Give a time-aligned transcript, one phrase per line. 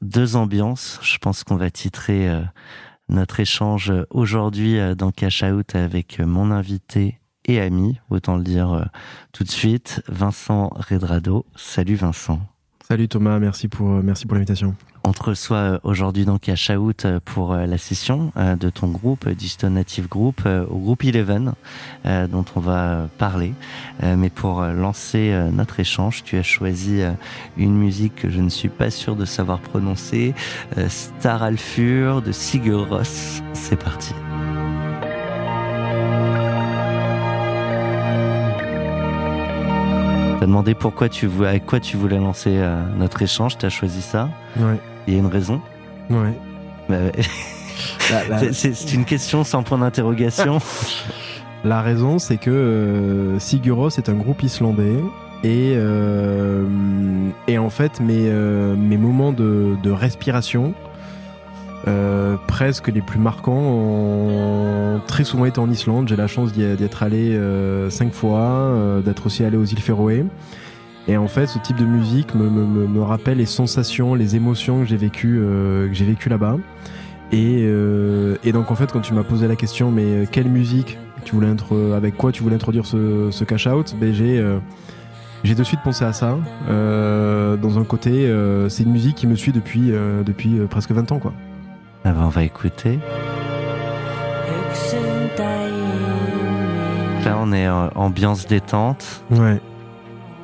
[0.00, 0.98] deux ambiances.
[1.02, 2.42] Je pense qu'on va titrer euh,
[3.08, 8.72] notre échange aujourd'hui euh, dans Cash Out avec mon invité et ami, autant le dire
[8.72, 8.84] euh,
[9.32, 11.46] tout de suite, Vincent Redrado.
[11.56, 12.40] Salut Vincent.
[12.90, 14.74] Salut Thomas, merci pour, merci pour l'invitation.
[15.04, 18.88] On te reçoit euh, aujourd'hui donc à Shout euh, pour euh, la session de ton
[18.88, 21.52] groupe Digital Native Group au groupe Eleven
[22.04, 23.52] dont on va parler.
[24.02, 27.02] Mais pour lancer notre échange, tu as choisi
[27.56, 30.34] une musique que je ne suis pas sûr de savoir prononcer,
[30.88, 33.42] Star Alfur de Sigur Ross.
[33.52, 34.14] C'est parti.
[40.40, 42.58] T'as demandé pourquoi tu voulais, avec quoi tu voulais lancer
[42.96, 43.58] notre échange.
[43.58, 44.30] T'as choisi ça.
[44.58, 44.80] Ouais.
[45.06, 45.60] Il y a une raison
[46.08, 46.32] Ouais.
[46.88, 46.96] Bah,
[48.10, 48.52] bah, bah.
[48.52, 50.58] c'est une question sans point d'interrogation.
[51.64, 54.96] La raison, c'est que euh, Siguros est un groupe islandais
[55.44, 56.64] et, euh,
[57.48, 60.72] et en fait, mes, euh, mes moments de, de respiration,
[61.88, 66.08] euh, presque les plus marquants, ont très souvent été en Islande.
[66.08, 70.24] J'ai la chance d'y être allé euh, cinq fois, d'être aussi allé aux îles Féroé.
[71.08, 74.80] Et en fait, ce type de musique me, me, me rappelle les sensations, les émotions
[74.80, 76.56] que j'ai vécues euh, j'ai vécu là-bas.
[77.32, 80.48] Et, euh, et, donc en fait, quand tu m'as posé la question, mais euh, quelle
[80.48, 81.48] musique tu voulais
[81.94, 84.58] avec quoi tu voulais introduire ce, ce cash out, ben j'ai euh,
[85.42, 86.38] j'ai de suite pensé à ça.
[86.68, 88.32] Euh, dans un côté,
[88.68, 89.90] c'est une musique qui me suit depuis
[90.24, 91.32] depuis presque 20 ans, quoi.
[92.04, 92.98] Ah ben, on va écouter.
[97.24, 99.22] Là, on est en ambiance détente.
[99.30, 99.60] Ouais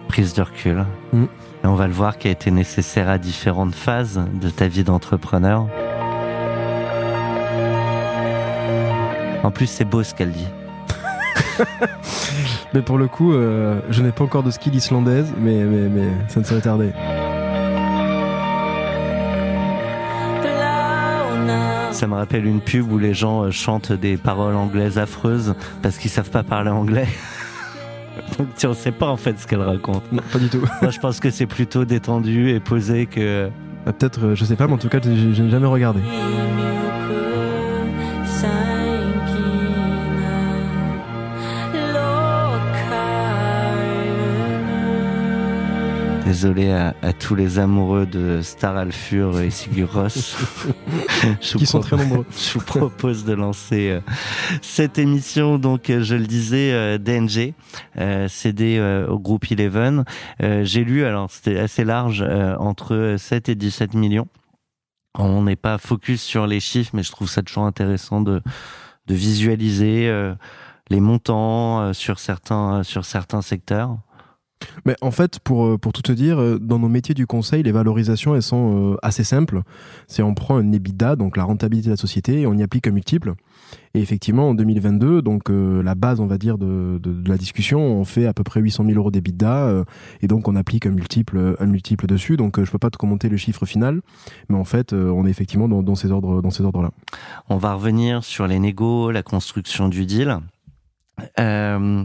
[0.06, 0.84] prise de recul.
[1.12, 1.24] Mm.
[1.24, 4.84] Et on va le voir qui a été nécessaire à différentes phases de ta vie
[4.84, 5.66] d'entrepreneur.
[9.42, 10.48] En plus, c'est beau ce qu'elle dit.
[12.74, 16.08] mais pour le coup, euh, je n'ai pas encore de skill islandaise, mais, mais, mais
[16.28, 16.92] ça ne serait tardé.
[21.96, 25.96] Ça me rappelle une pub où les gens euh, chantent des paroles anglaises affreuses parce
[25.96, 27.08] qu'ils savent pas parler anglais.
[28.38, 30.02] Donc tu ne sais pas en fait ce qu'elle raconte.
[30.12, 30.60] Non, pas du tout.
[30.82, 33.48] Moi je pense que c'est plutôt détendu et posé que.
[33.86, 36.00] Ah, peut-être, euh, je sais pas, mais en tout cas, je n'ai jamais regardé.
[46.26, 50.08] Désolé à, tous les amoureux de Star Alfur et Siguros.
[51.40, 52.26] Qui sont très nombreux.
[52.36, 54.00] Je vous propose de lancer euh,
[54.60, 55.56] cette émission.
[55.56, 57.54] Donc, euh, je le disais, euh, DNG,
[58.28, 60.04] cédé au groupe Eleven.
[60.40, 62.22] J'ai lu, alors c'était assez large,
[62.58, 64.26] entre 7 et 17 millions.
[65.16, 68.42] On n'est pas focus sur les chiffres, mais je trouve ça toujours intéressant de,
[69.06, 70.12] de visualiser
[70.90, 73.96] les montants sur certains, sur certains secteurs.
[74.84, 77.62] Mais en fait, pour, euh, pour tout te dire, euh, dans nos métiers du conseil,
[77.62, 79.62] les valorisations, elles sont euh, assez simples.
[80.06, 82.86] C'est on prend un EBITDA, donc la rentabilité de la société, et on y applique
[82.86, 83.34] un multiple.
[83.94, 88.04] Et effectivement, en 2022, donc la base, on va dire, de, de, la discussion, on
[88.04, 89.84] fait à peu près 800 000 euros d'EBITDA,
[90.20, 92.36] et donc on applique un multiple, un multiple dessus.
[92.36, 94.02] Donc je peux pas te commenter le chiffre final,
[94.50, 96.90] mais en fait, on est effectivement dans ces ordres, dans ces ordres-là.
[97.48, 100.40] On va revenir sur les négos, la construction du deal.
[101.40, 102.04] Euh,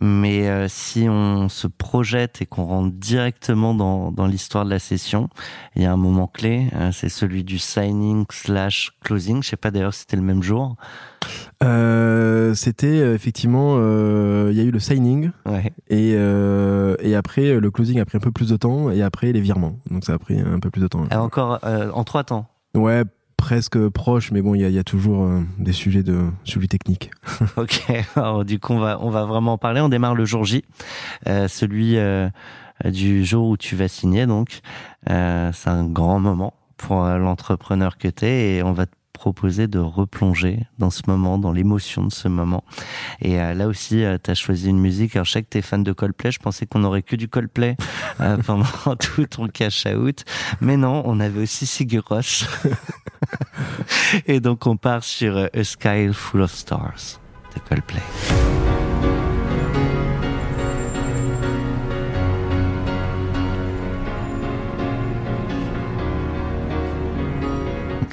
[0.00, 4.80] mais euh, si on se projette et qu'on rentre directement dans, dans l'histoire de la
[4.80, 5.28] session,
[5.76, 9.42] il y a un moment clé, euh, c'est celui du signing slash closing.
[9.42, 10.76] Je sais pas d'ailleurs si c'était le même jour.
[11.62, 15.72] Euh, c'était effectivement, il y a eu le signing ouais.
[15.88, 19.40] et, et après le closing a pris un peu plus de temps et après les
[19.40, 19.78] virements.
[19.90, 21.04] Donc ça a pris un peu plus de temps.
[21.10, 22.46] Ah, encore en trois temps.
[22.74, 23.04] Ouais,
[23.40, 27.10] presque proche, mais bon, il y, a, toujours euh, des sujets de suivi technique.
[27.56, 29.80] ok, du coup, on va, on va vraiment en parler.
[29.80, 30.62] On démarre le jour J,
[31.26, 32.28] euh, celui euh,
[32.84, 34.26] du jour où tu vas signer.
[34.26, 34.60] Donc,
[35.06, 39.78] c'est un grand moment pour l'entrepreneur que tu es et on va te proposer de
[39.78, 42.64] replonger dans ce moment, dans l'émotion de ce moment.
[43.20, 45.14] Et euh, là aussi, euh, tu as choisi une musique.
[45.14, 46.32] Alors, je sais que tu es fan de Coldplay.
[46.32, 47.76] Je pensais qu'on aurait que du Coldplay
[48.22, 48.64] euh, pendant
[48.98, 50.24] tout ton cash out.
[50.62, 52.46] Mais non, on avait aussi Sigur Rós.
[54.26, 57.20] Et donc, on part sur A Sky Full of Stars
[57.54, 58.00] de Coldplay.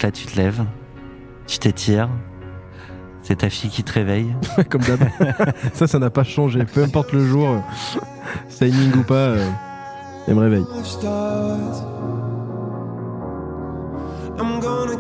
[0.04, 0.64] Là, tu te lèves,
[1.48, 2.10] tu t'étires.
[3.24, 4.36] C'est ta fille qui te réveille.
[4.70, 5.00] Comme d'hab.
[5.74, 6.64] ça, ça n'a pas changé.
[6.66, 7.60] Peu importe le jour, euh,
[8.50, 9.50] signing ou pas, euh,
[10.28, 10.66] elle me réveille.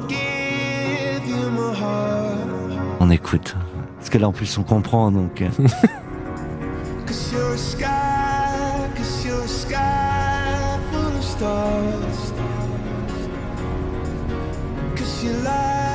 [0.09, 0.17] you.
[2.99, 3.55] On écoute.
[3.97, 5.11] Parce que là, en plus, on comprend.
[5.11, 5.49] Donc, euh,
[7.05, 7.31] Cause
[15.23, 15.86] you're a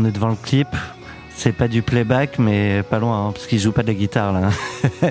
[0.00, 0.68] on est devant le clip.
[1.36, 4.32] C'est pas du playback, mais pas loin, hein, parce qu'il joue pas de la guitare
[4.32, 4.50] là.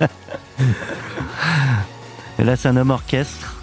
[2.40, 3.56] Et là, c'est un homme orchestre.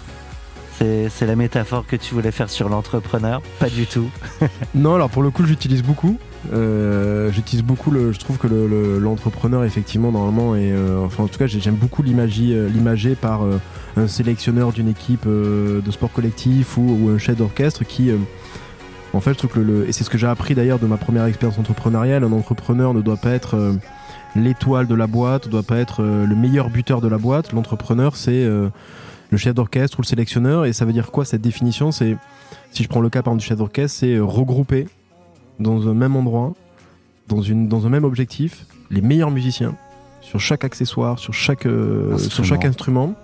[0.78, 3.42] C'est la métaphore que tu voulais faire sur l'entrepreneur.
[3.58, 4.08] Pas du tout.
[4.76, 6.18] Non, alors pour le coup, j'utilise beaucoup.
[6.52, 8.12] Euh, j'utilise beaucoup le.
[8.12, 10.72] Je trouve que le- le- l'entrepreneur, effectivement, normalement, et
[11.04, 13.58] enfin, en tout cas, j'ai- j'aime beaucoup l'imager, euh, l'imager par euh,
[13.96, 18.10] un sélectionneur d'une équipe euh, de sport collectif ou, ou un chef d'orchestre qui.
[18.10, 18.16] euh,
[19.14, 19.88] en fait, je trouve que le.
[19.88, 22.22] Et c'est ce que j'ai appris d'ailleurs de ma première expérience entrepreneuriale.
[22.22, 23.72] Un entrepreneur ne doit pas être euh,
[24.36, 27.52] l'étoile de la boîte, ne doit pas être euh, le meilleur buteur de la boîte.
[27.52, 28.68] L'entrepreneur, c'est euh,
[29.30, 30.64] le chef d'orchestre ou le sélectionneur.
[30.64, 31.92] Et ça veut dire quoi cette définition?
[31.92, 32.16] C'est
[32.70, 34.86] si je prends le cas par exemple, du chef d'orchestre, c'est euh, regrouper
[35.58, 36.54] dans un même endroit,
[37.26, 39.74] dans, une, dans un même objectif, les meilleurs musiciens
[40.20, 42.34] sur chaque accessoire, sur chaque, euh, Instrument.
[42.34, 43.14] sur chaque instrument,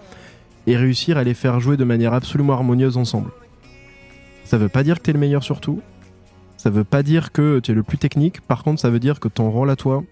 [0.67, 3.31] et réussir à les faire jouer de manière absolument harmonieuse ensemble.
[4.45, 5.81] Ça veut pas dire que tu es le meilleur sur tout,
[6.57, 9.21] ça veut pas dire que tu es le plus technique, par contre ça veut dire
[9.21, 10.03] que ton rôle à toi,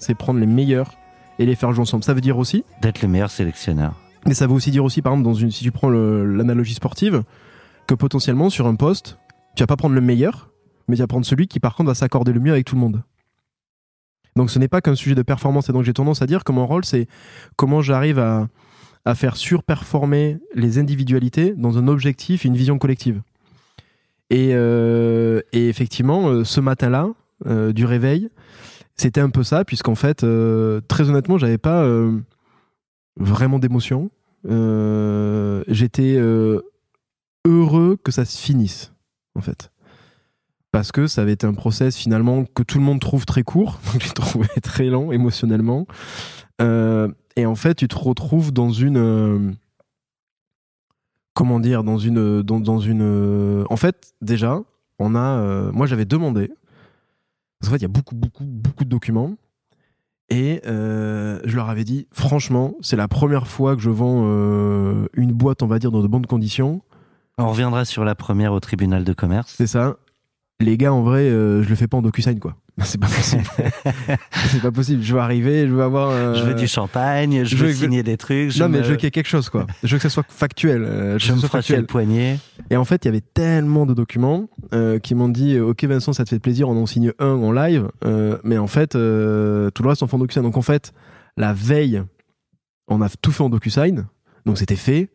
[0.00, 0.98] c'est prendre les meilleurs
[1.38, 2.02] et les faire jouer ensemble.
[2.02, 3.94] Ça veut dire aussi D'être le meilleur sélectionneur.
[4.26, 7.22] mais ça veut aussi dire aussi, par exemple, dans une, si tu prends l'analogie sportive,
[7.86, 9.18] que potentiellement sur un poste,
[9.54, 10.50] tu vas pas prendre le meilleur,
[10.88, 12.80] mais tu vas prendre celui qui par contre va s'accorder le mieux avec tout le
[12.80, 13.02] monde.
[14.36, 16.52] Donc ce n'est pas qu'un sujet de performance, et donc j'ai tendance à dire que
[16.52, 17.06] mon rôle, c'est
[17.56, 18.48] comment j'arrive à,
[19.04, 23.22] à faire surperformer les individualités dans un objectif et une vision collective.
[24.30, 27.08] Et, euh, et effectivement, euh, ce matin-là,
[27.46, 28.28] euh, du réveil,
[29.00, 32.18] c'était un peu ça, puisqu'en fait, euh, très honnêtement, j'avais pas euh,
[33.16, 34.10] vraiment d'émotion.
[34.48, 36.16] Euh, J'étais
[37.46, 38.92] heureux que ça se finisse,
[39.34, 39.70] en fait.
[40.70, 43.80] Parce que ça avait été un process finalement que tout le monde trouve très court,
[43.92, 45.86] donc j'ai trouvé très lent émotionnellement.
[47.36, 49.56] Et en fait, tu te retrouves dans une.
[51.32, 52.42] comment dire Dans une.
[52.42, 54.60] Dans, dans une en fait, déjà,
[54.98, 55.70] on a.
[55.72, 56.50] moi, j'avais demandé.
[57.60, 59.36] Parce qu'en fait, il y a beaucoup, beaucoup, beaucoup de documents.
[60.30, 65.06] Et euh, je leur avais dit, franchement, c'est la première fois que je vends euh,
[65.14, 66.82] une boîte, on va dire, dans de bonnes conditions.
[67.36, 69.54] On reviendra sur la première au tribunal de commerce.
[69.56, 69.96] C'est ça.
[70.60, 72.54] Les gars, en vrai, euh, je le fais pas en DocuSign, quoi.
[72.82, 73.42] C'est pas possible.
[74.32, 75.02] c'est pas possible.
[75.02, 76.10] Je veux arriver, je veux avoir.
[76.10, 78.50] euh, Je veux du champagne, je je veux signer des trucs.
[78.50, 79.66] Je non, mais je veux qu'il y ait quelque chose, quoi.
[79.82, 80.84] Je veux que ça soit factuel.
[80.84, 81.86] euh, je que me froissais le factuel.
[81.86, 82.38] poignet.
[82.70, 86.12] Et en fait, il y avait tellement de documents euh, qui m'ont dit Ok, Vincent,
[86.14, 87.88] ça te fait plaisir, on en signe un en live.
[88.44, 90.42] Mais en fait, tout le reste, on fait en DocuSign.
[90.42, 90.92] Donc en fait,
[91.36, 92.02] la veille,
[92.88, 94.06] on a tout fait en DocuSign.
[94.46, 95.10] Donc c'était fait.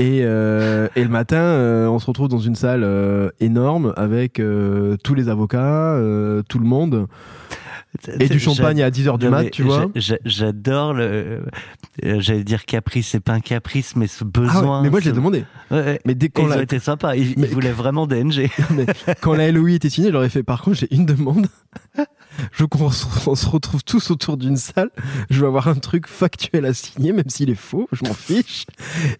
[0.00, 4.38] Et, euh, et le matin, euh, on se retrouve dans une salle euh, énorme avec
[4.40, 7.06] euh, tous les avocats, euh, tout le monde,
[8.18, 9.86] et du champagne à 10h du mat, tu vois.
[9.94, 11.02] j'a- j'a- J'adore le.
[11.04, 11.40] euh,
[12.20, 14.82] J'allais dire caprice, c'est pas un caprice, mais ce Ah ouais, besoin.
[14.82, 15.44] mais moi, je l'ai ce- demandé.
[15.70, 16.00] Ouais, ouais.
[16.06, 17.14] Mais dès qu'on ils ont été sympas.
[17.16, 18.48] Ils, ils Mais- voulaient vraiment DNG.
[18.70, 18.86] Mais
[19.20, 21.46] quand la LOI était signée, je leur ai fait par contre, j'ai une demande.
[22.52, 24.90] Je qu'on se, on se retrouve tous autour d'une salle.
[25.30, 28.64] Je veux avoir un truc factuel à signer, même s'il est faux, je m'en fiche.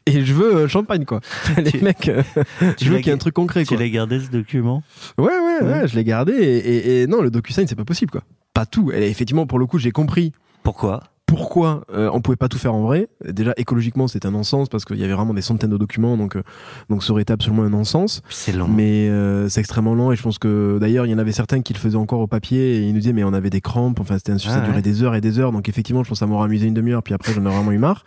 [0.06, 1.20] Et je veux euh, champagne, quoi.
[1.56, 2.22] Les Tu- mecs, euh,
[2.76, 3.76] tu je veux qu'il y ait un truc concret, Tu quoi.
[3.78, 4.82] l'as gardé ce document?
[5.18, 5.88] Ouais, ouais, ouais, Ouais.
[5.88, 6.32] je l'ai gardé.
[6.32, 8.22] Et, et- et non, le DocuSign, c'est pas possible, quoi.
[8.54, 8.90] Pas tout.
[8.92, 11.02] Et effectivement, pour le coup, j'ai compris Pourquoi?
[11.34, 13.08] Pourquoi euh, on pouvait pas tout faire en vrai.
[13.24, 16.36] Déjà, écologiquement, c'était un non-sens parce qu'il y avait vraiment des centaines de documents, donc,
[16.36, 16.42] euh,
[16.90, 18.22] donc ça aurait été absolument un non-sens.
[18.28, 18.68] C'est long.
[18.68, 21.62] Mais euh, c'est extrêmement lent et je pense que d'ailleurs il y en avait certains
[21.62, 24.00] qui le faisaient encore au papier et ils nous disaient mais on avait des crampes,
[24.00, 24.82] enfin c'était un sujet, Ah ça durait ouais.
[24.82, 27.02] des heures et des heures donc effectivement je pense que ça m'aura amusé une demi-heure
[27.02, 28.04] puis après j'en ai vraiment eu marre.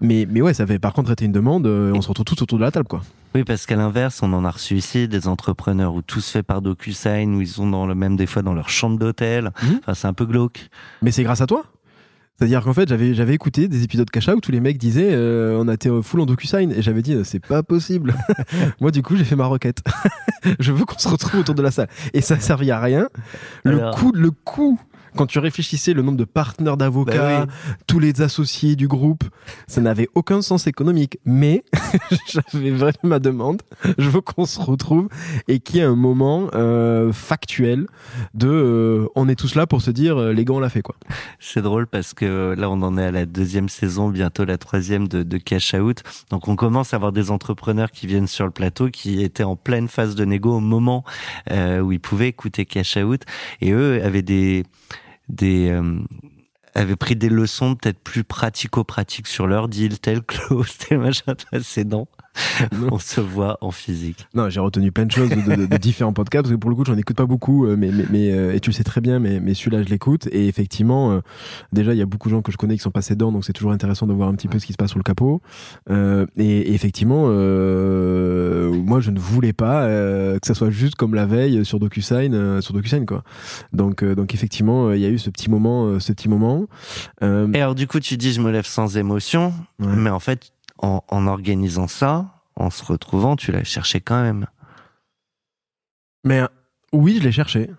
[0.00, 2.42] Mais, mais ouais ça avait par contre été une demande, euh, on se retrouve tous
[2.42, 3.02] autour de la table quoi.
[3.34, 6.42] Oui, parce qu'à l'inverse, on en a reçu ici des entrepreneurs où tout se fait
[6.42, 9.52] par DocuSign, où ils sont dans le même des fois dans leur chambre d'hôtel.
[9.62, 9.80] Mhm.
[9.80, 10.68] Enfin, c'est un peu glauque.
[11.02, 11.64] Mais c'est grâce à toi
[12.38, 15.66] C'est-à-dire qu'en fait, j'avais, j'avais écouté des épisodes Out où les mecs disaient euh, on
[15.66, 18.14] a été full en DocuSign et j'avais dit euh, c'est pas possible.
[18.80, 19.82] Moi, du coup, j'ai fait ma requête.
[20.60, 21.88] je veux qu'on se retrouve autour de la salle.
[22.14, 23.08] Et ça servait à rien.
[23.64, 24.78] Le Alors- coût, le coût,
[25.18, 27.52] quand tu réfléchissais le nombre de partenaires d'avocats, Bah
[27.88, 29.24] tous les associés du groupe,
[29.66, 31.18] ça n'avait aucun sens économique.
[31.24, 31.64] Mais
[32.28, 33.62] j'avais vraiment ma demande.
[33.98, 35.08] Je veux qu'on se retrouve
[35.48, 37.88] et qu'il y ait un moment euh, factuel
[38.34, 40.82] de euh, on est tous là pour se dire euh, les gars on l'a fait
[40.82, 40.94] quoi.
[41.40, 45.08] C'est drôle parce que là, on en est à la deuxième saison, bientôt la troisième
[45.08, 46.02] de, de Cash Out.
[46.30, 49.56] Donc, on commence à avoir des entrepreneurs qui viennent sur le plateau, qui étaient en
[49.56, 51.04] pleine phase de négo au moment
[51.50, 53.22] euh, où ils pouvaient écouter Cash Out.
[53.60, 54.64] Et eux avaient des,
[55.28, 56.00] des, euh,
[56.74, 61.34] avaient pris des leçons peut-être plus pratico-pratiques sur leur deal, tel clause, tel machin.
[61.62, 62.06] C'est non.
[62.90, 64.26] On se voit en physique.
[64.34, 66.76] Non, j'ai retenu plein de choses de, de- de différents podcasts parce que pour le
[66.76, 69.00] coup, j'en écoute pas beaucoup, euh, mais, mais, mais euh, et tu le sais très
[69.00, 70.26] bien, mais, mais celui-là, je l'écoute.
[70.32, 71.20] Et effectivement, euh,
[71.72, 73.44] déjà, il y a beaucoup de gens que je connais qui sont passés dedans, donc
[73.44, 75.40] c'est toujours intéressant de voir un petit peu ce qui se passe sous le capot.
[75.90, 80.94] Euh, et, et effectivement, euh, moi, je ne voulais pas euh, que ça soit juste
[80.94, 83.22] comme la veille sur DocuSign, euh, sur DocuSign quoi.
[83.72, 86.66] Donc, euh, donc effectivement, il y a eu ce petit moment, ce petit moment.
[87.22, 89.52] Euh, Et alors, du coup, tu dis, je me lève sans émotion.
[89.80, 89.86] Ouais.
[89.96, 94.46] Mais en fait, en, en organisant ça, en se retrouvant, tu l'as cherché quand même.
[96.24, 96.46] Mais euh,
[96.92, 97.70] oui, je l'ai cherché.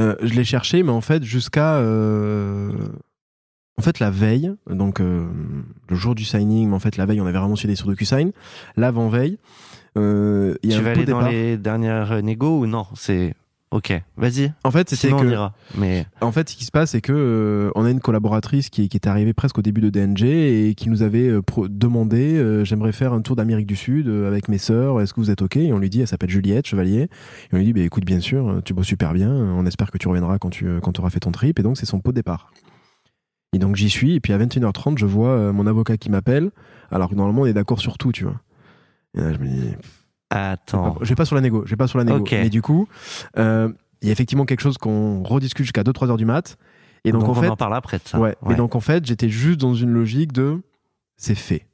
[0.00, 1.74] Euh, je l'ai cherché, mais en fait, jusqu'à.
[1.76, 2.70] euh,
[3.78, 5.26] En fait, la veille, donc euh,
[5.88, 8.32] le jour du signing, mais en fait, la veille, on avait vraiment suivi sur DocuSign.
[8.76, 9.38] L'avant-veille,
[9.96, 12.86] il y a tu un vas aller dans les dernières négos ou non?
[12.94, 13.34] C'est
[13.70, 14.02] ok.
[14.16, 14.52] Vas-y.
[14.64, 15.30] En fait, que.
[15.30, 15.54] ira.
[15.76, 18.88] Mais En fait, ce qui se passe, c'est que euh, on a une collaboratrice qui,
[18.88, 22.64] qui est arrivée presque au début de DNG et qui nous avait euh, demandé euh,
[22.64, 25.00] j'aimerais faire un tour d'Amérique du Sud avec mes sœurs.
[25.00, 25.56] Est-ce que vous êtes ok?
[25.56, 27.02] Et on lui dit elle s'appelle Juliette Chevalier.
[27.02, 27.08] Et
[27.52, 29.30] on lui dit bah, écoute, bien sûr, tu bosses super bien.
[29.30, 31.58] On espère que tu reviendras quand tu quand auras fait ton trip.
[31.58, 32.52] Et donc c'est son pot de départ.
[33.52, 34.14] Et donc j'y suis.
[34.14, 36.50] Et puis à 21h30, je vois mon avocat qui m'appelle.
[36.90, 38.40] Alors que normalement on est d'accord sur tout, tu vois.
[39.16, 39.74] Et là je me dis
[40.30, 40.96] attends.
[41.00, 42.18] je vais pas sur la négo, je vais pas sur la négo.
[42.18, 42.32] Ok.
[42.32, 42.88] Mais du coup,
[43.36, 43.70] euh,
[44.02, 46.56] il y a effectivement quelque chose qu'on rediscute jusqu'à 2-3 heures du mat.
[47.04, 48.18] Et donc, donc, en on fait, en parle après de ça.
[48.18, 50.60] ouais, Mais donc en fait, j'étais juste dans une logique de
[51.16, 51.66] c'est fait.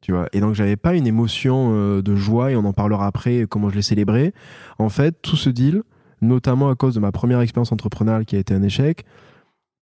[0.00, 0.28] Tu vois.
[0.32, 3.70] Et donc j'avais pas une émotion euh, de joie et on en parlera après comment
[3.70, 4.34] je l'ai célébré.
[4.78, 5.82] En fait, tout ce deal,
[6.20, 9.04] notamment à cause de ma première expérience entrepreneuriale qui a été un échec,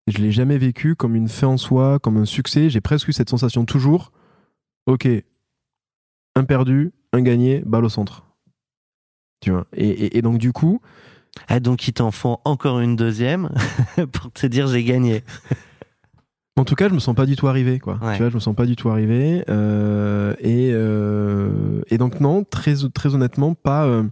[0.09, 2.69] je l'ai jamais vécu comme une fin en soi, comme un succès.
[2.71, 4.11] J'ai presque eu cette sensation toujours.
[4.87, 5.07] Ok,
[6.35, 8.25] un perdu, un gagné, balle au centre.
[9.41, 9.67] Tu vois.
[9.77, 10.81] Et, et- et donc du coup,
[11.47, 13.51] Ah, donc ils t'en font encore une deuxième
[14.13, 15.23] pour te dire j'ai gagné.
[16.57, 17.99] En tout cas, je me sens pas du tout arrivé, quoi.
[18.03, 18.15] Ouais.
[18.17, 19.45] Tu vois, je me sens pas du tout arrivé.
[19.49, 24.03] euh, et, euh, et donc non, très très honnêtement, pas euh,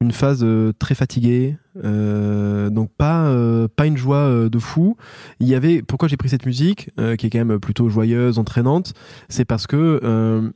[0.00, 0.46] une phase
[0.78, 1.56] très fatiguée.
[1.74, 3.34] donc pas
[3.76, 4.96] pas une joie de fou.
[5.40, 8.94] Il y avait pourquoi j'ai pris cette musique qui est quand même plutôt joyeuse, entraînante.
[9.28, 10.52] C'est parce que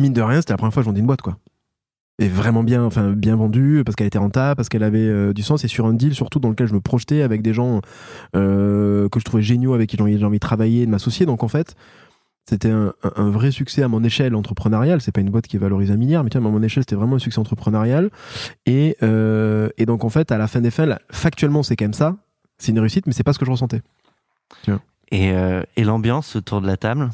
[0.00, 1.38] mine de rien, c'était la première fois que je vendais une boîte, quoi.
[2.20, 5.42] Et vraiment bien, enfin bien vendue parce qu'elle était rentable, parce qu'elle avait euh, du
[5.42, 7.80] sens et sur un deal surtout dans lequel je me projetais avec des gens
[8.36, 11.26] euh, que je trouvais géniaux, avec qui j'ai envie, de travailler, de m'associer.
[11.26, 11.74] Donc en fait,
[12.48, 12.92] c'était un,
[13.30, 15.00] vrai succès à mon échelle entrepreneuriale.
[15.00, 17.16] C'est pas une boîte qui valorise un milliard, mais tiens, à mon échelle, c'était vraiment
[17.16, 18.10] un succès entrepreneurial.
[18.64, 22.16] Et, euh, donc en fait, à la fin des fins, factuellement, c'est quand même ça.
[22.58, 23.82] C'est une réussite, mais c'est pas ce que je ressentais.
[25.10, 27.10] Et l'ambiance autour de la table?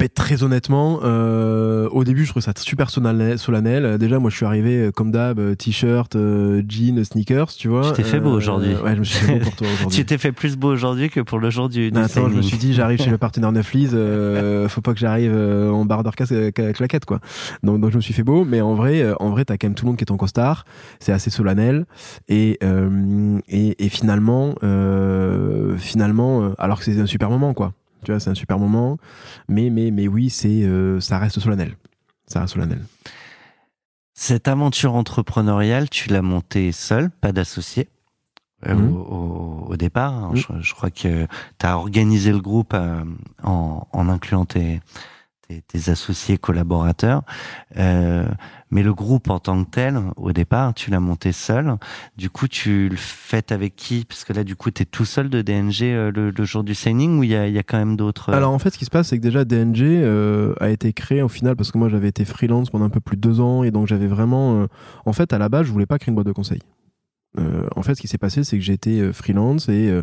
[0.00, 3.84] Mais très honnêtement, euh, au début, je trouvais ça super solennel.
[3.84, 7.68] Euh, Déjà, moi, je suis arrivé euh, comme d'hab, euh, t-shirt, euh, jean, sneakers, tu
[7.68, 7.92] vois.
[7.92, 8.74] Tu t'es fait beau aujourd'hui.
[8.74, 9.96] Ouais, je me suis fait beau pour toi aujourd'hui.
[9.96, 12.34] Tu t'es fait plus beau aujourd'hui que pour le jour du, du Non, attends, je
[12.34, 15.84] me suis dit, j'arrive chez le partenaire Neuflis, euh, faut pas que j'arrive euh, en
[15.84, 17.20] barre d'orcas claquette, quoi.
[17.62, 19.74] Donc, donc, je me suis fait beau, mais en vrai, en vrai, t'as quand même
[19.76, 20.64] tout le monde qui est en costard.
[20.98, 21.86] C'est assez solennel.
[22.28, 27.72] Et, euh, et, et finalement, euh, finalement, alors que c'est un super moment, quoi.
[28.04, 28.98] Tu vois, c'est un super moment.
[29.48, 31.76] Mais, mais, mais oui, c'est, euh, ça reste solennel.
[32.26, 32.80] Ça reste solennel.
[34.14, 37.88] Cette aventure entrepreneuriale, tu l'as montée seule, pas d'associé
[38.66, 38.92] euh, Mhm.
[38.96, 40.12] au, départ.
[40.14, 40.30] hein.
[40.30, 40.36] Mhm.
[40.36, 41.26] Je, je crois que
[41.58, 43.02] tu as organisé le groupe euh,
[43.42, 44.80] en, en incluant tes,
[45.46, 47.22] tes, tes associés collaborateurs.
[47.76, 48.26] Euh,
[48.70, 51.76] mais le groupe en tant que tel, au départ, tu l'as monté seul.
[52.16, 54.04] Du coup, tu le fais avec qui?
[54.04, 56.64] Parce que là, du coup, tu es tout seul de DNG euh, le, le jour
[56.64, 58.70] du signing ou il y a, y a quand même d'autres euh, Alors en fait,
[58.70, 61.70] ce qui se passe, c'est que déjà DNG euh, a été créé au final parce
[61.70, 64.08] que moi j'avais été freelance pendant un peu plus de deux ans et donc j'avais
[64.08, 64.62] vraiment.
[64.62, 64.66] euh,
[65.06, 66.60] en fait, à la base, je voulais pas créer une boîte de conseil.
[67.38, 70.02] Euh, en fait, ce qui s'est passé, c'est que j'étais euh, freelance et, euh,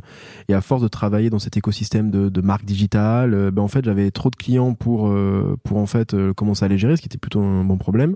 [0.50, 3.70] et à force de travailler dans cet écosystème de, de marque digitale, euh, ben en
[3.70, 7.02] fait, j'avais trop de clients pour euh, pour en fait commencer à les gérer, ce
[7.02, 8.16] qui était plutôt un bon problème.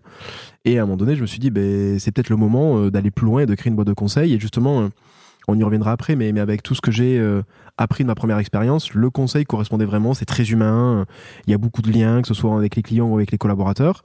[0.65, 3.11] Et à un moment donné, je me suis dit, ben c'est peut-être le moment d'aller
[3.11, 4.33] plus loin et de créer une boîte de conseil.
[4.33, 4.89] Et justement,
[5.47, 7.23] on y reviendra après, mais, mais avec tout ce que j'ai
[7.77, 11.05] appris de ma première expérience, le conseil correspondait vraiment, c'est très humain,
[11.45, 13.37] il y a beaucoup de liens, que ce soit avec les clients ou avec les
[13.37, 14.03] collaborateurs.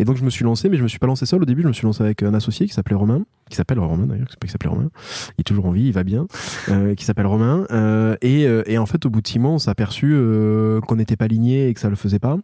[0.00, 1.60] Et donc je me suis lancé, mais je me suis pas lancé seul au début,
[1.60, 4.50] je me suis lancé avec un associé qui s'appelait Romain, qui s'appelle Romain d'ailleurs, qu'il
[4.50, 4.88] s'appelait Romain,
[5.36, 6.26] il est toujours en vie, il va bien,
[6.70, 7.66] euh, qui s'appelle Romain.
[7.70, 10.80] Euh, et, euh, et, en fait, au bout de six mois, on s'est aperçu euh,
[10.80, 12.38] qu'on n'était pas ligné et que ça le faisait pas.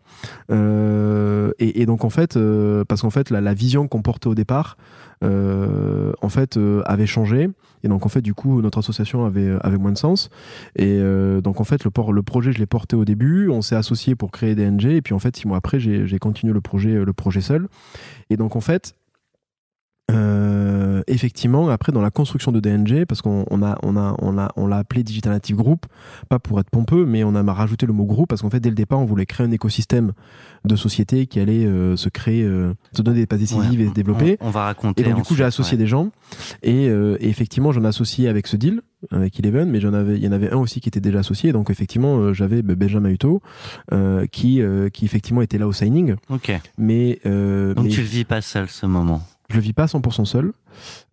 [0.51, 2.39] Euh, et, et, donc en fait,
[2.87, 4.77] parce qu'en fait, la, la vision qu'on portait au départ,
[5.23, 7.49] en fait, avait changé.
[7.87, 10.29] Et donc en fait, du coup, notre association avait, avait moins de sens.
[10.75, 13.49] Et euh, donc en fait, le, port, le projet, je l'ai porté au début.
[13.49, 14.87] On s'est associé pour créer DNG.
[14.87, 17.69] Et puis en fait, six mois après, j'ai continué le projet, le projet seul.
[18.29, 18.97] Et donc en fait,
[20.13, 24.39] euh, effectivement, après dans la construction de DNG, parce qu'on on a, on a, on
[24.39, 25.87] a, on l'a appelé Digital Native Group,
[26.29, 28.69] pas pour être pompeux, mais on a rajouté le mot groupe parce qu'en fait dès
[28.69, 30.13] le départ on voulait créer un écosystème
[30.65, 33.89] de société qui allait euh, se créer, euh, se donner des passes décisives Ouais, et
[33.89, 34.37] se développer.
[34.41, 35.03] On, on va raconter.
[35.03, 35.83] Et donc du coup j'ai associé ouais.
[35.83, 36.11] des gens
[36.63, 38.83] et, euh, et effectivement j'en ai associé avec ce deal
[39.13, 41.53] avec Eleven, mais j'en avais, il y en avait un aussi qui était déjà associé.
[41.53, 43.41] Donc effectivement euh, j'avais ben, Benjamin Hutto
[43.93, 46.53] euh, qui, euh, qui effectivement était là au signing, Ok.
[46.79, 49.23] mais, euh, Donc mais tu le vis pas seul ce moment.
[49.51, 50.53] Je le vis pas à 100% seul,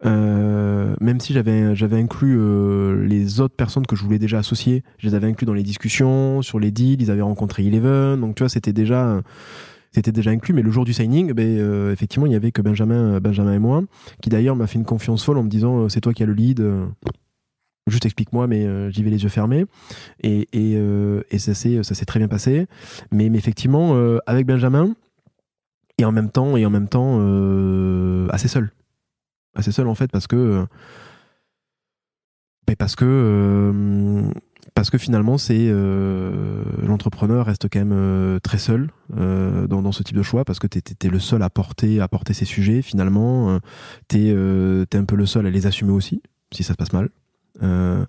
[0.06, 5.08] euh, même si j'avais inclus euh, les autres personnes que je voulais déjà associer, je
[5.08, 8.44] les avais inclus dans les discussions sur les deals, ils avaient rencontré Eleven, donc tu
[8.44, 9.22] vois c'était déjà
[9.92, 12.64] c'était déjà inclus, mais le jour du signing, ben, euh, effectivement il y avait que
[12.64, 13.84] Benjamin Benjamin et moi,
[14.22, 16.26] qui d'ailleurs m'a fait une confiance folle en me disant euh, c'est toi qui as
[16.26, 16.60] le lead.
[16.62, 16.86] euh,
[17.86, 19.66] Juste explique-moi, mais euh, j'y vais les yeux fermés.
[20.24, 20.80] Et, et,
[21.32, 22.66] et ça s'est très bien passé.
[23.12, 23.94] Mais, mais effectivement,
[24.26, 24.96] avec Benjamin,
[25.98, 28.72] et en même temps et en même temps euh, assez seul.
[29.56, 30.66] Assez seul en fait parce que euh,
[32.68, 34.32] mais parce que euh,
[34.74, 35.72] parce que finalement c'est
[36.82, 41.10] l'entrepreneur reste quand même très seul dans, ce type de choix parce que t'es es,
[41.10, 43.60] le seul à porter à porter ces sujets finalement
[44.08, 44.34] t'es
[44.90, 47.10] t'es un peu le seul à les assumer aussi si ça se passe mal
[47.62, 48.06] euh,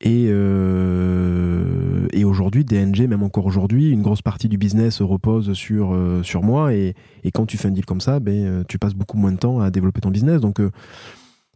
[0.00, 5.92] et euh, et aujourd'hui DNG même encore aujourd'hui une grosse partie du business repose sur
[5.92, 6.72] euh, sur moi.
[6.74, 9.32] Et, et quand tu fais un deal comme ça ben euh, tu passes beaucoup moins
[9.32, 10.40] de temps à développer ton business.
[10.40, 10.70] Donc euh,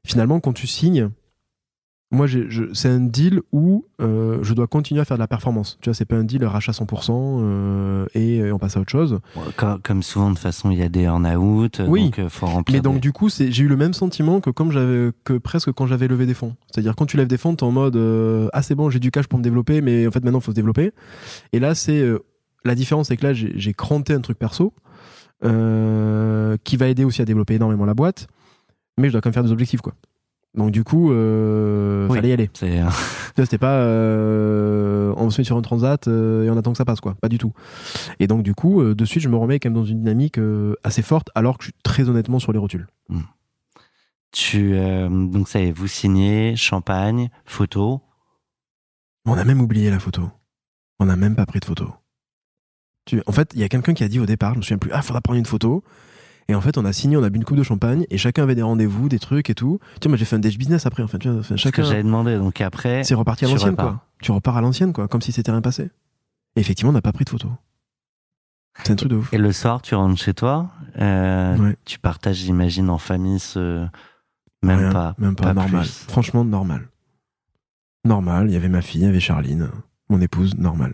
[0.05, 1.09] finalement quand tu signes
[2.13, 2.27] moi
[2.75, 5.95] c'est un deal où euh, je dois continuer à faire de la performance tu vois
[5.95, 9.19] c'est pas un deal rachat 100% euh, et, et on passe à autre chose
[9.57, 12.05] Comme, comme souvent de toute façon il y a des earn-out, Oui.
[12.05, 12.77] donc euh, faut remplir.
[12.77, 15.73] Mais donc des- du coup, j'ai eu le même sentiment que comme j'avais que presque
[15.73, 16.55] quand j'avais levé des fonds.
[16.71, 19.11] C'est-à-dire quand tu lèves des fonds, t'es en mode euh, ah c'est bon, j'ai du
[19.11, 20.93] cash pour me développer, mais en fait maintenant faut se développer.
[21.53, 22.19] Et là c'est euh,
[22.65, 24.73] la différence, c'est que là j'ai cranté un truc perso
[25.45, 28.27] euh, qui va aider aussi à développer énormément la boîte,
[28.99, 29.95] mais je dois quand même faire des objectifs quoi.
[30.55, 32.17] Donc du coup, euh, Oui.
[32.17, 32.49] fallait y aller.
[32.49, 32.91] Tu vois,
[33.37, 36.85] C'était pas euh, on se met sur un transat euh, et on attend que ça
[36.85, 37.53] passe quoi, pas du tout.
[38.21, 40.39] Et donc du coup, de suite, je me remets quand même dans une dynamique
[40.85, 42.87] assez forte, alors que je suis très honnêtement sur les rotules.
[44.33, 48.03] tu euh, donc ça y est, vous signez, champagne, photo.
[49.25, 50.29] On a même oublié la photo.
[50.99, 51.95] On n'a même pas pris de photo.
[53.07, 53.23] Tu...
[53.27, 54.91] En fait, il y a quelqu'un qui a dit au départ, je me souviens plus,
[54.93, 55.83] ah, faudra prendre une photo.
[56.53, 58.43] Et en fait, on a signé, on a bu une coupe de champagne et chacun
[58.43, 59.79] avait des rendez-vous, des trucs et tout.
[59.95, 61.17] Tu vois, moi j'ai fait un dash business après, en fait.
[61.27, 61.83] Enfin, Ce que chacun.
[61.83, 62.37] j'avais demandé.
[62.37, 64.05] Donc après, C'est reparti à l'ancienne, quoi.
[64.21, 65.85] Tu repars à l'ancienne, quoi, comme si c'était rien passé.
[66.57, 67.49] Et effectivement, on n'a pas pris de photo.
[68.85, 69.33] C'est un truc de ouf.
[69.33, 71.77] et le soir tu rentres chez toi, euh, Ouais.
[71.87, 73.87] tu partages, j'imagine, en famille ce
[74.63, 75.83] même Rien, pas, Même pas, normal.
[75.83, 76.05] plus.
[76.09, 76.87] Franchement, normal.
[78.05, 79.71] Normal, il y avait ma fille, il y avait Charline,
[80.11, 80.93] mon épouse, normal.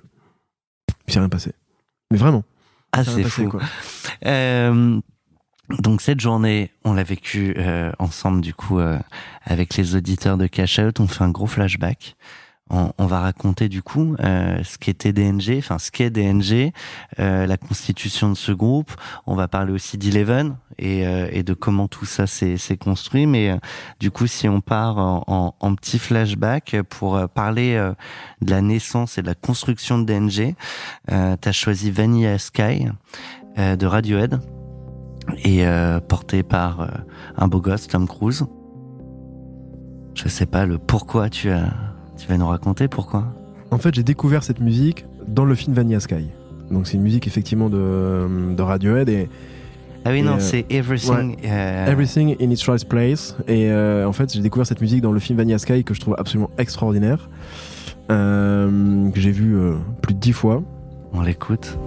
[1.09, 1.53] Il s'est rien passé.
[2.13, 2.45] Mais vraiment.
[2.93, 3.49] Ah c'est fou.
[3.49, 3.61] quoi.
[4.27, 5.01] Euh,
[5.71, 8.99] donc cette journée, on l'a vécue euh, ensemble du coup euh,
[9.45, 11.01] avec les auditeurs de Cash Out.
[11.01, 12.17] On fait un gros flashback.
[12.71, 16.73] On, on va raconter du coup euh, ce qu'était DNG, enfin ce qu'est DNG,
[17.19, 18.93] euh, la constitution de ce groupe.
[19.27, 23.27] On va parler aussi d'Eleven et, euh, et de comment tout ça s'est construit.
[23.27, 23.57] Mais euh,
[24.01, 27.75] du coup, si on part en, en- petit flashback pour parler
[28.43, 30.55] de la naissance et de la construction de DNG,
[31.11, 32.87] euh, tu as choisi Vanilla Sky
[33.57, 34.41] de Radiohead
[35.45, 36.87] et euh, porté par euh,
[37.37, 38.45] un beau gosse, Tom Cruise.
[40.15, 41.73] Je sais pas le pourquoi tu as,
[42.17, 43.25] tu vas nous raconter pourquoi.
[43.71, 46.31] En fait, j'ai découvert cette musique dans le film Vanilla Sky.
[46.71, 49.29] Donc c'est une musique effectivement de, de Radiohead et
[50.05, 51.37] Ah oui non, euh, c'est Everything.
[51.45, 53.37] euh, Everything in its right place.
[53.47, 56.17] Et en fait, j'ai découvert cette musique dans le film Vanilla Sky que je trouve
[56.19, 57.29] absolument extraordinaire,
[58.09, 59.57] que j'ai vu
[60.03, 60.63] plus de dix fois.
[61.13, 61.79] On l'écoute.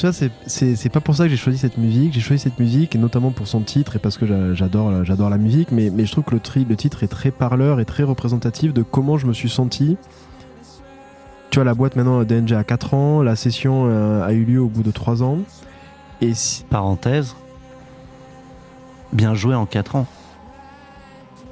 [0.00, 0.12] Tu vois,
[0.46, 2.14] c'est- pas pour ça que j'ai choisi cette musique.
[2.14, 5.04] J'ai choisi cette musique, et notamment pour son titre, et parce que j'a- j'adore la-
[5.04, 7.80] j'adore la musique, mais, mais je trouve que le, tri- le titre est très parleur
[7.80, 9.98] et très représentatif de comment je me suis senti.
[11.50, 14.60] Tu vois, la boîte maintenant, DNG a 4 ans, la session euh, a eu lieu
[14.62, 15.38] au bout de 3 ans.
[16.22, 17.34] Et si- Parenthèse.
[19.12, 20.06] Bien joué en 4 ans.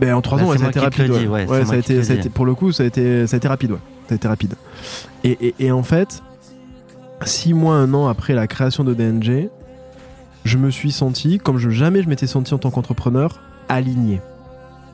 [0.01, 1.11] ben, en 3 Bah, ans, ouais, ça a été rapide.
[1.11, 1.27] ouais.
[1.47, 3.39] ouais, ça a été, ça a été- pour le coup, ça a été, ça a
[3.39, 3.73] été rapide.
[3.73, 3.79] Ouais.
[4.09, 4.55] Ça a été rapide.
[5.25, 6.23] Et, et- et en fait,
[7.25, 9.51] 6 mois, un an après la création de DNG,
[10.45, 14.21] je me suis senti, comme je, jamais je m'étais senti en tant qu'entrepreneur, aligné.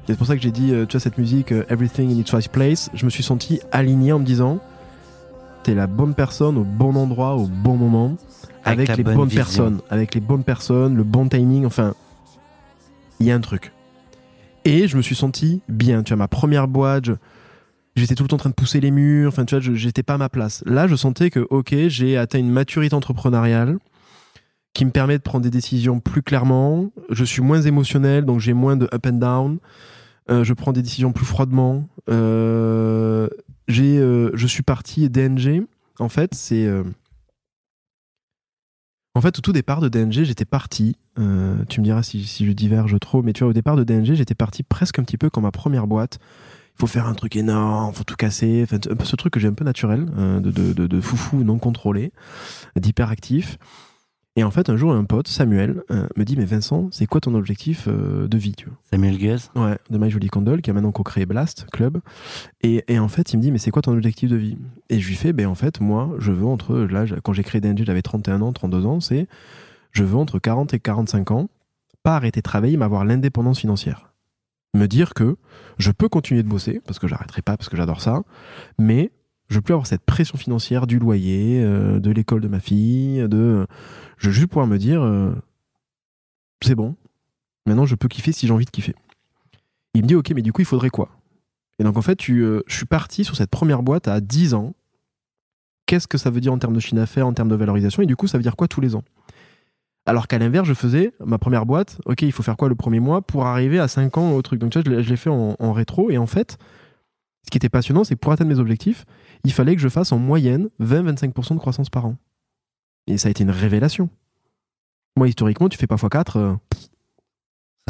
[0.06, 2.30] C'est pour ça que j'ai dit, euh, tu vois, cette musique, euh, Everything in its
[2.32, 4.58] right place, je me suis senti aligné en me disant,
[5.62, 8.16] t'es la bonne personne au bon endroit, au bon moment,
[8.64, 9.44] Avec les bonne bonnes vision.
[9.44, 11.94] personnes, avec les bonnes personnes, le bon timing, enfin,
[13.20, 13.72] il y a un truc.
[14.66, 17.12] Et je me suis senti bien, tu vois, ma première boîte, je-
[17.96, 20.14] j'étais tout le temps en train de pousser les murs, enfin, tu vois, j'étais pas
[20.14, 20.62] à ma place.
[20.66, 23.78] Là, je sentais que, ok, j'ai atteint une maturité entrepreneuriale
[24.72, 28.52] qui me permet de prendre des décisions plus clairement, je suis moins émotionnel, donc j'ai
[28.54, 29.58] moins de up and down,
[30.30, 33.28] Euh, je prends des décisions plus froidement, Euh,
[33.68, 35.66] j'ai, euh, je suis parti DNG,
[35.98, 36.66] en fait, c'est...
[39.14, 40.96] en fait, au tout départ de DNG, j'étais parti.
[41.68, 44.14] tu me diras si, si je diverge trop, mais tu vois, au départ de DNG,
[44.14, 46.18] j'étais parti presque un petit peu comme ma première boîte.
[46.76, 48.62] Il faut faire un truc énorme, faut tout casser.
[48.64, 51.00] Enfin, un peu ce truc que j'ai un peu naturel, euh, de, de, de, de
[51.00, 52.12] foufou non contrôlé,
[52.76, 53.58] d'hyperactif.
[54.36, 57.20] Et en fait, un jour, un pote, Samuel, euh, me dit Mais Vincent, c'est quoi
[57.20, 58.76] ton objectif euh, de vie tu vois?
[58.90, 59.36] Samuel Guez?
[59.54, 62.00] Ouais, de My Jolie Candle, qui a maintenant co-créé Blast Club.
[62.60, 64.58] Et, et en fait, il me dit, mais c'est quoi ton objectif de vie?
[64.90, 67.60] Et je lui fais, ben en fait, moi, je veux entre, là, quand j'ai créé
[67.60, 69.28] DNG, j'avais 31 ans, 32 ans, c'est,
[69.92, 71.48] je veux entre 40 et 45 ans,
[72.02, 74.13] pas arrêter de travailler, mais avoir l'indépendance financière.
[74.74, 75.36] Me dire que
[75.78, 78.22] je peux continuer de bosser, parce que j'arrêterai pas, parce que j'adore ça,
[78.78, 79.12] mais
[79.48, 83.26] je veux plus avoir cette pression financière du loyer, euh, de l'école de ma fille,
[83.28, 83.66] de,
[84.18, 85.32] je veux juste pouvoir me dire, euh,
[86.62, 86.96] c'est bon,
[87.66, 88.94] maintenant je peux kiffer si j'ai envie de kiffer.
[89.94, 91.08] Il me dit, ok, mais du coup, il faudrait quoi?
[91.78, 94.54] Et donc, en fait, tu, euh, je suis parti sur cette première boîte à 10
[94.54, 94.74] ans.
[95.86, 98.02] Qu'est-ce que ça veut dire en termes de chiffre d'affaires, en termes de valorisation?
[98.02, 99.04] Et du coup, ça veut dire quoi tous les ans?
[100.06, 103.00] Alors qu'à l'inverse, je faisais ma première boîte, ok, il faut faire quoi le premier
[103.00, 104.60] mois pour arriver à 5 ans au truc?
[104.60, 106.10] Donc, tu vois, je l'ai- fait en, en rétro.
[106.10, 106.58] Et en fait,
[107.44, 109.06] ce qui était passionnant, c'est que pour atteindre mes objectifs,
[109.44, 112.16] il fallait que je fasse en moyenne 20-25% de croissance par an.
[113.06, 114.10] Et ça a été une révélation.
[115.16, 116.54] Moi, historiquement, tu fais pas x4, euh,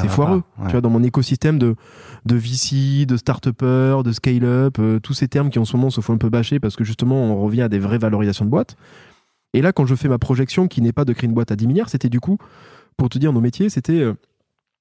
[0.00, 0.42] c'est foireux.
[0.56, 0.66] pas, ouais.
[0.68, 1.76] Tu vois, dans mon écosystème de,
[2.26, 6.00] de VC, de start-upper, de scale-up, euh, tous ces termes qui en ce moment se
[6.00, 8.76] font un peu bâcher parce que justement, on revient à des vraies valorisations de boîtes.
[9.54, 11.56] Et là, quand je fais ma projection, qui n'est pas de créer une boîte à
[11.56, 12.36] 10 milliards, c'était du coup,
[12.96, 14.00] pour te dire, nos métiers, c'était.
[14.00, 14.14] euh,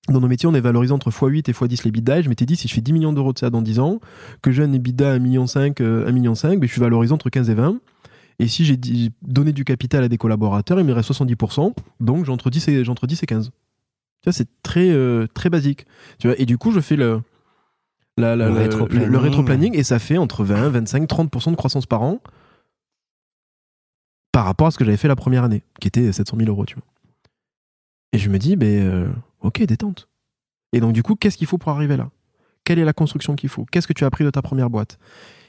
[0.10, 2.20] dans nos métiers, on est valorisé entre x8 et x10 les EBITDA.
[2.20, 4.02] Et je m'étais dit, si je fais 10 millions d'euros de ça dans 10 ans,
[4.42, 7.30] que j'ai un EBITDA à 1,5 million, euh, 1,5 million, mais je suis valorisé entre
[7.30, 7.78] 15 et 20.
[8.40, 8.78] Et si j'ai
[9.22, 11.74] donné du capital à des collaborateurs, il me reste 70%.
[12.02, 13.46] Donc j'ai entre 10 et, j'ai entre 10 et 15.
[13.46, 13.52] Tu
[14.26, 15.86] vois, c'est très, euh, très basique.
[16.20, 17.22] Tu vois, et du coup, je fais le,
[18.18, 19.08] la- la- Le le- rétro-planning.
[19.08, 22.20] le rétro-planning et ça fait entre 20, 25, 30% de croissance par an
[24.34, 26.65] par rapport à ce que j'avais fait la première année, qui était 700 000 euros,
[26.65, 26.84] tu vois.
[28.12, 29.08] Et je me dis, ben, euh,
[29.41, 30.10] ok, détente.
[30.74, 32.10] Et donc, du coup, qu'est-ce qu'il faut pour arriver là?
[32.65, 33.65] Quelle est la construction qu'il faut?
[33.72, 34.98] Qu'est-ce que tu as appris de ta première boîte?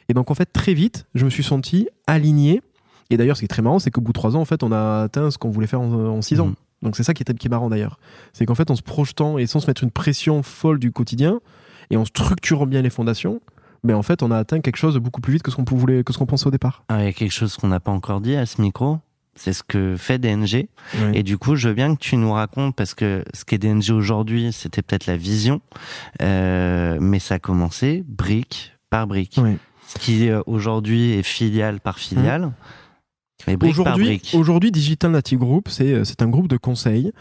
[0.08, 2.60] Et donc, en fait, très vite, je me suis senti aligné.
[3.08, 4.62] Et d'ailleurs, ce qui est très marrant, c'est qu'au bout de trois ans, en fait,
[4.62, 6.48] on a atteint ce qu'on voulait faire en, en six ans.
[6.48, 6.54] Mhm.
[6.82, 7.98] Donc, c'est ça qui est, qui est marrant d'ailleurs.
[8.34, 11.40] C'est qu'en fait, en se projetant et sans se mettre une pression folle du quotidien,
[11.90, 13.40] et en structurant bien les fondations,
[13.84, 15.64] ben, en fait, on a atteint quelque chose de beaucoup plus vite que ce qu'on
[15.64, 16.84] pouvait, que ce qu'on pensait au départ.
[16.88, 18.98] Ah, Il y a quelque chose qu'on n'a pas encore dit à ce micro.
[19.36, 20.68] C'est ce que fait DNG.
[21.12, 23.90] Et du coup, je veux bien que tu nous racontes, parce que ce qu'est DNG
[23.90, 25.60] aujourd'hui, c'était peut-être la vision,
[26.22, 29.40] euh, mais ça a commencé brique par brique.
[29.88, 32.42] Ce qui euh, aujourd'hui est filiale par filiale.
[32.42, 32.83] Mais par
[33.62, 37.12] Aujourd'hui, aujourd'hui, Digital Native Group, c'est c'est un groupe de conseil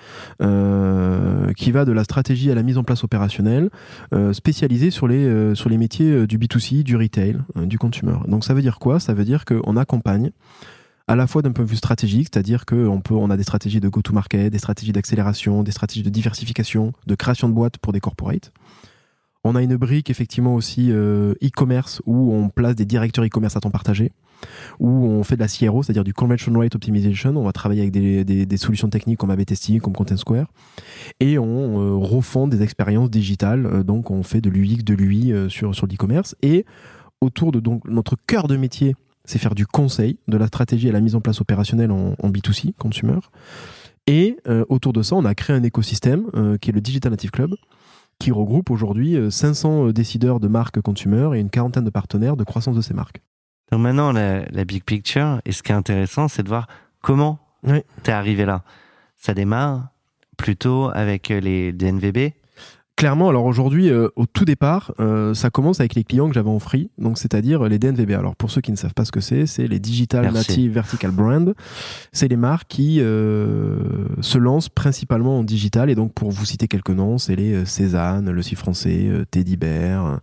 [0.42, 3.70] euh, qui va de la stratégie à la mise en place opérationnelle,
[4.14, 7.78] euh, spécialisé sur les euh, sur les métiers euh, du B2C, du retail, euh, du
[7.78, 8.16] consumer.
[8.28, 9.00] Donc ça veut dire quoi?
[9.00, 10.32] Ça veut dire qu'on accompagne
[11.08, 13.82] à la fois d'un point de vue stratégique, c'est-à-dire qu'on peut, on a des stratégies
[13.82, 18.00] de go-to-market, des stratégies d'accélération, des stratégies de diversification, de création de boîtes pour des
[18.00, 18.54] corporates.
[19.44, 23.60] On a une brique effectivement aussi euh, e-commerce où on place des directeurs e-commerce à
[23.60, 24.14] temps partagé,
[24.80, 27.36] où on fait de la CRO, c'est-à-dire du Convention Rate Optimization.
[27.36, 30.48] On va travailler avec des, solutions techniques comme AB Testing, comme Content Square,
[31.20, 33.66] et on euh, refond des expériences digitales.
[33.66, 36.36] Euh, donc on fait de l'UX, de l'UI euh, sur, sur l'e-commerce.
[36.42, 36.66] Et
[37.22, 40.92] autour de donc, notre cœur de métier, c'est faire du conseil, de la stratégie à
[40.92, 43.20] la mise en place opérationnelle en, en B2C, consumer.
[44.06, 44.36] Et
[44.68, 46.26] autour de ça, on a créé un écosystème
[46.60, 47.56] qui est le Digital Native Club,
[48.20, 52.44] qui regroupe aujourd'hui euh, 500 décideurs de marques consumer et une quarantaine de partenaires de
[52.44, 53.22] croissance de ces marques.
[53.72, 56.68] Donc maintenant, la, la big picture, et ce qui est intéressant, c'est de voir
[57.02, 57.80] comment Oui.
[58.04, 58.64] t'es arrivé là.
[59.18, 59.88] Ça démarre
[60.38, 62.34] plutôt avec euh, les DNVB.
[62.96, 66.50] Clairement, alors aujourd'hui, euh, au tout départ, euh, ça commence avec les clients que j'avais
[66.52, 68.12] en free, donc c'est-à-dire les DNVB.
[68.12, 70.38] Alors pour ceux qui ne savent pas ce que c'est, c'est les Digital Merci.
[70.38, 71.56] Native Vertical Brand.
[72.12, 73.80] C'est les marques qui euh,
[74.22, 78.30] se lancent principalement en digital, et donc pour vous citer quelques noms, c'est les Cézanne,
[78.30, 80.20] Le Français, Teddy Bear,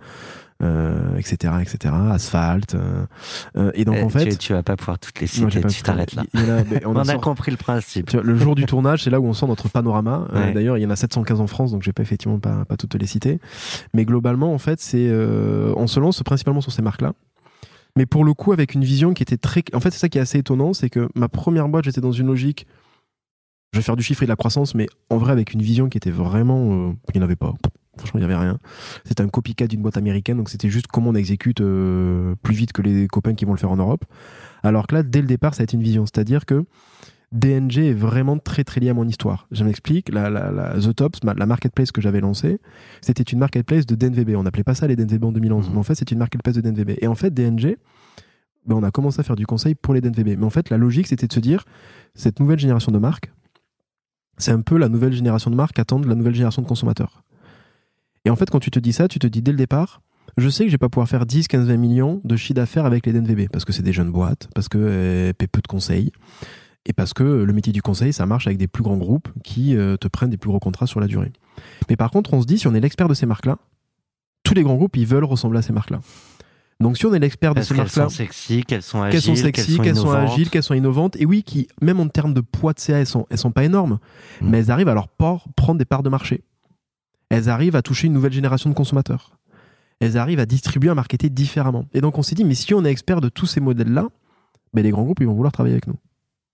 [0.62, 2.75] euh, etc., etc., Asphalt.
[2.75, 3.05] euh,
[3.57, 5.83] euh, et donc Eh, en fait, tu, tu vas pas pouvoir toutes les citer, tu
[5.83, 6.25] t'arrêtes là.
[6.35, 8.11] a- On, on a sort- compris le principe.
[8.12, 10.27] vois, le jour du tournage, c'est là où on sort notre panorama.
[10.33, 10.53] Euh, Ouais.
[10.53, 12.77] D'ailleurs, il y en a 715 en France, donc je vais pas effectivement pas, pas
[12.77, 13.40] toutes les citer.
[13.94, 17.12] Mais globalement, en fait, c'est euh, on se lance principalement sur ces marques-là.
[17.96, 19.64] Mais pour le coup, avec une vision qui était très.
[19.75, 22.12] En fait, c'est ça qui est assez étonnant, c'est que ma première boîte, j'étais dans
[22.12, 22.66] une logique.
[23.73, 25.88] Je vais faire du chiffre et de la croissance, mais en vrai, avec une vision
[25.88, 26.88] qui était vraiment.
[26.90, 27.53] euh, il n'y en avait pas.
[27.96, 28.59] Franchement, il n'y avait rien.
[29.05, 32.72] C'était un copycat d'une boîte américaine, donc c'était juste comment on exécute euh, plus vite
[32.72, 34.05] que les copains qui vont le faire en Europe.
[34.62, 36.07] Alors que là, dès le départ, ça a été une vision.
[36.07, 36.64] C'est-à-dire que
[37.33, 39.46] DNG est vraiment très très lié à mon histoire.
[39.50, 40.09] Je m'explique.
[40.12, 42.59] La, la, la- The Tops, la marketplace que j'avais lancée,
[43.00, 44.37] c'était une marketplace de DNVB.
[44.37, 45.72] On n'appelait pas ça les DNVB en 2011, Mhm.
[45.74, 46.96] mais en fait, c'est une marketplace de DNVB.
[47.00, 47.76] Et en fait, DNG,
[48.66, 50.37] ben, on a commencé à faire du conseil pour les DNVB.
[50.38, 51.64] Mais en fait, la logique, c'était de se dire,
[52.14, 53.33] cette nouvelle génération de marques,
[54.38, 57.22] c'est un peu la nouvelle génération de marques attendent la nouvelle génération de consommateurs.
[58.24, 60.02] Et en fait, quand tu te dis ça, tu te dis dès le départ,
[60.37, 62.87] je sais que je vais pas pouvoir faire 10, 15, 20 millions de chiffre d'affaires
[62.87, 65.66] avec les DNVB parce que c'est des jeunes boîtes, parce que euh, paient peu de
[65.66, 66.12] conseils
[66.87, 69.76] et parce que le métier du conseil, ça marche avec des plus grands groupes qui
[69.76, 71.33] euh, te prennent des plus gros contrats sur la durée.
[71.88, 73.59] Mais par contre, on se dit, si on est l'expert de ces marques-là,
[74.44, 76.00] tous les grands groupes, ils veulent ressembler à ces marques-là.
[76.80, 79.37] Donc si on est l'expert de ces qu'elles marques-là, sont sexy, qu'elles sont agiles, qu'elles
[79.37, 82.40] sont sexy, qu'elles sont, agiles, qu'elles sont innovantes, et oui, qui, même en termes de
[82.40, 83.98] poids de CA, elles sont, elles sont pas énormes,
[84.40, 84.48] Mm.
[84.48, 86.42] mais elles arrivent à leur port prendre des parts de marché.
[87.31, 89.38] Elles arrivent à toucher une nouvelle génération de consommateurs.
[90.01, 91.87] Elles arrivent à distribuer, à marketer différemment.
[91.95, 94.09] Et donc on s'est dit, mais si on est expert de tous ces modèles-là,
[94.75, 95.97] ben les grands groupes, ils vont vouloir travailler avec nous.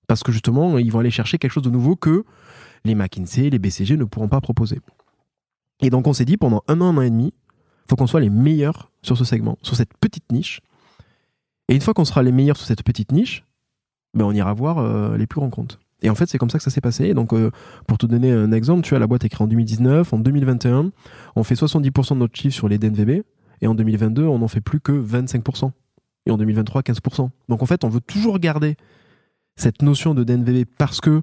[0.06, 2.24] Parce que justement, ils vont aller chercher quelque chose de nouveau que
[2.84, 4.80] les McKinsey, les BCG ne pourront pas proposer.
[5.80, 7.32] Et donc on s'est dit, pendant un an, un an et demi,
[7.88, 10.60] faut qu'on soit les meilleurs sur ce segment, sur cette petite niche.
[11.68, 13.44] Et une fois qu'on sera les meilleurs sur cette petite niche,
[14.14, 15.78] ben on ira voir euh, les plus grands comptes.
[16.06, 17.14] Et en fait, c'est comme ça que ça s'est passé.
[17.14, 17.50] Donc, euh,
[17.88, 20.12] pour te donner un exemple, tu as la boîte est créée en 2019.
[20.12, 20.92] En 2021,
[21.34, 23.24] on fait 70% de notre chiffre sur les DNVB.
[23.60, 25.72] Et en 2022, on n'en fait plus que 25%.
[26.26, 27.30] Et en 2023, 15%.
[27.48, 28.76] Donc, en fait, on veut toujours garder
[29.56, 31.22] cette notion de DNVB parce que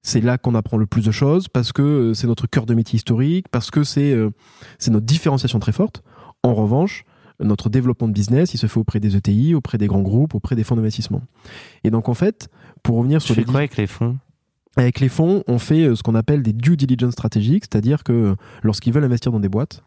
[0.00, 2.72] c'est là qu'on apprend le plus de choses, parce que euh, c'est notre cœur de
[2.72, 4.30] métier historique, parce que c'est euh,
[4.78, 6.02] c'est notre différenciation très forte.
[6.42, 7.04] En revanche,
[7.40, 10.56] notre développement de business, il se fait auprès des ETI, auprès des grands groupes, auprès
[10.56, 11.22] des fonds d'investissement.
[11.84, 12.48] Et donc, en fait,
[12.82, 14.16] pour revenir Tu sur fais les quoi avec les fonds?
[14.76, 18.12] Avec les fonds, on fait euh, ce qu'on appelle des due diligence stratégiques, c'est-à-dire que
[18.12, 19.82] euh, lorsqu'ils veulent investir dans des boîtes,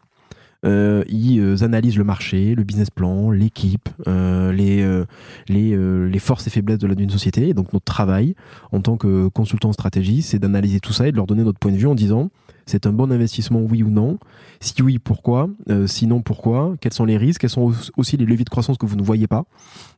[0.64, 5.04] euh, ils analysent le marché, le business plan, l'équipe, euh, les, euh,
[5.48, 5.76] les,
[6.08, 7.48] les forces et faiblesses de la- d'une société.
[7.48, 8.36] Et donc notre travail
[8.70, 11.72] en tant que consultant stratégie, c'est d'analyser tout ça et de leur donner notre point
[11.72, 12.30] de vue en disant
[12.66, 14.18] c'est un bon investissement, oui ou non.
[14.60, 18.24] Si oui, pourquoi Euh, Sinon, pourquoi Quels sont les risques Quels sont au- aussi les
[18.26, 19.44] leviers de croissance que vous ne voyez pas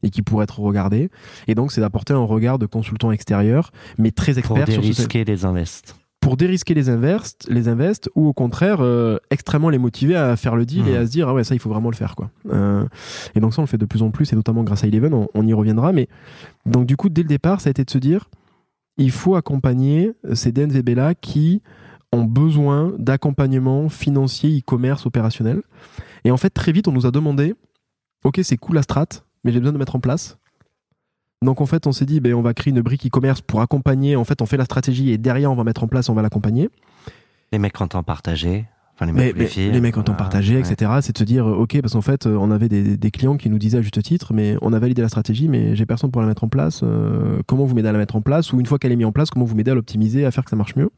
[0.03, 1.11] et qui pourraient être regardés
[1.49, 4.89] Et donc, c'est d'apporter un regard de consultant extérieur, mais très pour expert sur ce
[4.89, 5.97] dérisquer les invests.
[6.21, 10.57] Pour dérisquer les invests, les invests ou au contraire euh, extrêmement les motiver à faire
[10.57, 12.31] le deal et à se dire ah ouais ça il faut vraiment le faire quoi.
[12.51, 12.87] Euh,
[13.35, 15.13] et donc ça on le fait de plus en plus et notamment grâce à Eleven
[15.13, 16.09] on, on y reviendra mais
[16.65, 18.31] donc du coup dès le départ ça a été de se dire
[18.97, 21.61] il faut accompagner ces DNVB là qui
[22.15, 25.63] ont besoin d'accompagnement financier, e-commerce, opérationnel.
[26.25, 27.55] Et en fait très vite on nous a demandé
[28.25, 29.07] ok c'est cool la strat
[29.45, 30.39] mais j'ai besoin de mettre en place
[31.45, 34.17] donc en fait, on s'est dit, ben, on va créer une brique e-commerce pour accompagner.
[34.17, 36.23] En fait, on fait la stratégie et derrière, on va mettre en place, on va
[36.23, 36.71] l'accompagner.
[37.53, 38.67] Les mecs en temps partagé.
[38.97, 39.73] Enfin, les Mais, mecs, les mais filles.
[39.73, 40.17] les mecs ont Voilà.
[40.17, 40.61] partagé, Ouais.
[40.61, 40.89] etc.
[41.03, 43.37] C'est de se dire, euh, ok, parce qu'en fait, euh, on avait des, des clients
[43.37, 46.13] qui nous disaient à juste titre, mais on a validé la stratégie, mais j'ai personne
[46.13, 46.83] pour la mettre en place.
[46.85, 48.53] euh, comment vous m'aidez à la mettre en place?
[48.53, 50.45] Ou une fois qu'elle est mise en place, comment vous m'aidez à l'optimiser, à faire
[50.45, 50.91] que ça marche mieux?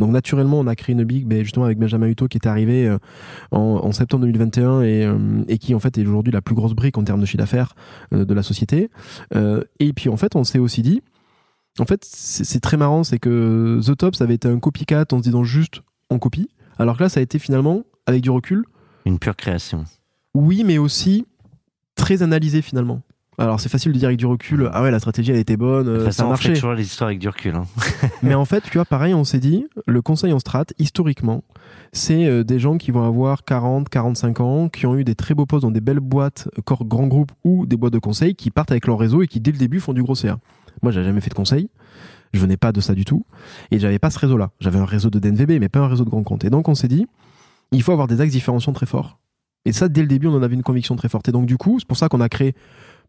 [0.00, 2.92] Donc naturellement, on a créé une big, ben, justement avec Benjamin Hutto qui est arrivé
[3.52, 5.08] en, en septembre 2021 et,
[5.46, 7.74] et qui en fait est aujourd'hui la plus grosse brique en termes de chiffre d'affaires
[8.10, 8.90] de la société.
[9.78, 11.02] Et puis en fait, on s'est aussi dit,
[11.78, 15.04] en fait, c'est c'est très marrant, c'est que The Top, ça avait été un copycat
[15.12, 18.30] en se disant juste on copie, alors que là, ça a été finalement, avec du
[18.30, 18.64] recul,
[19.04, 19.84] Une pure création.
[20.34, 21.26] oui, mais aussi
[21.94, 23.02] très analysé finalement.
[23.38, 25.84] Alors c'est facile de dire avec du recul, ah ouais, la stratégie elle était bonne,
[25.84, 26.52] De euh, ça a façon, on fait marché.
[26.54, 27.54] toujours les histoires avec du recul.
[27.54, 27.64] hein.
[28.22, 31.44] Mais en fait, tu vois, pareil, on s'est dit, le conseil en strat, historiquement,
[31.92, 35.34] c'est euh, des gens qui vont avoir 40, 45 ans, qui ont eu des très
[35.34, 38.34] beaux postes dans des belles boîtes, euh, corps grands groupes ou des boîtes de conseil,
[38.34, 40.38] qui partent avec leur réseau et qui dès le début font du gros CA.
[40.82, 41.68] Moi, j'ai jamais fait de conseil.
[42.36, 43.24] Je venais pas de ça du tout.
[43.70, 44.50] Et j'avais pas ce réseau-là.
[44.60, 46.44] J'avais un réseau de DNVB, mais pas un réseau de grands comptes.
[46.44, 47.06] Et donc, on s'est dit,
[47.72, 49.18] il faut avoir des axes différenciants très forts.
[49.64, 51.28] Et ça, dès le début, on en avait une conviction très forte.
[51.28, 52.54] Et donc, du coup, c'est pour ça qu'on a créé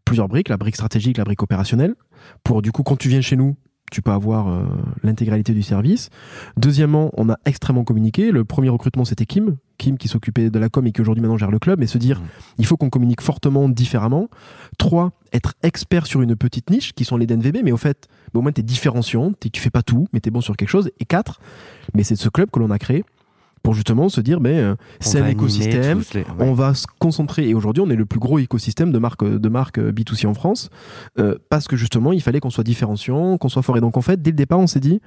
[0.04, 1.94] plusieurs briques, la brique stratégique, la brique opérationnelle,
[2.42, 3.56] pour du coup, quand tu viens chez nous,
[3.92, 4.64] tu peux avoir euh,
[5.02, 6.08] l'intégralité du service.
[6.56, 8.32] Deuxièmement, on a extrêmement communiqué.
[8.32, 9.56] Le premier recrutement, c'était Kim.
[9.78, 11.82] Kim qui s'occupait de la com et qui aujourd'hui maintenant gère le club.
[11.82, 12.26] Et se dire, Mhm.
[12.58, 14.28] il faut qu'on communique fortement, différemment.
[14.76, 17.62] Trois, être expert sur une petite niche, qui sont les DNVB.
[17.64, 19.32] Mais au fait, bah, au moins, tu es différenciant.
[19.32, 20.90] t'es- Tu fais pas tout, mais tu es bon sur quelque chose.
[21.00, 21.40] Et quatre,
[21.94, 23.04] mais c'est ce club que l'on a créé
[23.62, 26.00] pour justement se dire, mais euh, c'est un écosystème.
[26.02, 26.26] tous les- ouais.
[26.38, 29.48] On va se concentrer et aujourd'hui on est le plus gros écosystème de marques de
[29.48, 30.70] marques euh, B2C en France
[31.18, 34.00] euh, parce que justement il fallait qu'on soit différenciant, qu'on soit fort et donc en
[34.00, 35.00] fait dès le départ on s'est dit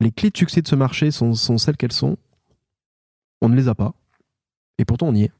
[0.00, 2.16] les clés de succès de ce marché sont, sont celles qu'elles sont.
[3.40, 3.94] On ne les a pas
[4.78, 5.32] et pourtant on y est.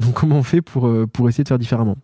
[0.00, 1.96] Donc comment on fait pour euh, pour essayer de faire différemment?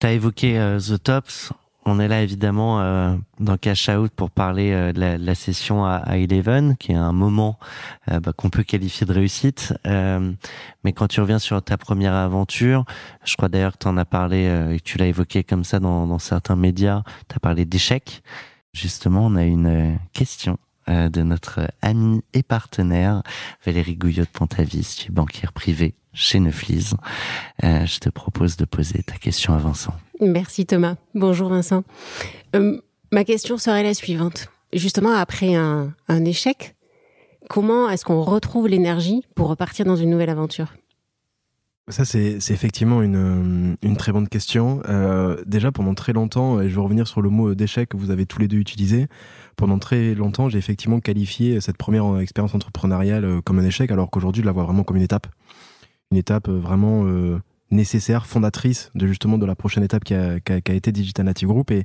[0.00, 1.52] Tu as évoqué euh, The Tops.
[1.84, 6.16] On est là évidemment euh, dans Cash Out pour parler de, la, session à, à
[6.16, 7.58] Eleven, qui est un moment
[8.06, 9.74] bah, qu'on peut qualifier de réussite.
[9.84, 12.84] Mais quand tu reviens sur ta première aventure,
[13.24, 15.80] je crois d'ailleurs que tu en as parlé et que tu l'as évoqué comme ça
[15.80, 18.22] dans, dans certains médias, tu as parlé d'échec.
[18.72, 23.22] Justement, on a une question de notre ami et partenaire
[23.64, 26.90] Valérie Gouillot de Pontavis, tu es banquière privée chez Neuflis.
[27.64, 29.94] Euh, je te propose de poser ta question à Vincent.
[30.20, 30.96] Merci Thomas.
[31.14, 31.84] Bonjour Vincent.
[32.54, 34.48] Euh, ma question serait la suivante.
[34.72, 36.76] Justement, après un, un échec,
[37.48, 40.74] comment est-ce qu'on retrouve l'énergie pour repartir dans une nouvelle aventure?
[41.88, 44.82] Ça, c'est c'est effectivement une, euh, une très bonne question.
[44.88, 48.10] Euh, déjà, pendant très longtemps, et je vais revenir sur le mot d'échec que vous
[48.10, 49.08] avez tous les deux utilisé,
[49.56, 54.10] pendant très longtemps, j'ai effectivement qualifié cette première expérience entrepreneuriale euh, comme un échec, alors
[54.10, 55.26] qu'aujourd'hui, je la vois vraiment comme une étape.
[56.10, 60.38] Une étape euh, vraiment euh, nécessaire, fondatrice de justement de la prochaine étape qui a,
[60.68, 61.70] été Digital Native Group.
[61.70, 61.84] Et,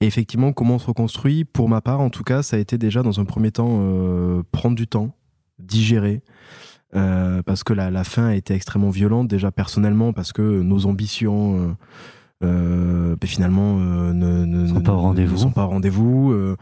[0.00, 3.02] effectivement, comment on se reconstruit, pour ma part, en tout cas, ça a été déjà
[3.02, 3.80] dans un premier temps
[4.52, 5.16] prendre du temps,
[5.58, 6.20] digérer,
[6.92, 11.76] parce que la, la fin a été extrêmement violente déjà personnellement parce que nos ambitions
[12.44, 15.36] euh, euh, ben, finalement euh, ne, ne, Sont pas au rendez-vous.
[15.36, 16.32] sont pas au rendez-vous.
[16.32, 16.56] Euh,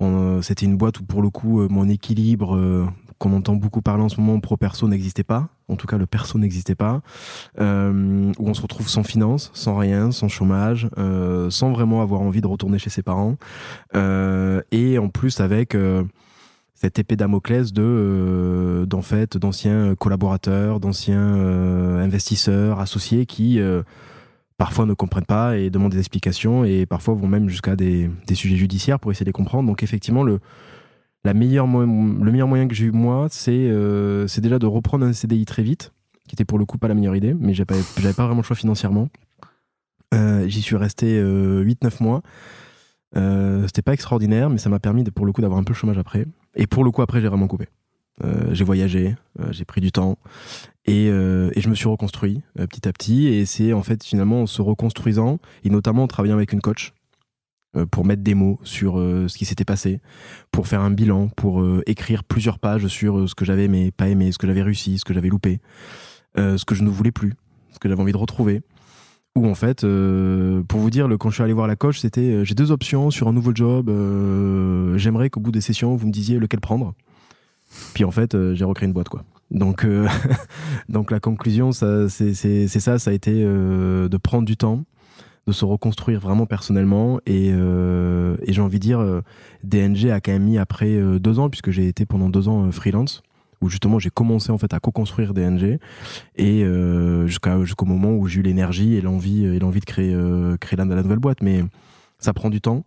[0.00, 2.86] on, euh, c'était une boîte où pour le coup euh, mon équilibre euh,
[3.18, 5.48] qu'on entend beaucoup parler en ce moment pro perso n'existait pas.
[5.68, 7.00] En tout cas le perso n'existait pas.
[7.60, 12.20] Euh, où on se retrouve sans finance sans rien sans chômage euh, sans vraiment avoir
[12.20, 13.36] envie de retourner chez ses parents.
[13.94, 16.04] Euh, et en plus avec euh,
[16.74, 23.82] cette épée Damoclès de euh, d'en fait d'anciens collaborateurs, d'anciens euh, investisseurs, associés qui euh,
[24.58, 28.56] parfois ne comprennent pas et demandent des explications et parfois vont même jusqu'à des, sujets
[28.56, 29.68] judiciaires pour essayer de les comprendre.
[29.68, 30.40] Donc effectivement le
[31.24, 35.12] la meilleure le meilleur moyen que j'ai eu moi, c'est euh, déjà de reprendre un
[35.12, 35.92] CDI très vite,
[36.28, 37.74] qui était pour le coup pas la meilleure idée, mais j'avais pas,
[38.16, 39.08] pas vraiment le choix financièrement.
[40.14, 42.22] Euh, J'y suis resté 8-9 mois.
[43.16, 45.72] Euh, C'était pas extraordinaire, mais ça m'a permis de, pour le coup d'avoir un peu
[45.72, 46.26] le chômage après.
[46.54, 47.66] Et pour le coup, après, j'ai vraiment coupé.
[48.24, 50.16] Euh, j'ai voyagé, euh, j'ai pris du temps
[50.86, 53.26] et, euh, et je me suis reconstruit euh, petit à petit.
[53.26, 56.92] Et c'est en fait finalement en se reconstruisant et notamment en travaillant avec une coach
[57.76, 60.00] euh, pour mettre des mots sur euh, ce qui s'était passé,
[60.50, 63.90] pour faire un bilan, pour euh, écrire plusieurs pages sur euh, ce que j'avais aimé,
[63.90, 65.60] pas aimé, ce que j'avais réussi, ce que j'avais loupé,
[66.36, 67.34] ce que je ne voulais plus,
[67.72, 68.62] ce que j'avais envie de retrouver.
[69.36, 72.44] Ou en fait, pour vous dire, le, quand je suis allé voir la coach, c'était
[72.44, 73.90] j'ai deux options sur un nouveau job.
[74.96, 76.94] J'aimerais qu'au bout des sessions, vous me disiez lequel prendre.
[77.94, 79.24] Puis en fait, j'ai recréé une boîte, quoi.
[79.50, 80.06] Donc, euh,
[80.88, 84.84] donc la conclusion, ça, c'est c'est- ça, ça a été euh, de prendre du temps,
[85.46, 87.20] de se reconstruire vraiment personnellement.
[87.26, 89.20] Et, euh, et j'ai envie de dire, euh,
[89.64, 92.66] DNG a quand même mis après euh, deux ans, puisque j'ai été pendant deux ans
[92.66, 93.22] euh, freelance,
[93.62, 95.78] où justement j'ai commencé en fait à co-construire DNG,
[96.36, 96.64] et
[97.26, 100.14] jusqu'à jusqu'au moment où j'ai eu l'énergie et l'envie et l'envie de créer
[100.60, 101.40] créer la, la nouvelle boîte.
[101.42, 101.64] Mais
[102.18, 102.84] ça prend du temps.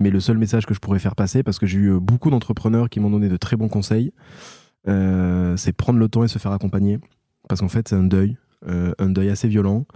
[0.00, 2.90] Mais le seul message que je pourrais faire passer, parce que j'ai eu beaucoup d'entrepreneurs
[2.90, 4.12] qui m'ont donné de très bons conseils,
[4.86, 6.98] c'est prendre le temps et se faire accompagner.
[7.48, 9.86] Parce qu'en fait, c'est un deuil, euh, un deuil assez violent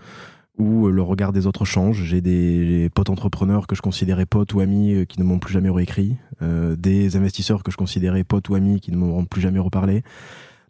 [0.59, 2.03] où le regard des autres change.
[2.03, 5.53] J'ai des potes entrepreneurs que je considérais potes ou amis euh, qui ne m'ont plus
[5.53, 9.41] jamais réécrit, euh, des investisseurs que je considérais potes ou amis qui ne m'auront plus
[9.41, 10.03] jamais reparlé.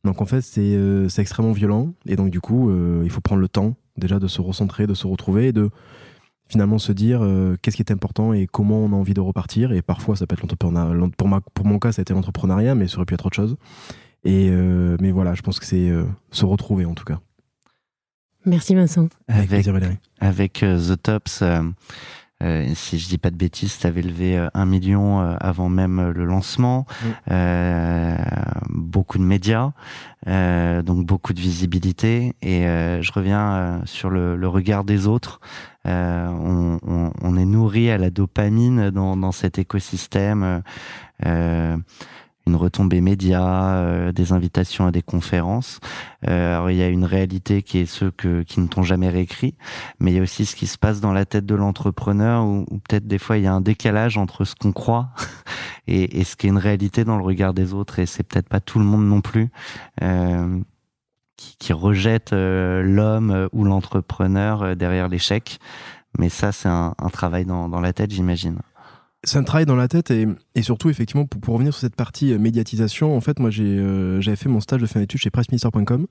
[0.04, 3.40] Donc en fait, c'est euh, extrêmement violent et donc du coup, euh, il faut prendre
[3.40, 5.70] le temps déjà de se recentrer, de se retrouver et de
[6.48, 9.72] finalement se dire euh, qu'est-ce qui est important et comment on a envie de repartir.
[9.72, 11.10] Et parfois, ça peut être l'entrepreneuriat.
[11.16, 13.56] Pour mon cas, ça a été l'entrepreneuriat, mais ça aurait pu être autre chose.
[14.24, 17.20] Et euh, mais voilà, je pense que c'est euh, se retrouver en tout cas.
[18.44, 19.08] Merci Vincent.
[19.28, 19.98] Avec, Avec, plaisir, Valérie.
[20.20, 21.62] avec euh, The Tops, euh,
[22.42, 25.68] euh, si je dis pas de bêtises, tu avais levé euh, un million euh, avant
[25.68, 27.10] même le lancement, Oui.
[27.32, 28.16] euh,
[28.70, 29.72] beaucoup de médias,
[30.28, 32.34] euh, donc beaucoup de visibilité.
[32.40, 35.40] Et euh, je reviens euh, sur le, le regard des autres.
[35.86, 40.62] Euh, on, on- on est nourri à la dopamine dans, dans cet écosystème.
[42.49, 45.78] Une retombée média, euh, des invitations à des conférences.
[46.26, 49.09] Euh, alors il y a une réalité qui est ceux que, qui ne t'ont jamais
[49.09, 49.55] réécrit,
[50.01, 52.64] mais il y a aussi ce qui se passe dans la tête de l'entrepreneur, où,
[52.88, 55.11] peut-être des fois il y a un décalage entre ce qu'on croit
[55.86, 58.61] et, ce qui est une réalité dans le regard des autres, et c'est peut-être pas
[58.61, 59.51] tout le monde non plus.
[60.03, 60.59] Euh,
[61.36, 65.61] qui, rejette l'homme ou l'entrepreneur derrière l'échec.
[66.18, 68.59] Mais ça, c'est un, travail dans la tête, j'imagine.
[69.28, 71.96] C'est un travail dans la tête et, et surtout effectivement pour, pour revenir sur cette
[71.96, 75.20] partie euh, médiatisation, en fait moi j'ai euh, j'avais fait mon stage de fin d'études
[75.20, 76.06] chez pressminister.com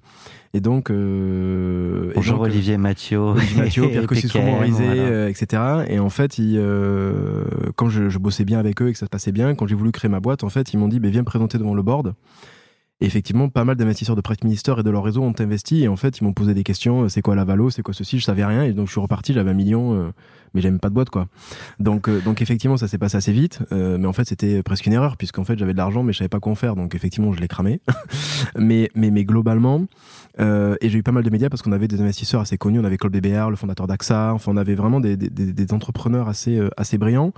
[0.53, 3.17] et donc euh, et Bonjour donc, euh, Olivier Mathieu.
[3.17, 5.01] Olivier Mathieu, et Pierre Morizet, voilà.
[5.01, 5.63] euh, etc.
[5.87, 7.43] Et en fait, ils, euh,
[7.75, 9.75] quand je, je bossais bien avec eux et que ça se passait bien, quand j'ai
[9.75, 11.81] voulu créer ma boîte, en fait, ils m'ont dit, bah, viens me présenter devant le
[11.81, 12.13] board.
[12.99, 15.83] Effectivement, pas mal d'investisseurs de Press Minister et de leur réseau ont investi.
[15.83, 17.03] Et en fait, ils m'ont posé des questions.
[17.03, 18.63] euh, C'est quoi la valo C'est quoi ceci Je savais rien.
[18.63, 19.33] Et donc, je suis reparti.
[19.33, 20.09] J'avais un million, euh,
[20.55, 21.27] mais j'avais pas de boîte, quoi.
[21.79, 23.59] Donc, euh, donc effectivement, ça s'est passé assez vite.
[23.71, 26.17] euh, mais en fait, c'était presque une erreur puisqu'en fait, j'avais de l'argent, mais je
[26.17, 26.75] savais pas quoi en faire.
[26.75, 27.81] Donc, effectivement, je l'ai cramé.
[28.57, 29.85] mais, mais, mais globalement,
[30.39, 32.79] euh, et j'ai eu pas mal de médias parce qu'on avait des investisseurs assez connus.
[32.79, 34.33] On avait Col BBR, le fondateur d'AXA.
[34.33, 37.31] Enfin, on avait vraiment des, des, des- des entrepreneurs assez, euh, assez brillants.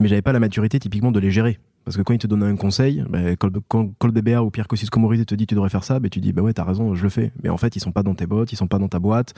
[0.00, 1.58] Mais j'avais pas la maturité typiquement de les gérer.
[1.88, 5.34] Parce que quand ils te donnent un conseil, bah, quand ou Pierre Kosciusko Morizet te
[5.34, 7.32] dit tu devrais faire ça, bah, tu dis bah ouais t'as raison, je le fais.
[7.42, 9.32] Mais en fait ils sont pas dans tes bottes, ils sont pas dans ta boîte,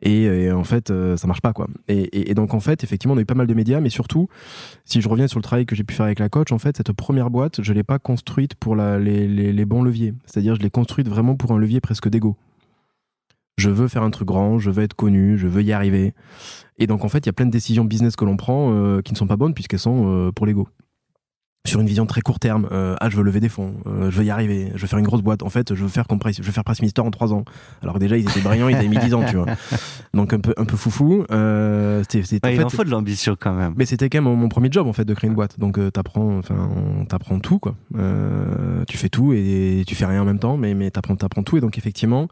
[0.00, 1.66] et, en fait euh, ça marche pas quoi.
[1.88, 4.30] Et, donc en fait effectivement on a eu pas mal de médias, mais surtout
[4.86, 6.78] si je reviens sur le travail que j'ai pu faire avec la coach, en fait
[6.78, 10.14] cette première boîte je l'ai pas construite pour les bons leviers.
[10.24, 12.34] C'est-à-dire je l'ai construite vraiment pour un levier presque d'ego.
[13.58, 16.14] Je veux faire un truc grand, je veux être connu, je veux y arriver.
[16.78, 19.02] Et donc en fait il y a plein de décisions business que l'on prend euh,
[19.02, 20.66] qui ne sont pas bonnes puisqu'elles sont euh, pour l'ego
[21.66, 22.68] sur une vision très court terme.
[22.72, 24.98] Euh, ah, je veux lever des fonds, euh, je veux y arriver, je veux faire
[24.98, 25.42] une grosse boîte.
[25.42, 27.44] En fait, je veux faire Compress, je veux faire Press Minister en trois ans.
[27.82, 29.46] Alors que déjà, ils étaient brillants, ils avaient mis 10 ans, tu vois.
[30.14, 31.24] Donc un peu, un peu foufou.
[31.30, 33.74] Euh, c'était, c'était- Ouais, en il fait, en faut de l'ambition quand même.
[33.76, 35.58] mais c'était quand même mon, premier job en fait de créer une boîte.
[35.60, 37.74] Donc euh, t'apprends, enfin, on t'apprend tout quoi.
[37.96, 41.42] Euh, tu fais tout et, tu fais rien en même temps, mais mais t'apprends, t'apprends
[41.42, 41.58] tout.
[41.58, 42.28] Et donc effectivement,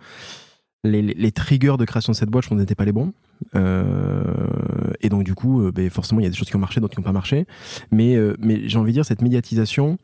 [0.85, 3.12] les, les, les triggers de création de cette boîte, je pense, n'étaient pas les bons.
[3.55, 6.61] Euh, et donc du coup, euh, ben, forcément, il y a des choses qui ont
[6.61, 7.47] marché, d'autres qui n'ont pas marché.
[7.91, 9.99] Mais euh, mais j'ai envie de dire cette médiatisation.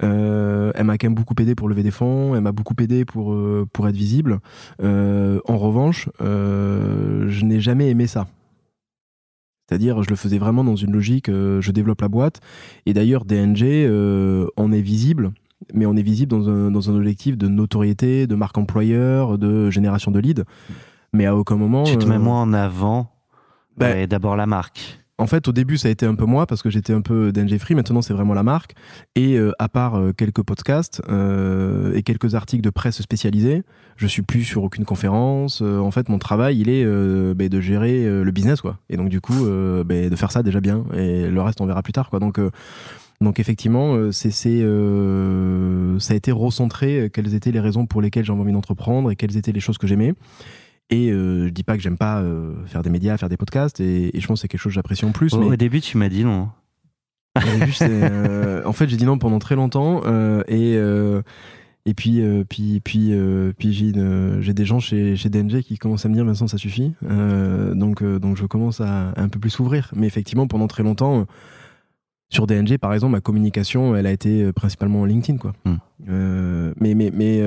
[0.00, 3.36] Elle m'a quand même beaucoup aidé pour lever des fonds, elle m'a beaucoup aidé pour,
[3.72, 4.40] pour être visible.
[4.80, 8.26] En revanche, je n'ai jamais aimé ça.
[9.68, 12.40] C'est-à-dire, je le faisais vraiment dans une logique, je développe la boîte.
[12.86, 13.88] Et d'ailleurs, DNG,
[14.56, 15.30] on est visible,
[15.72, 19.70] mais on est visible dans un, dans un objectif de notoriété, de marque employeur, de
[19.70, 20.42] génération de leads.
[21.14, 21.84] Mais à aucun moment.
[21.84, 23.10] Tu te euh, mets moins en avant.
[23.78, 24.98] bah, et d'abord la marque.
[25.16, 27.30] en fait, au début, ça a été un peu moi parce que j'étais un peu
[27.32, 27.74] DNG free.
[27.76, 28.74] Maintenant, c'est vraiment la marque.
[29.14, 33.62] Et euh, à part euh, quelques podcasts euh, et quelques articles de presse spécialisés,
[33.96, 35.60] je suis plus sur aucune conférence.
[35.62, 38.78] Euh, en fait, mon travail, il est euh, ben, de gérer euh, le business, quoi.
[38.90, 40.84] Et donc, du coup, euh, ben, de faire ça déjà bien.
[40.96, 42.18] Et le reste, on verra plus tard, quoi.
[42.18, 42.50] Donc, euh,
[43.20, 47.02] donc effectivement, euh, c'est, c'est, euh, ça a été recentré.
[47.02, 49.78] euh, Quelles étaient les raisons pour lesquelles j'avais envie d'entreprendre et quelles étaient les choses
[49.78, 50.14] que j'aimais.
[50.94, 53.80] Et euh, je dis pas que j'aime pas euh, faire des médias, faire des podcasts.
[53.80, 55.34] Et, et je pense que c'est quelque chose que j'apprécie en plus.
[55.34, 55.46] Au, mais...
[55.46, 56.50] au début, tu m'as dit non.
[57.36, 60.78] Au début, c'est, euh, en fait, j'ai dit non pendant très longtemps euh, et
[61.86, 66.06] et puis euh, puis puis euh, puis j'ai des gens chez chez DNG qui commencent
[66.06, 69.50] à me dire Vincent ça suffit donc donc je commence à, à un peu plus
[69.50, 71.26] s'ouvrir mais effectivement pendant très longtemps
[72.30, 76.72] sur DNG par exemple ma communication elle a été principalement LinkedIn quoi Hmm.
[76.80, 77.42] Mais mais mais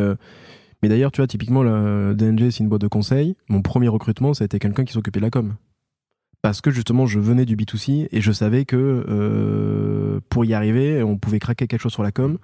[0.84, 3.36] mais d'ailleurs tu vois typiquement la DNG c'est une boîte de conseil.
[3.50, 5.56] Mon premier recrutement ça a été quelqu'un qui s'occupait de la com.
[6.44, 11.02] Parce que justement je venais du B2C et je savais que euh, pour y arriver
[11.02, 12.38] on pouvait craquer quelque chose sur la com.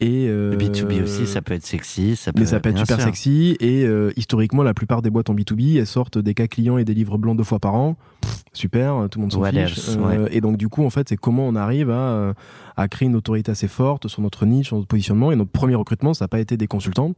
[0.00, 2.78] Et euh, Le B2B aussi, ça peut être sexy, ça peut, mais ça peut être
[2.78, 3.04] super sûr.
[3.06, 3.56] sexy.
[3.60, 6.84] Et euh, historiquement la plupart des boîtes en B2B elles sortent des cas clients et
[6.84, 7.96] des livres blancs deux fois par an.
[8.20, 9.88] Pff, super tout le monde s'en What fiche.
[9.90, 10.36] Euh, ouais.
[10.36, 12.34] et donc du coup en fait c'est comment on arrive à,
[12.76, 15.30] à créer une autorité assez forte sur notre niche sur notre positionnement.
[15.30, 17.14] Et notre premier recrutement ça n'a pas été des consultants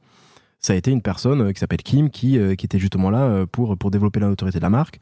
[0.61, 3.23] ça a été une personne euh, qui s'appelle Kim qui, euh, qui était justement là
[3.23, 4.99] euh, pour, pour développer l'autorité de la marque.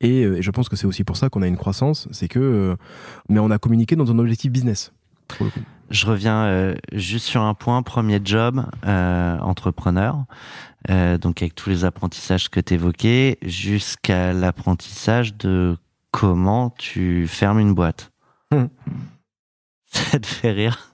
[0.00, 2.76] Et, et je pense que c'est aussi pour ça qu'on a une croissance, c'est que.
[3.28, 4.92] mais on a communiqué dans un objectif business.
[5.28, 5.60] pour le coup.
[5.92, 10.24] Je reviens euh, juste sur un point, premier job, euh, entrepreneur,
[10.88, 15.76] euh, donc avec tous les apprentissages que tu évoquais, jusqu'à l'apprentissage de
[16.10, 18.10] comment tu fermes une boîte.
[18.50, 18.68] Hmm.
[19.86, 20.90] Ça te fait rire?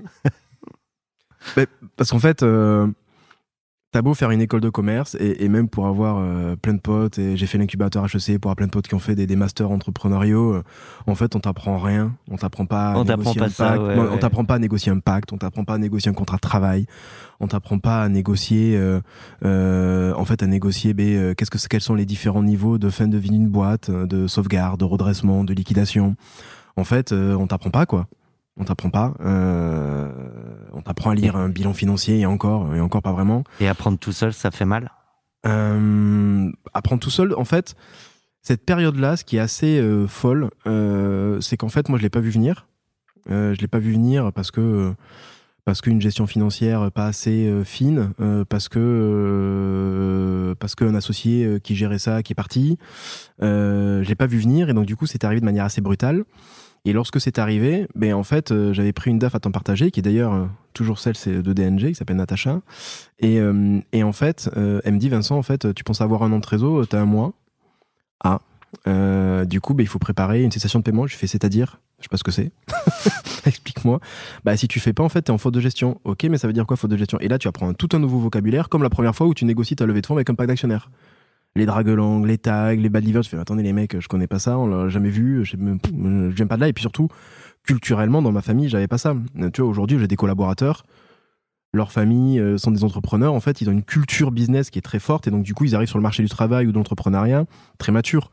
[1.96, 2.44] Parce qu'en fait,
[3.90, 6.80] t'as beau faire une école de commerce et, et même pour avoir euh, plein de
[6.80, 9.26] potes, et j'ai fait l'incubateur HEC pour avoir plein de potes qui ont fait des,
[9.26, 10.62] des masters entrepreneuriaux, euh,
[11.06, 12.12] en fait, on t'apprend rien.
[12.30, 13.80] On t'apprend pas à On t'apprend négocier pas un ça, pacte.
[13.82, 14.08] ouais, Non, ouais.
[14.12, 16.42] On t'apprend pas à négocier un pacte, on t'apprend pas à négocier un contrat de
[16.42, 16.86] travail,
[17.40, 19.00] on t'apprend pas à négocier, euh,
[19.44, 22.90] euh, en fait, à négocier, ben, euh, qu'est-ce que quels sont les différents niveaux de
[22.90, 26.14] fin de vie d'une boîte, de sauvegarde, de redressement, de liquidation.
[26.76, 28.06] En fait, euh, on t'apprend pas, quoi.
[28.58, 29.14] On t'apprend pas.
[29.20, 30.10] Euh,
[30.72, 33.44] on t'apprend à lire un bilan financier et encore, et encore pas vraiment.
[33.60, 34.90] et apprendre tout seul, ça fait mal?
[35.46, 37.76] Euh, apprendre tout seul, en fait,
[38.42, 42.10] cette période-là, ce qui est assez euh, folle, euh, c'est qu'en fait, moi, je l'ai
[42.10, 42.66] pas vu venir.
[43.30, 44.92] Euh, je l'ai pas vu venir parce que
[45.64, 51.60] parce qu'une gestion financière pas assez euh, fine, euh, parce que euh, parce qu'un associé
[51.62, 52.78] qui gérait ça qui est parti,
[53.42, 55.80] euh, je l'ai pas vu venir et donc du coup, c'est arrivé de manière assez
[55.82, 56.24] brutale.
[56.88, 59.90] Et lorsque c'est arrivé, ben en fait, euh, j'avais pris une DAF à temps partagé,
[59.90, 62.62] qui est d'ailleurs euh, toujours celle c'est de DNG, qui s'appelle Natacha.
[63.18, 66.32] Et, euh, en fait, euh, elle me dit Vincent, en fait, tu penses avoir un
[66.32, 67.34] an de trésor, t'as un mois.
[68.24, 68.40] Ah.
[68.86, 71.06] Euh, du coup, ben, il faut préparer une cessation de paiement.
[71.06, 72.52] Je fais c'est-à-dire, je sais pas ce que c'est.
[73.44, 74.00] Explique-moi.
[74.44, 76.00] Bah si tu fais pas, en fait, t'es en faute de gestion.
[76.04, 77.18] Ok, mais ça veut dire quoi faute de gestion?
[77.20, 79.76] Et là, tu apprends tout un nouveau vocabulaire, comme la première fois où tu négocies
[79.76, 80.90] ta levée de fonds avec un pack d'actionnaires.
[81.58, 84.38] Les draguelangues, les tags, les bad livers, tu fais attendez les mecs, je connais pas
[84.38, 86.68] ça, on l'a jamais vu, je je viens pas de là.
[86.68, 87.08] Et puis surtout,
[87.64, 89.16] culturellement, dans ma famille, j'avais pas ça.
[89.52, 90.84] Tu vois, aujourd'hui, j'ai des collaborateurs,
[91.72, 94.82] leurs familles euh, sont des entrepreneurs, en fait, ils ont une culture business qui est
[94.82, 96.76] très forte, et donc du coup, ils arrivent sur le marché du travail ou de
[96.76, 97.44] l'entrepreneuriat
[97.78, 98.30] très mature.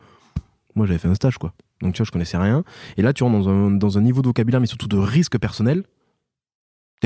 [0.75, 1.53] Moi, j'avais fait un stage, quoi.
[1.81, 2.63] Donc, tu vois, je connaissais rien.
[2.97, 5.39] Et là, tu rentres dans un, dans un niveau de vocabulaire, mais surtout de risque
[5.39, 5.83] personnel.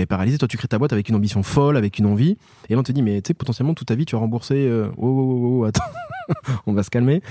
[0.05, 2.37] Paralysé, toi, tu crées ta boîte avec une ambition folle, avec une envie.
[2.69, 4.55] Et là, on te dit, mais tu sais, potentiellement, toute ta vie, tu vas rembourser.
[4.55, 5.83] Euh, oh, oh, oh, oh, attends,
[6.67, 7.21] on va se calmer.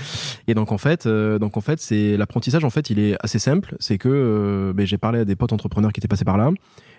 [0.47, 3.75] Et donc, en fait, euh, en fait c'est l'apprentissage, en fait, il est assez simple.
[3.79, 6.51] C'est que euh, ben, j'ai parlé à des potes entrepreneurs qui étaient passés par là.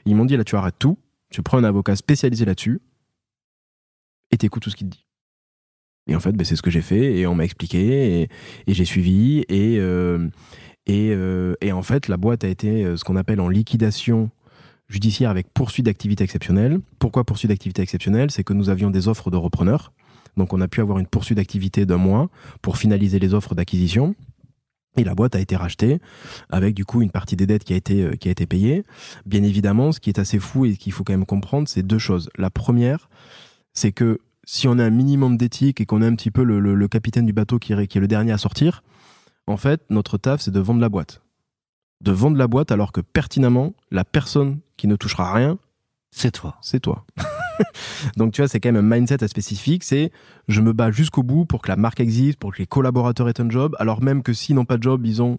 [0.06, 0.98] Ils m'ont dit, là, tu arrêtes tout.
[1.30, 2.80] Tu prends un avocat spécialisé là-dessus
[4.32, 5.06] et t'écoutes tout ce qu'il te dit.
[6.06, 8.28] Et en fait, ben, c'est ce que j'ai fait et on m'a expliqué et,
[8.66, 9.76] j'ai suivi et,
[10.86, 14.30] et, en fait, la boîte a été ce qu'on appelle en liquidation
[14.90, 16.80] judiciaire avec poursuite d'activité exceptionnelle.
[16.98, 18.30] Pourquoi poursuite d'activité exceptionnelle?
[18.30, 19.92] C'est que nous avions des offres de repreneurs.
[20.36, 22.28] Donc on a pu avoir une poursuite d'activité d'un mois
[22.60, 24.14] pour finaliser les offres d'acquisition.
[24.96, 26.00] Et la boîte a été rachetée
[26.50, 28.84] avec du coup une partie des dettes qui a été, euh, qui a été payée.
[29.24, 31.98] Bien évidemment, ce qui est assez fou et qu'il faut quand même comprendre, c'est deux
[31.98, 32.28] choses.
[32.36, 33.08] La première,
[33.72, 36.58] c'est que si on a un minimum d'éthique et qu'on est un petit peu le,
[36.58, 38.82] le- le capitaine du bateau qui qui est le dernier à sortir,
[39.46, 41.22] en fait, notre taf, c'est de vendre la boîte.
[42.00, 45.58] De vendre la boîte alors que pertinemment, la personne qui ne touchera rien,
[46.10, 46.56] C'est toi.
[46.62, 47.04] c'est toi.
[48.16, 50.10] Donc tu vois, c'est quand même un mindset assez spécifique, c'est
[50.48, 53.40] je me bats jusqu'au bout pour que la marque existe, pour que les collaborateurs aient
[53.40, 55.38] un job, alors même que s'ils n'ont pas de job, ils ont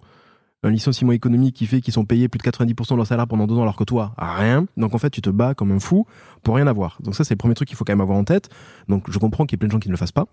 [0.63, 3.47] un licenciement économique qui fait qu'ils sont payés plus de 90% de leur salaire pendant
[3.47, 4.67] deux ans alors que toi, rien.
[4.77, 6.05] Donc en fait, tu te bats comme un fou
[6.43, 6.99] pour rien avoir.
[7.01, 8.49] Donc ça, c'est le premier truc qu'il faut quand même avoir en tête.
[8.87, 10.27] Donc je comprends qu'il y ait plein de gens qui ne le fassent pas.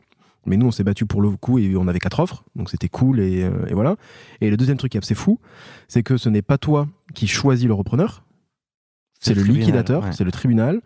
[0.47, 2.45] Mais nous, on s'est battu pour le coup et on avait quatre offres.
[2.57, 3.97] Donc c'était cool et, euh, et voilà.
[4.41, 5.39] Et le deuxième truc qui est assez fou,
[5.89, 8.25] c'est que ce n'est pas toi qui choisis le repreneur.
[9.21, 10.13] C'est le, liquidateur, ouais.
[10.13, 10.81] c'est le tribunal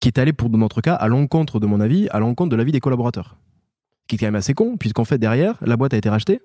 [0.00, 2.56] qui est allé pour dans notre cas à l'encontre de mon avis, à l'encontre de
[2.56, 3.36] l'avis des collaborateurs.
[4.02, 6.40] Ce qui est quand même assez con, puisqu'en fait derrière, la boîte a été rachetée,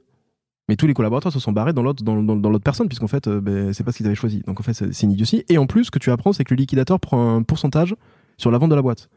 [0.69, 3.07] mais tous les collaborateurs se sont barrés dans l'autre dans, dans- dans l'autre personne, puisqu'en
[3.07, 4.43] fait euh, ben, c'est pas ce qu'ils avaient choisi.
[4.45, 5.43] Donc en fait c'est c'est une idiotie.
[5.49, 7.95] Et en plus, ce que tu apprends, c'est que le liquidateur prend un pourcentage
[8.37, 9.09] sur la vente de la boîte.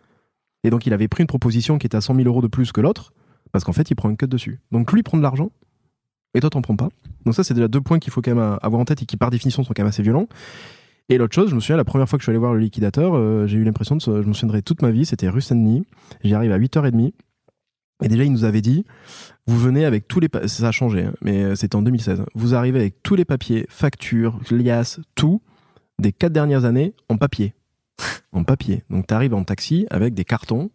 [0.65, 2.73] Et donc il avait pris une proposition qui était à 100 000 euros de plus
[2.73, 3.13] que l'autre,
[3.53, 4.61] parce qu'en fait il prend une cut dessus.
[4.71, 5.51] Donc lui prend de l'argent,
[6.35, 6.89] et toi t'en prends pas.
[7.25, 9.17] Donc ça c'est déjà deux points qu'il faut quand même avoir en tête et qui
[9.17, 10.29] par définition sont quand même assez violents.
[11.11, 12.61] Et l'autre chose, je me souviens, la première fois que je suis allé voir le
[12.61, 15.85] liquidateur, euh, j'ai eu l'impression de, je me souviendrai toute ma vie, c'était rue Saint-Denis.
[16.23, 17.13] J'y arrive à 8h30.
[18.03, 18.87] Et déjà, il nous avait dit,
[19.47, 20.29] vous venez avec tous les...
[20.47, 22.23] Ça a changé, hein, mais euh, c'était en 2016.
[22.35, 25.43] Vous arrivez avec tous les papiers, factures, liasses, tout,
[25.99, 27.55] des quatre dernières années, en papier.
[28.33, 28.85] en papier.
[28.91, 30.71] Donc, tu arrives en taxi avec des cartons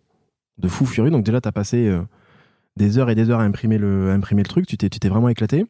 [0.57, 1.11] de fou furieux.
[1.11, 2.01] Donc, déjà, tu as passé euh,
[2.78, 4.65] des heures et des heures à imprimer le, imprimer le truc.
[4.67, 5.65] Tu t'es vraiment éclaté.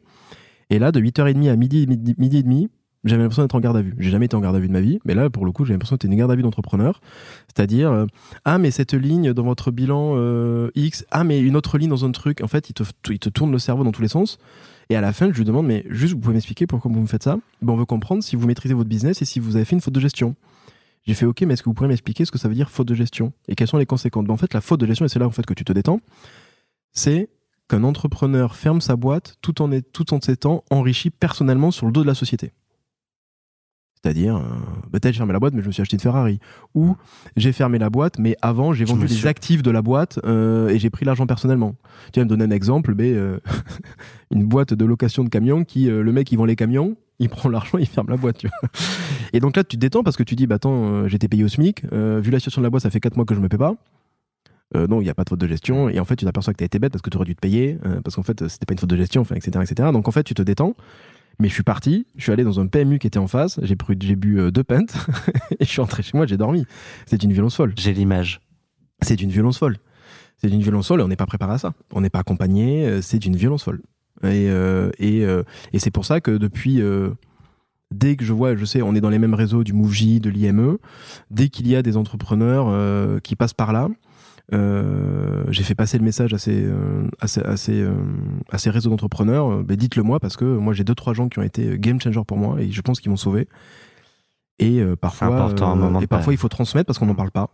[0.70, 2.68] Et là, de 8h30 à midi, midi, midi et demi,
[3.04, 3.94] j'avais l'impression d'être en garde à vue.
[3.98, 5.64] J'ai jamais été en garde à vue de ma vie, mais là, pour le coup,
[5.64, 7.00] j'ai l'impression c'était une garde à vue d'entrepreneur.
[7.46, 8.06] C'est-à-dire, euh,
[8.44, 12.04] ah, mais cette ligne dans votre bilan euh, X, ah, mais une autre ligne dans
[12.04, 12.40] un truc.
[12.42, 14.38] En fait, il te, te tourne le cerveau dans tous les sens.
[14.88, 17.06] Et à la fin, je lui demande, mais juste, vous pouvez m'expliquer pourquoi vous me
[17.06, 17.38] faites ça?
[17.62, 19.80] Ben, On veut comprendre si vous maîtrisez votre business et si vous avez fait une
[19.80, 20.34] faute de gestion.
[21.06, 22.88] J'ai fait, ok, mais est-ce que vous pourriez m'expliquer ce que ça veut dire faute
[22.88, 24.24] de gestion Et quelles sont les conséquences?
[24.24, 25.72] Ben, En fait, la faute de gestion, et c'est là en fait que tu te
[25.72, 26.00] détends,
[26.92, 27.28] c'est
[27.68, 31.92] qu'un entrepreneur ferme sa boîte tout en, est, tout en s'étant enrichi personnellement sur le
[31.92, 32.52] dos de la société.
[34.02, 34.42] C'est-à-dire, euh,
[34.92, 36.38] peut-être j'ai fermé la boîte, mais je me suis acheté une Ferrari.
[36.74, 36.96] Ou
[37.36, 40.68] j'ai fermé la boîte, mais avant j'ai vendu les suis- actifs de la boîte euh,
[40.68, 41.74] et j'ai pris l'argent personnellement.
[42.12, 43.40] Tu vas me donner un exemple, mais euh,
[44.32, 47.28] une boîte de location de camions qui, euh, le mec, il vend les camions, il
[47.28, 48.38] prend l'argent, il ferme la boîte.
[48.38, 48.68] Tu vois.
[49.32, 51.44] Et donc là, tu te détends parce que tu dis, bah attends, euh, j'étais payé
[51.44, 53.40] au SMIC, euh, vu la situation de la boîte, ça fait 4 mois que je
[53.40, 53.74] me paie pas.
[54.74, 55.88] Euh, non, il n'y a pas de faute de gestion.
[55.88, 57.34] Et en fait, tu t'aperçois que tu as été bête parce que tu aurais dû
[57.36, 59.90] te payer, euh, parce qu'en fait, c'était pas une faute de gestion, enfin, etc., etc.
[59.92, 60.74] Donc en fait, tu te détends.
[61.38, 63.76] Mais je suis parti, je suis allé dans un PMU qui était en face, j'ai
[63.76, 64.94] pris- j'ai bu euh, deux pintes
[65.60, 66.64] et je suis rentré chez moi, j'ai dormi.
[67.04, 67.74] C'est une violence folle.
[67.76, 68.40] J'ai l'image.
[69.02, 69.76] C'est une violence folle.
[70.38, 71.74] C'est une violence folle et on n'est pas préparé à ça.
[71.92, 73.82] On n'est pas accompagné, c'est une violence folle.
[74.22, 75.42] Et, euh, et, euh,
[75.72, 77.10] et c'est pour ça que depuis, euh,
[77.90, 80.30] dès que je vois, je sais, on est dans les mêmes réseaux du MoveJ, de
[80.30, 80.78] l'IME,
[81.30, 83.88] dès qu'il y a des entrepreneurs euh, qui passent par là,
[84.54, 87.94] euh, j'ai fait passer le message à ces, euh, à ces, à ces, euh,
[88.50, 89.64] à ces réseaux d'entrepreneurs.
[89.64, 92.20] ben dites-le moi parce que moi j'ai deux trois gens qui ont été game changer
[92.24, 93.48] pour moi et je pense qu'ils m'ont sauvé.
[94.58, 97.32] Et euh, parfois, important, un moment et parfois il faut transmettre parce qu'on n'en parle
[97.32, 97.50] pas.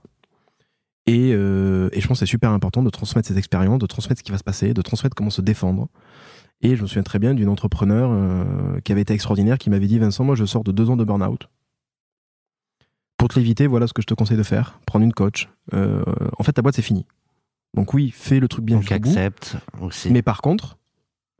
[1.06, 4.20] Et, euh, et je pense que c'est super important de transmettre ces expériences, de transmettre
[4.20, 5.88] ce qui va se passer, de transmettre comment se défendre.
[6.62, 9.86] Et je me souviens très bien d'une entrepreneur euh, qui avait été extraordinaire, qui m'avait
[9.88, 11.48] dit Vincent, moi je sors de deux ans de burn-out.
[13.18, 15.48] Pour te l'éviter, voilà ce que je te conseille de faire prendre une coach.
[15.74, 16.02] Euh,
[16.38, 17.06] en fait, ta boîte c'est fini.
[17.74, 18.94] Donc oui, fais le truc bien Donc bout.
[18.94, 20.10] accepte aussi.
[20.10, 20.78] Mais par contre,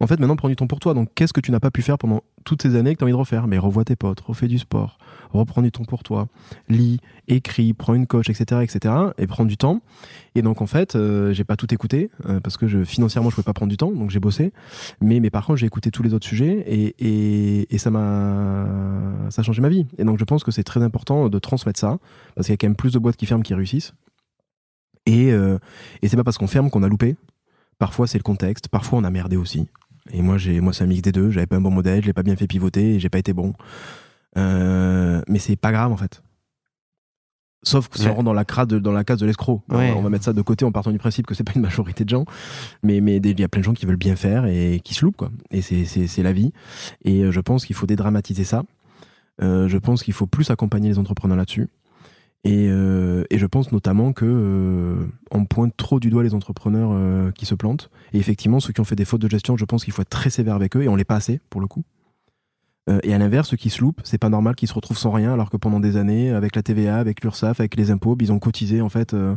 [0.01, 0.95] en fait, maintenant, prends du temps pour toi.
[0.95, 3.07] Donc, qu'est-ce que tu n'as pas pu faire pendant toutes ces années que tu as
[3.07, 3.47] envie de refaire?
[3.47, 4.99] Mais revois tes potes, refais du sport,
[5.33, 6.29] reprends du temps pour toi,
[6.69, 9.81] lis, écris, prends une coach, etc., etc., et prends du temps.
[10.35, 13.35] Et donc, en fait, euh, j'ai pas tout écouté euh, parce que je, financièrement, je
[13.35, 14.53] pouvais pas prendre du temps, donc j'ai bossé.
[15.01, 18.67] Mais, mais par contre, j'ai écouté tous les autres sujets et, et, et ça m'a,
[19.31, 19.87] ça a changé ma vie.
[19.99, 21.99] Et donc, je pense que c'est très important de transmettre ça
[22.35, 23.95] parce qu'il y a quand même plus de boîtes qui ferment qui réussissent.
[25.07, 25.59] Et, euh,
[26.01, 27.17] et c'est pas parce qu'on ferme qu'on a loupé.
[27.79, 28.69] Parfois, c'est le contexte.
[28.69, 29.69] Parfois, on a merdé aussi.
[30.13, 31.31] Et moi, j'ai, moi, c'est un mix des deux.
[31.31, 33.33] J'avais pas un bon modèle, je l'ai pas bien fait pivoter, et j'ai pas été
[33.33, 33.55] bon.
[34.39, 36.23] Euh, mais c'est pas grave en fait.
[37.65, 38.11] Sauf que si Ouais.
[38.11, 39.63] on rentre dans la, crade, dans la case de l'escroc.
[39.69, 39.93] On va- Ouais.
[39.97, 42.05] On va mettre ça de côté en partant du principe que c'est pas une majorité
[42.05, 42.25] de gens.
[42.83, 45.17] Mais il y a plein de gens qui veulent bien faire et qui se loupent
[45.17, 45.31] quoi.
[45.53, 46.53] Et c'est la vie.
[47.05, 48.65] Et euh, je pense qu'il faut dédramatiser ça.
[49.41, 51.69] Euh, je pense qu'il faut plus accompagner les entrepreneurs là-dessus.
[52.45, 56.91] Et, euh, et je pense notamment que euh, on pointe trop du doigt les entrepreneurs
[56.93, 57.89] euh, qui se plantent.
[58.13, 60.11] Et effectivement, ceux qui ont fait des fautes de gestion, je pense qu'il faut être
[60.11, 61.85] très sévère avec eux et on l'est pas assez pour le coup.
[62.91, 65.13] Euh, et à l'inverse, ceux qui se loupent, c'est pas normal qu'ils se retrouvent sans
[65.13, 68.33] rien, alors que pendant des années, avec la TVA, avec l'URSSAF, avec les impôts, ils
[68.33, 69.37] ont cotisé en fait euh,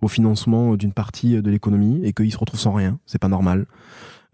[0.00, 2.98] au financement d'une partie de l'économie et qu'ils se retrouvent sans rien.
[3.06, 3.66] C'est pas normal.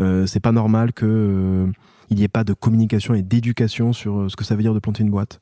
[0.01, 1.73] Euh, c'est pas normal que euh,
[2.11, 4.79] il n'y ait pas de communication et d'éducation sur ce que ça veut dire de
[4.79, 5.41] planter une boîte.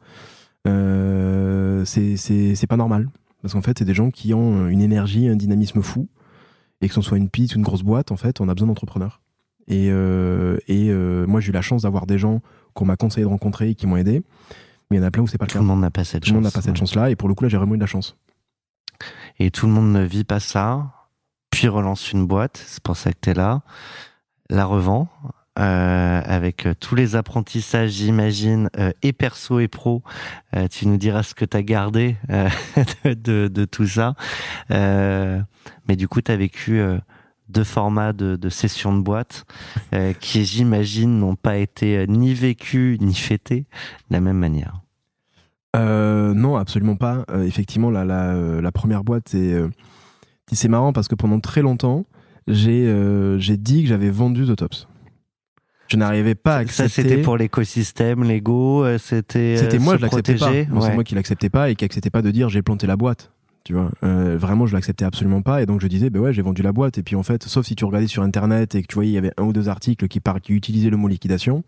[0.64, 3.08] C'est pas normal
[3.40, 6.08] parce qu'en fait, c'est des gens qui ont une énergie, un dynamisme fou
[6.82, 8.68] et que ce soit une piste ou une grosse boîte, en fait, on a besoin
[8.68, 9.22] d'entrepreneurs.
[9.66, 12.42] Et, moi, j'ai eu la chance d'avoir des gens
[12.78, 14.22] qu'on m'a conseillé de rencontrer et qui m'ont aidé.
[14.90, 15.60] Mais il y en a plein où c'est pas le Tout cas.
[15.60, 16.78] le monde n'a pas cette Tout le monde n'a pas cette ouais.
[16.78, 17.10] chance-là.
[17.10, 18.16] Et pour le coup, là, j'ai vraiment eu de la chance.
[19.40, 20.92] Et tout le monde ne vit pas ça,
[21.50, 23.62] puis relance une boîte, c'est pour ça que tu es là,
[24.48, 25.08] la revend,
[25.58, 30.02] euh, avec euh, tous les apprentissages, j'imagine, euh, et perso et pro.
[30.56, 32.16] Euh, tu nous diras ce que tu as gardé
[33.04, 34.14] de, de, de tout ça.
[34.70, 36.80] Mais du coup, tu as vécu
[37.48, 39.44] deux formats de, de sessions de boîte
[39.94, 43.60] euh, qui, j'imagine, n'ont pas été euh, ni vécus ni fêtés
[44.10, 44.80] de la même manière.
[45.76, 47.24] Euh, non, absolument pas.
[47.30, 49.54] Euh, effectivement, la, la, la première boîte, c'est
[50.50, 52.06] c'est marrant parce que pendant très longtemps,
[52.46, 52.90] j'ai
[53.38, 54.88] j'ai dit que j'avais vendu The Tops.
[55.88, 57.08] Je n'arrivais pas à Ça, accepter.
[57.10, 60.50] c'était pour l'écosystème, l'ego, c'était C'était moi, je l'acceptais pas.
[60.52, 63.30] C'est moi qui l'acceptais pas et qui acceptais pas de dire j'ai planté la boîte.
[63.64, 65.62] Tu vois, Euh, vraiment, je l'acceptais absolument pas.
[65.62, 66.96] Et donc, je disais, ben ouais, j'ai vendu la boîte.
[66.98, 69.14] Et puis, en fait, sauf si tu regardais sur Internet et que tu voyais, il
[69.14, 70.36] y avait un ou deux articles qui, par...
[70.48, 71.64] utilisaient le mot liquidation.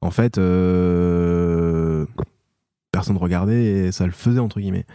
[0.00, 2.06] En fait, euh,
[2.92, 4.86] personne regardait et ça le faisait, entre guillemets.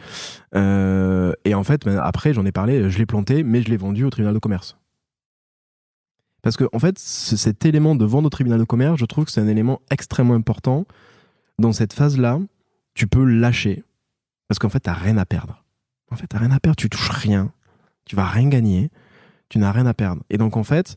[0.56, 3.78] Euh, et en fait, ben, après, j'en ai parlé, je l'ai planté, mais je l'ai
[3.78, 4.78] vendu au tribunal de commerce.
[6.42, 9.26] Parce que, en fait, ce- cet élément de vendre au tribunal de commerce, je trouve
[9.26, 10.86] que c'est un élément extrêmement important.
[11.60, 12.40] Dans cette phase-là,
[12.96, 13.84] tu peux lâcher.
[14.48, 15.61] Parce qu'en fait, t'as rien à perdre.
[16.12, 17.52] En fait, t'as rien à perdre, tu touches rien.
[18.06, 18.90] Tu vas rien gagner.
[19.50, 20.22] Tu n'as rien à perdre.
[20.30, 20.96] Et donc, en fait,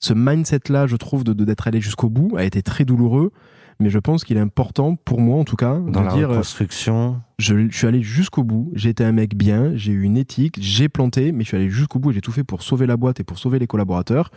[0.00, 3.32] ce mindset-là, je trouve, de d'être allé jusqu'au bout, a été très douloureux.
[3.80, 6.28] Mais je pense qu'il est important, pour moi en tout cas, Dans de la dire,
[6.30, 7.22] euh, reconstruction.
[7.38, 10.56] je, je suis allé jusqu'au bout, j'ai été un mec bien, j'ai eu une éthique,
[10.60, 12.96] j'ai planté, mais je suis allé jusqu'au bout et j'ai tout fait pour sauver la
[12.96, 14.32] boîte et pour sauver les collaborateurs.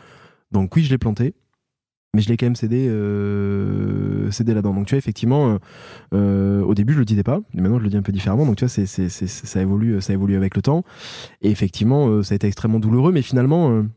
[0.51, 1.33] Donc oui, je l'ai planté,
[2.13, 4.73] mais je l'ai quand même cédé, euh, cédé là-dedans.
[4.73, 5.57] Donc tu vois, effectivement, euh,
[6.13, 8.45] euh, au début, je le disais pas, mais maintenant je le dis un peu différemment.
[8.45, 10.83] Donc tu vois, ça, évolue, ça évolue avec le temps.
[11.41, 13.69] Et effectivement, ça a été extrêmement douloureux, mais finalement...
[13.69, 13.87] le-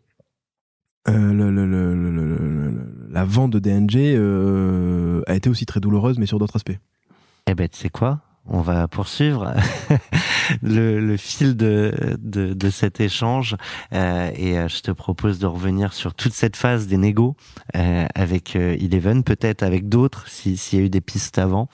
[1.06, 4.16] le- le- le- le- le- le- la vente de DNG
[5.26, 6.78] a été aussi très douloureuse, mais sur d'autres aspects.
[7.46, 8.20] Eh ben, tu sais quoi?
[8.47, 9.55] On va poursuivre
[10.62, 13.57] le, fil de, de, cet échange
[13.92, 17.36] euh, et euh, je te propose de revenir sur toute cette phase des négos
[17.74, 21.68] euh, avec Eleven, peut-être avec d'autres si- s'il y a eu des pistes avant.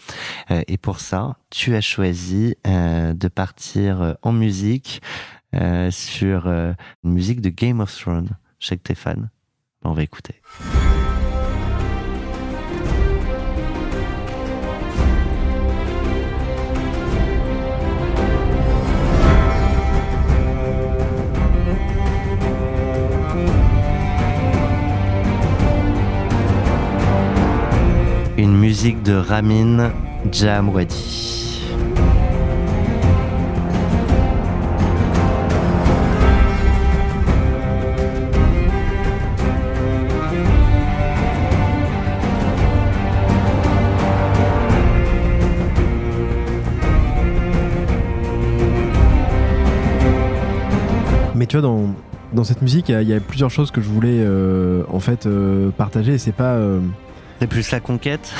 [0.68, 5.02] Et pour ça, tu as choisi de partir en musique
[5.90, 8.30] sur une musique de Game of Thrones.
[8.58, 9.30] Je sais que t'es fan.
[9.84, 10.34] On va écouter.
[28.70, 29.90] Musique de Ramin
[30.30, 31.58] Djamwadi.
[51.34, 51.68] Mais tu vois,
[52.32, 55.70] dans, cette musique, il y a- plusieurs choses que je voulais euh, en fait euh,
[55.70, 56.14] partager.
[56.14, 56.52] Et c'est pas.
[56.54, 56.78] euh,
[57.40, 58.32] C'est plus la conquête?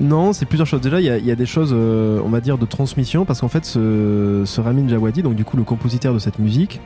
[0.00, 0.80] Non, c'est plusieurs choses.
[0.80, 3.48] Déjà, il y y a des choses, euh, on va dire, de transmission, parce qu'en
[3.48, 6.80] fait, ce, ce Ramin Djawadi, donc du coup le compositeur de cette musique,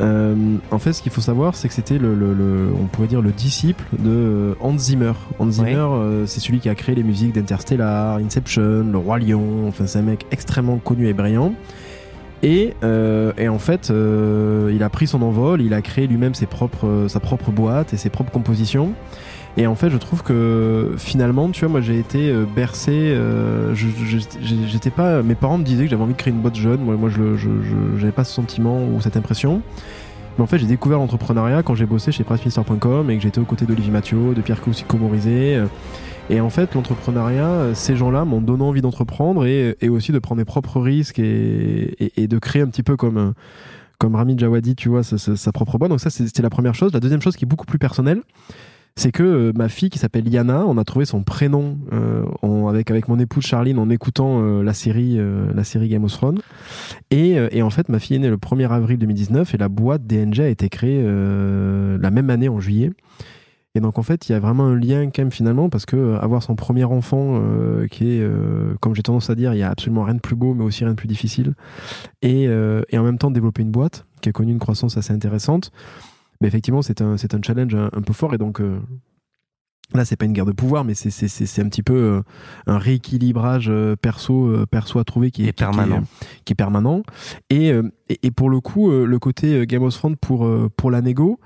[0.00, 0.34] euh,
[0.72, 3.22] en fait, ce qu'il faut savoir, c'est que c'était le, le- le- on pourrait dire,
[3.22, 5.12] le disciple de euh, Hans Zimmer.
[5.38, 9.68] Hans Zimmer, euh, c'est celui qui a créé les musiques d'Interstellar, Inception, Le Roi Lion.
[9.68, 11.54] Enfin, c'est un mec extrêmement connu et brillant.
[12.42, 16.34] Et, euh, et en fait, euh, il a pris son envol, il a créé lui-même
[16.34, 18.92] ses propres, sa propre boîte et ses propres compositions.
[19.58, 22.90] Et en fait, je trouve que finalement, tu vois, moi j'ai été euh, bercé.
[22.94, 25.22] euh, J'étais pas.
[25.22, 26.80] Mes parents me disaient que j'avais envie de créer une boîte jeune.
[26.80, 27.36] Moi, moi je
[27.98, 29.60] j'avais pas ce sentiment ou cette impression.
[30.38, 33.44] Mais en fait, j'ai découvert l'entrepreneuriat quand j'ai bossé chez pressminister.com et que j'étais aux
[33.44, 35.56] côtés d'Olivier Mathieu, de Pierre Comorizé.
[35.56, 35.66] euh,
[36.30, 40.18] Et en fait, l'entrepreneuriat, euh, ces gens-là m'ont donné envie d'entreprendre et, et aussi de
[40.18, 43.34] prendre mes propres risques et, et- de créer un petit peu comme,
[43.98, 45.90] comme Rami Djawadi, tu vois, sa, sa- sa propre boîte.
[45.90, 46.94] Donc ça, c'était la première chose.
[46.94, 48.22] La deuxième chose qui est beaucoup plus personnelle,
[48.96, 52.68] c'est que euh, ma fille qui s'appelle Yana, on a trouvé son prénom euh, en-
[52.68, 56.12] avec, avec mon épouse Charline en écoutant euh, la, série, euh, la série Game of
[56.12, 56.40] Thrones.
[57.10, 59.68] Et, euh, et en fait, ma fille est née le 1er avril 2019 et la
[59.68, 62.90] boîte DNG a été créée euh, la même année en juillet.
[63.74, 66.16] Et donc en fait, il y a vraiment un lien quand même finalement parce que
[66.20, 69.62] avoir son premier enfant euh, qui est, euh, comme j'ai tendance à dire, il y
[69.62, 71.54] a absolument rien de plus beau mais aussi rien de plus difficile.
[72.20, 75.14] Et, euh, et en même temps développer une boîte qui a connu une croissance assez
[75.14, 75.72] intéressante.
[76.42, 78.78] Mais effectivement, c'est un, c'est un challenge un, un peu fort et donc euh,
[79.94, 81.94] là, c'est pas une guerre de pouvoir, mais c'est, c'est, c'est, c'est un petit peu
[81.94, 82.22] euh,
[82.66, 86.02] un rééquilibrage euh, perso, euh, perso à trouver qui est, qui- qui est- permanent.
[86.44, 87.02] qui est permanent.
[87.50, 90.68] Et, euh, et, et pour le coup, euh, le côté Game of Thrones pour, euh,
[90.76, 91.38] pour la négo,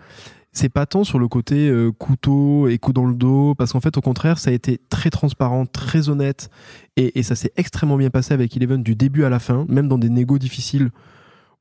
[0.53, 3.80] c'est pas tant sur le côté euh, couteau et coup dans le dos, parce qu'en
[3.80, 6.49] fait, au contraire, ça a été très transparent, très honnête,
[6.97, 9.86] et, et ça s'est extrêmement bien passé avec Eleven du début à la fin, même
[9.88, 10.90] dans des négos difficiles,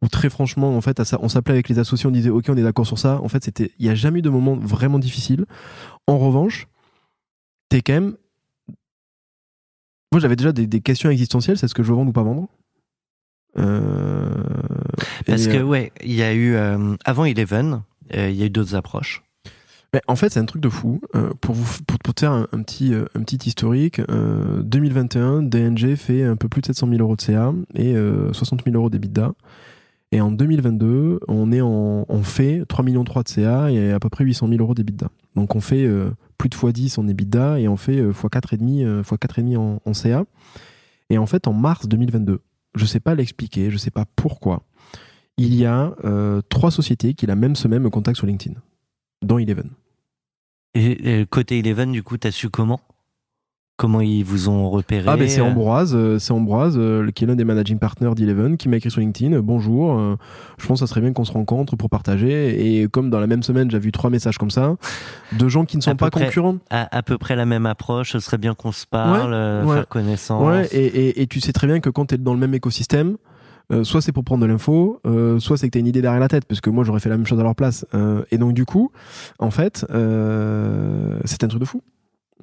[0.05, 2.45] où très franchement, en fait, à ça, on s'appelait avec les associés, on disait, ok,
[2.49, 3.19] on est d'accord sur ça.
[3.21, 5.45] En fait, c'était, il y a jamais eu de moment vraiment difficile.
[6.05, 6.67] En revanche,
[7.69, 8.15] t'es quand même.
[10.11, 12.23] Moi, j'avais déjà des, des questions existentielles, c'est ce que je veux vendre ou pas
[12.23, 12.47] vendre.
[13.57, 14.29] Euh,
[15.25, 17.81] Parce et, que euh, ouais, il y a eu euh, avant Eleven,
[18.15, 19.23] euh, il y a eu d'autres approches.
[19.93, 21.01] Ben, en fait, c'est un truc de fou.
[21.41, 25.95] Pour, vous, pour, pour te faire un, un petit, un petit historique, euh, 2021, DNG
[25.95, 28.89] fait un peu plus de 700 000 euros de CA et euh, 60 000 euros
[28.89, 29.33] d'EBITDA.
[30.15, 34.23] Et en 2022, on est en, fait 3 millions de CA et à peu près
[34.23, 35.09] 800 000 euros d'EBITDA.
[35.35, 39.03] Donc on fait euh, plus de x10 en EBITDA et on fait euh, x4,5 euh,
[39.03, 40.23] x4,5 en, en CA.
[41.09, 42.39] Et en fait, en mars 2022,
[42.75, 44.63] je sais pas l'expliquer, je sais pas pourquoi,
[45.35, 48.57] il y a euh, trois sociétés qui la même semaine me contactent sur LinkedIn,
[49.21, 49.69] dont Eleven.
[50.75, 52.79] Et, et côté Eleven, du coup, t'as su comment?
[53.77, 57.25] Comment ils vous ont repéré Ah ben c'est euh, Ambroise, euh, c'est Ambroise euh, qui
[57.25, 60.15] est l'un des managing partners d'Eleven qui m'a écrit sur LinkedIn bonjour,
[60.57, 63.27] je pense que ça serait bien qu'on se rencontre pour partager et comme dans la
[63.27, 64.75] même semaine j'ai vu trois messages comme ça
[65.37, 66.25] de gens qui ne sont À pas près.
[66.25, 66.55] concurrents.
[66.69, 68.13] à, à peu près la même approche.
[68.13, 69.33] Ce serait bien qu'on se parle,
[69.65, 69.75] ouais.
[69.75, 70.41] faire connaissance.
[70.47, 72.53] Ouais, et, et, et tu sais très bien que quand tu es dans le même
[72.53, 73.17] écosystème,
[73.73, 76.01] euh, soit c'est pour prendre de l'info, euh, soit c'est que tu as une idée
[76.01, 77.85] derrière la tête, parce que moi j'aurais fait la même chose à leur place.
[77.93, 78.91] Euh, et donc du coup,
[79.39, 81.81] en fait, euh, c'était un truc de fou.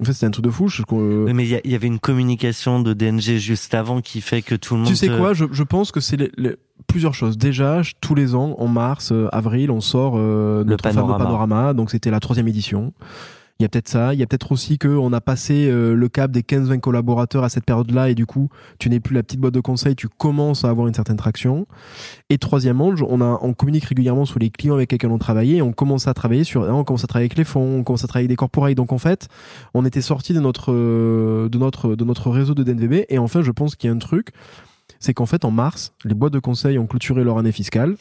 [0.01, 0.67] En fait, c'était un truc de fou.
[0.67, 4.55] Je, euh, Mais il y, avait une communication de DNG juste avant qui fait que
[4.55, 4.89] tout le monde.
[4.89, 6.55] tu sais quoi je, je pense que c'est les- les-
[6.87, 7.37] plusieurs choses.
[7.37, 11.23] Déjà, tous les ans, en mars, euh, avril, on sort euh, Le notre fameux panorama.
[11.25, 11.73] panorama.
[11.73, 12.91] Donc c'était la troisième édition.
[13.63, 14.13] Il y a peut-être ça.
[14.13, 17.45] Il y a peut-être aussi que on a passé euh, le cap des 15-20 collaborateurs
[17.45, 20.09] à cette période-là et du coup, tu n'es plus la petite boîte de conseil, tu
[20.09, 21.65] commences à avoir une certaine traction.
[22.29, 25.61] Et troisièmement, on, a, on communique régulièrement sur les clients avec lesquels on travaillait et
[25.61, 28.07] on commence à travailler sur, on commence à travailler avec les fonds, on commence à
[28.07, 28.75] travailler avec des corporates.
[28.75, 29.29] Donc en fait,
[29.73, 33.05] on était sorti de notre, euh, de notre, de notre réseau de DNVB.
[33.07, 34.31] Et enfin, je pense qu'il y a un truc,
[35.03, 37.95] c'est qu'en fait, en mars, les boîtes de conseil ont clôturé leur année fiscale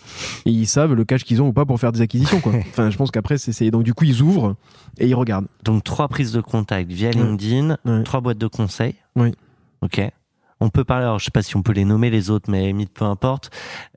[0.46, 2.52] et ils savent le cash qu'ils ont ou pas pour faire des acquisitions, quoi.
[2.70, 4.54] enfin, je pense qu'après, c'est, donc du coup, ils ouvrent
[4.98, 5.48] et ils regardent.
[5.64, 7.10] Donc trois prises de contact via.
[7.10, 8.02] LinkedIn, Ouais.
[8.04, 8.94] trois boîtes de conseil.
[9.16, 9.32] Oui.
[9.82, 10.00] Ok.
[10.60, 12.72] On peut parler, alors je sais pas si on peut les nommer les autres, mais
[12.94, 13.50] peu importe.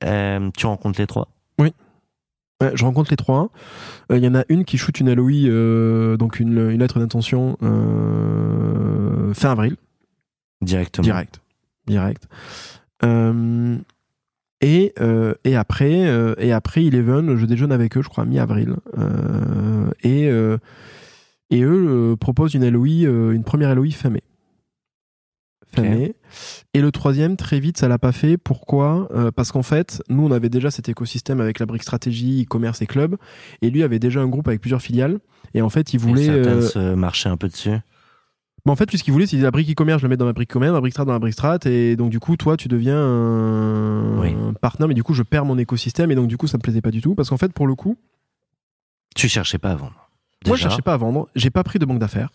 [0.04, 1.28] Euh, tu rencontres les trois?
[2.62, 3.50] Ouais, je rencontre les trois.
[4.14, 7.00] Euh, Il y en a une qui shoot une LOI, euh, donc une, une lettre
[7.00, 9.76] d'intention euh, fin avril.
[10.62, 11.04] Directement.
[11.04, 11.42] Direct.
[11.86, 12.28] Direct.
[13.04, 13.78] Euh,
[14.62, 18.76] et, euh, et après, euh, et après Eleven, je déjeune avec eux, je crois, mi-avril.
[18.98, 20.26] Euh, et,
[21.56, 24.24] et eux proposent une LOI, une première LOI fin mai.
[25.76, 25.90] Fin Ok.
[25.90, 26.16] mai.
[26.74, 28.38] Et le troisième, très vite, ça l'a pas fait.
[28.38, 29.10] Pourquoi?
[29.36, 32.88] Parce qu'en fait, nous, on avait déjà cet écosystème avec la brique stratégie, e-commerce et
[32.88, 33.18] club.
[33.62, 35.20] Et lui avait déjà un groupe avec plusieurs filiales.
[35.54, 36.26] Et en fait, il Et voulait.
[36.26, 37.72] certaines euh, se marchaient un peu dessus.
[38.66, 40.26] Mais en fait, lui, ce qu'il voulait, c'est la brique e-commerce, je le mets dans
[40.26, 42.58] ma brique commerce, la brique strat dans la brique strat, et donc du coup, toi,
[42.58, 44.34] tu deviens un, Oui.
[44.34, 46.62] un partenaire, mais du coup, je perds mon écosystème, et donc du coup, ça me
[46.64, 47.98] plaisait pas du tout, parce qu'en fait, pour le coup,
[49.16, 50.10] Tu cherchais pas à vendre.
[50.48, 52.30] moi, je cherchais pas à vendre, j'ai pas pris de banque d'affaires,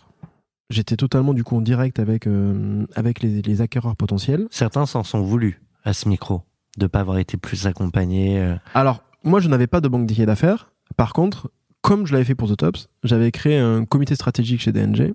[0.71, 4.47] j'étais totalement du coup en direct avec euh, avec les, les acquéreurs potentiels.
[4.51, 6.43] Certains s'en sont voulus à ce micro
[6.79, 8.39] de pas avoir été plus accompagnés.
[8.41, 10.71] euh, Alors, moi, je n'avais pas de banque d'affaires.
[10.97, 11.51] Par contre,
[11.83, 15.13] comme je l'avais fait pour The Tops, j'avais créé un comité stratégique chez DNG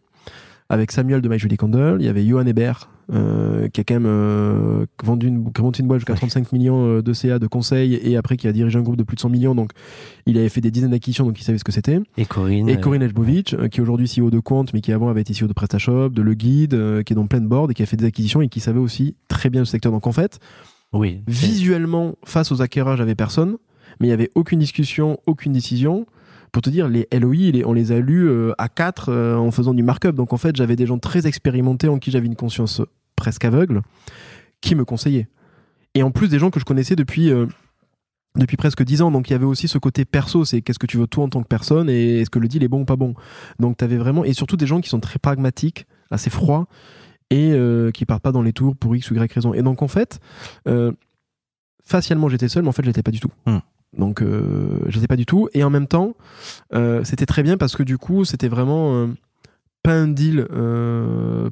[0.70, 1.98] avec Samuel de My Julie Candle.
[2.00, 5.64] Il y avait Johan Hébert, euh, qui a quand même euh, vendu une, qui a
[5.64, 6.20] monté une boîte jusqu'à Ouais.
[6.20, 9.04] 35 millions euh, de CA de conseils et après qui a dirigé un groupe de
[9.04, 9.54] plus de 100 millions.
[9.54, 9.72] Donc,
[10.26, 12.00] il avait fait des dizaines d'acquisitions, donc il savait ce que c'était.
[12.18, 12.68] Et Corinne.
[12.68, 15.34] Et euh, Corinne euh, qui est aujourd'hui CEO de Compte, mais qui avant avait été
[15.34, 17.86] CEO de PrestaShop, de Le Guide, qui est dans plein de board et qui a
[17.86, 19.92] fait des acquisitions et qui savait aussi très bien ce secteur.
[19.92, 20.40] Donc, en fait,
[20.94, 21.22] Oui.
[21.28, 23.58] visuellement, face aux acquéreurs, j'avais personne,
[24.00, 26.08] mais il n'y avait aucune discussion, aucune décision.
[26.56, 29.84] Pour te dire, les LOI, on les a lus euh, à 4 en faisant du
[29.84, 30.16] markup.
[30.16, 32.82] Donc en fait, j'avais des gens très expérimentés en qui j'avais une conscience
[33.18, 33.82] presque aveugle
[34.62, 35.28] qui me conseillaient.
[35.96, 37.46] Et en plus, des gens que je connaissais depuis, euh,
[38.38, 39.12] depuis presque 10 ans.
[39.12, 41.28] Donc il y avait aussi ce côté perso c'est qu'est-ce que tu veux toi en
[41.28, 43.16] tant que personne et est-ce que le deal est bon ou pas bon?
[43.60, 44.24] Donc tu vraiment.
[44.24, 46.68] Et surtout des gens qui sont très pragmatiques, assez froids
[47.32, 49.54] et euh, qui partent pas dans les tours pour X ou Y raison.
[49.54, 50.22] Et donc en fait,
[50.70, 50.94] euh,
[51.84, 53.32] facialement j'étais seul, mais en fait j'étais pas du tout.
[53.46, 53.60] Hmm.
[53.98, 55.50] Donc euh, j'étais pas du tout.
[55.54, 56.16] Et en même temps,
[56.74, 59.08] euh, c'était très bien parce que du coup c'était vraiment euh,
[59.84, 60.48] pas un deal,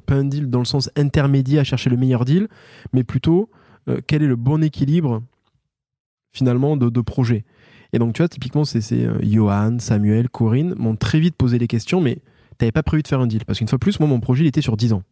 [0.06, 2.48] pas un deal dans le sens intermédiaire à chercher le meilleur deal,
[2.91, 3.50] mais plutôt
[4.08, 5.22] quel est le bon équilibre
[6.32, 7.44] finalement de, de projet.
[7.91, 8.82] Et donc tu vois typiquement c'est
[9.22, 12.20] Johan, Samuel, Corinne m'ont très vite posé les questions, mais
[12.58, 14.48] t'avais pas prévu de faire un deal parce qu'une fois plus moi mon projet il
[14.48, 15.04] était sur 10 ans.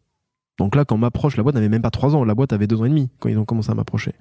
[0.58, 2.24] Donc là, quand on m'approche, la boîte n'avait même pas 3 ans.
[2.24, 4.12] La boîte avait 2 ans et demi quand ils ont commencé à m'approcher.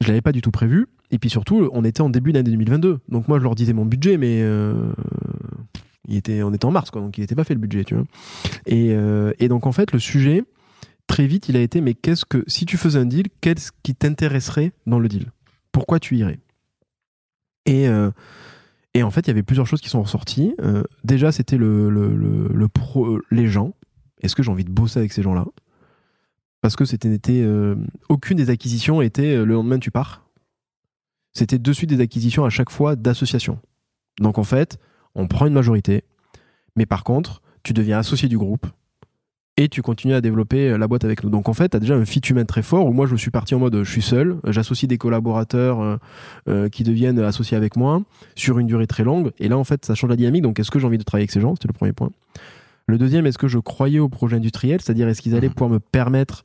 [0.00, 0.86] Je l'avais pas du tout prévu.
[1.12, 3.00] Et puis surtout, on était en début d'année 2022.
[3.10, 4.92] Donc moi, je leur disais mon budget, mais euh,
[6.08, 7.02] il était, on était en mars, quoi.
[7.02, 8.04] Donc il n'était pas fait le budget, tu vois.
[8.64, 10.42] Et, euh, et donc en fait, le sujet,
[11.06, 13.94] très vite, il a été, mais qu'est-ce que, si tu faisais un deal, qu'est-ce qui
[13.94, 15.30] t'intéresserait dans le deal?
[15.70, 16.40] Pourquoi tu irais?
[17.66, 18.10] Et, euh,
[18.94, 20.54] et en fait, il y avait plusieurs choses qui sont ressorties.
[21.04, 23.74] Déjà, c'était le, les gens.
[24.22, 25.44] Est-ce que j'ai envie de bosser avec ces gens-là?
[26.62, 27.44] Parce que c'était
[28.08, 30.21] aucune des acquisitions était le lendemain tu pars.
[31.34, 33.58] C'était de suite des acquisitions à chaque fois d'associations.
[34.20, 34.78] Donc en fait,
[35.14, 36.04] on prend une majorité,
[36.76, 38.66] mais par contre, tu deviens associé du groupe
[39.56, 41.30] et tu continues à développer euh, la boîte avec nous.
[41.30, 43.30] Donc en fait, tu as déjà un fit humain très fort où moi je suis
[43.30, 45.96] parti en mode euh, je suis seul, euh, j'associe des collaborateurs euh,
[46.48, 48.02] euh, qui deviennent associés avec moi
[48.34, 50.42] sur une durée très longue et là en fait ça change la dynamique.
[50.42, 51.54] Donc est-ce que j'ai envie de travailler avec ces gens?
[51.54, 52.10] C'était le premier point.
[52.88, 54.80] Le deuxième, est-ce que je croyais au projet industriel?
[54.80, 55.54] C'est-à-dire est-ce qu'ils allaient Mhm.
[55.54, 56.44] pouvoir me permettre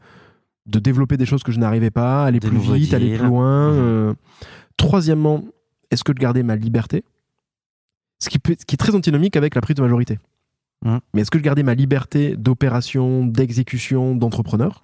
[0.67, 3.71] de développer des choses que je n'arrivais pas, aller Des plus vite, aller plus loin
[3.71, 3.77] Mhm.
[3.79, 4.13] euh.
[4.77, 5.43] Troisièmement,
[5.91, 7.03] est-ce que je gardais ma liberté?
[8.19, 10.19] Ce qui, peut- ce qui est très antinomique avec la prise de majorité.
[10.85, 10.99] Mhm.
[11.13, 14.83] Mais est-ce que je gardais ma liberté d'opération, d'exécution, d'entrepreneur?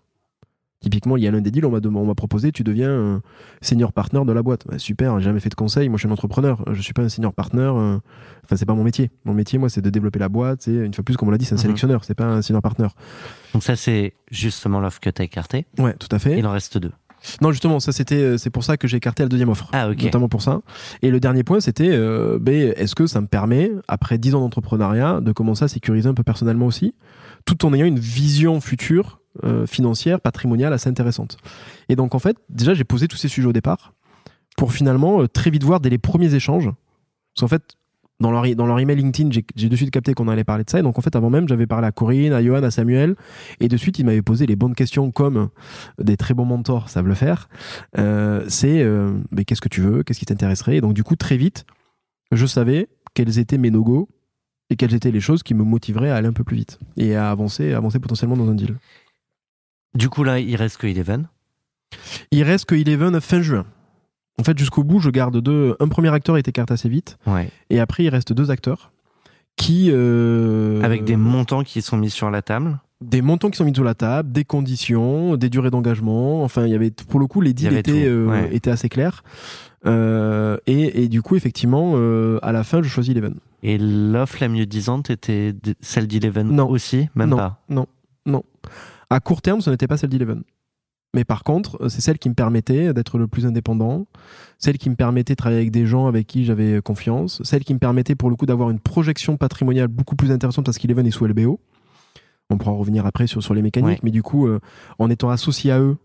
[0.81, 2.89] Typiquement, il y a l'un des deals, on m'a dem- on m'a proposé, tu deviens
[2.89, 3.19] euh,
[3.61, 4.65] senior partner de la boîte.
[4.69, 7.03] Ouais, super, j'ai jamais fait de conseil, moi je suis un entrepreneur, je suis pas
[7.03, 7.99] un senior partner, euh,
[8.43, 9.09] enfin c'est pas mon métier.
[9.23, 11.37] Mon métier, moi, c'est de développer la boîte, c'est une fois plus, comme on l'a
[11.37, 11.61] dit, c'est un Mhm.
[11.61, 12.87] sélectionneur, c'est pas un senior partner.
[13.53, 15.65] Donc ça, c'est justement l'offre que tu as écartée.
[15.77, 16.37] Ouais, tout à fait.
[16.37, 16.91] Il en reste deux.
[17.41, 19.69] Non, justement, ça c'était, euh, c'est pour ça que j'ai écarté la deuxième offre.
[19.73, 19.87] Ah.
[19.89, 20.61] Notamment pour ça.
[21.01, 24.41] Et le dernier point, c'était, euh, ben, est-ce que ça me permet, après 10 ans
[24.41, 26.93] d'entrepreneuriat, de commencer à sécuriser un peu personnellement aussi,
[27.45, 31.37] tout en ayant une vision future euh, financière, patrimoniale assez intéressante?
[31.89, 33.93] Et donc en fait, déjà j'ai posé tous ces sujets au départ
[34.57, 36.65] pour finalement euh, très vite voir dès les premiers échanges.
[36.65, 37.75] Parce qu'en fait,
[38.23, 40.79] dans leur, dans leur email LinkedIn, j'ai de suite capté qu'on allait parler de ça.
[40.79, 43.15] Et donc en fait, avant même, j'avais parlé à Corinne, à Johan, à Samuel.
[43.59, 45.49] Et de suite, ils m'avaient posé les bonnes questions comme
[45.99, 47.49] des très bons mentors savent le faire.
[47.97, 50.03] Euh, C'est euh, mais qu'est-ce que tu veux?
[50.03, 50.77] Qu'est-ce qui t'intéresserait?
[50.77, 51.65] Et donc du coup, très vite,
[52.31, 54.07] je savais quels étaient mes no-go
[54.69, 57.15] et quelles étaient les choses qui me motiveraient à aller un peu plus vite et
[57.15, 58.77] à avancer, avancer potentiellement dans un deal.
[59.95, 61.27] Du coup, là, il reste que Eleven.
[62.31, 63.65] Il reste que Eleven fin juin.
[64.39, 65.75] En fait, jusqu'au bout, je garde deux.
[65.79, 67.49] Un premier acteur est écarté assez vite, Ouais.
[67.69, 68.91] et après, il reste deux acteurs
[69.55, 69.89] qui.
[69.91, 72.79] euh, Avec des montants qui sont mis sur la table.
[73.01, 76.43] des montants qui sont mis sur la table, des conditions, des durées d'engagement.
[76.43, 78.55] Enfin, il y avait pour le coup les deals étaient, euh, ouais.
[78.55, 79.23] étaient assez clairs.
[79.85, 83.35] Euh, et, et du coup, effectivement, euh, à la fin, je choisis Eleven.
[83.61, 86.69] Et l'offre la mieux disante était celle d'Eleven Non.
[86.69, 87.09] aussi?
[87.15, 87.61] Même non, pas?
[87.69, 87.85] non,
[88.25, 88.43] non.
[89.09, 90.43] À court terme, ce n'était pas celle d'Eleven.
[91.15, 94.07] Mais par contre, euh, c'est celle qui me permettait d'être le plus indépendant,
[94.57, 97.73] celle qui me permettait de travailler avec des gens avec qui j'avais confiance, celle qui
[97.73, 101.11] me permettait pour le coup d'avoir une projection patrimoniale beaucoup plus intéressante parce qu'Eleven est
[101.11, 101.59] sous LBO.
[102.49, 103.99] On pourra revenir après sur, sur les mécaniques, Ouais.
[104.03, 104.59] mais du coup, euh,
[104.99, 105.97] en étant associé à eux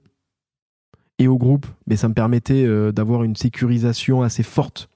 [1.18, 4.88] et au groupe, mais ça me permettait euh, d'avoir une sécurisation assez forte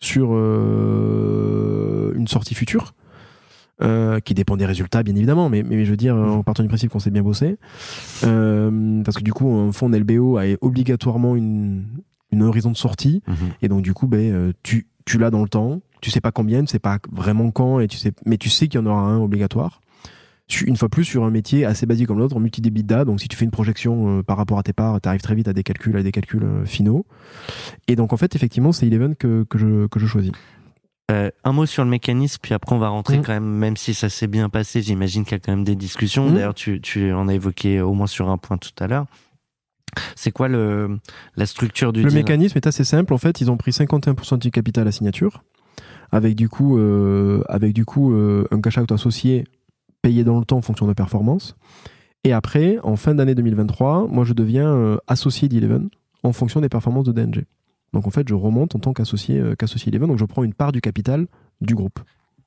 [0.00, 2.94] sur euh, une sortie future.
[3.82, 6.68] Euh, qui dépend des résultats bien évidemment mais, mais je veux dire en partant du
[6.68, 7.56] principe qu'on s'est bien bossé
[8.24, 11.84] Euh, parce que du coup un fonds LBO a obligatoirement une,
[12.30, 13.22] une horizon de sortie.
[13.26, 13.34] Mhm.
[13.62, 15.80] et donc du coup ben, euh, tu, tu l'as dans le temps.
[16.00, 18.68] Tu sais pas combien tu sais pas vraiment quand et tu sais mais tu sais
[18.68, 19.80] qu'il y en aura un obligatoire.
[20.66, 23.36] Une fois plus sur un métier assez basique comme l'autre en multi-debitda donc si tu
[23.36, 25.62] fais une projection euh, par rapport à tes parts tu arrives très vite à des
[25.62, 27.06] calculs à des calculs euh, finaux.
[27.88, 30.32] Et donc en fait effectivement c'est Eleven que, que, je, que je choisis
[31.10, 33.24] Euh, un mot sur le mécanisme, puis après on va rentrer Mhm.
[33.24, 35.76] quand même, même si ça s'est bien passé, j'imagine qu'il y a quand même des
[35.76, 36.28] discussions.
[36.28, 36.34] Mhm.
[36.34, 39.04] D'ailleurs, tu, tu en as évoqué au moins sur un point tout à l'heure.
[40.16, 40.98] C'est quoi le,
[41.36, 42.18] la structure du Le deal?
[42.18, 43.12] mécanisme est assez simple.
[43.12, 45.44] En fait, ils ont pris 51% du capital à signature,
[46.10, 49.44] avec du coup, euh, avec du coup euh, un cash out associé
[50.02, 51.54] payé dans le temps en fonction de performance.
[52.24, 55.90] Et après, en fin d'année 2023, moi, je deviens associé d'Eleven
[56.22, 57.44] en fonction des performances de DNG.
[57.94, 60.52] Donc en fait, je remonte en tant qu'associé euh, qu'associé Eleven, donc je prends une
[60.52, 61.26] part du capital
[61.60, 62.00] du groupe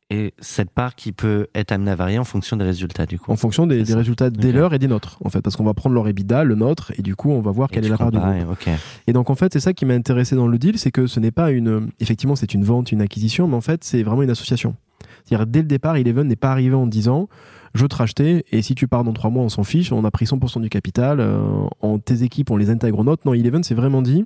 [0.09, 3.31] Et cette part qui peut être amenée à varier en fonction des résultats, du coup.
[3.31, 5.95] en fonction des, résultats des leurs et des nôtres en fait parce qu'on va prendre
[5.95, 8.11] leur EBITDA, le nôtre et du coup on va voir Et quelle est la part
[8.11, 8.67] du groupe.
[9.07, 11.19] Et donc en fait, c'est ça qui m'a intéressé dans le deal, c'est que ce
[11.19, 14.29] n'est pas une, effectivement, c'est une vente, une acquisition, mais en fait, c'est vraiment une
[14.29, 14.75] association.
[15.23, 17.29] C'est-à-dire dès le départ, Eleven n'est pas arrivé en disant,
[17.73, 20.03] je veux te racheter et si tu pars dans trois mois, on s'en fiche, on
[20.03, 21.39] a pris 100% du capital, euh,
[21.81, 23.23] en tes équipes, on les intègre aux nôtres.
[23.25, 24.25] Non, Eleven s'est vraiment dit,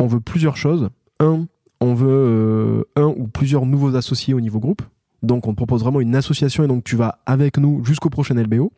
[0.00, 0.88] on veut plusieurs choses.
[1.20, 1.46] Un,
[1.80, 4.82] on veut euh, un ou plusieurs nouveaux associés au niveau groupe.
[5.22, 8.34] Donc on te propose vraiment une association et donc tu vas avec nous jusqu'au prochain
[8.34, 8.72] LBO.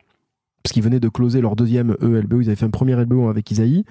[0.62, 3.29] Parce qu'ils venaient de closer leur deuxième E LBO, ils avaient fait un premier LBO
[3.29, 3.85] avec Isaïe,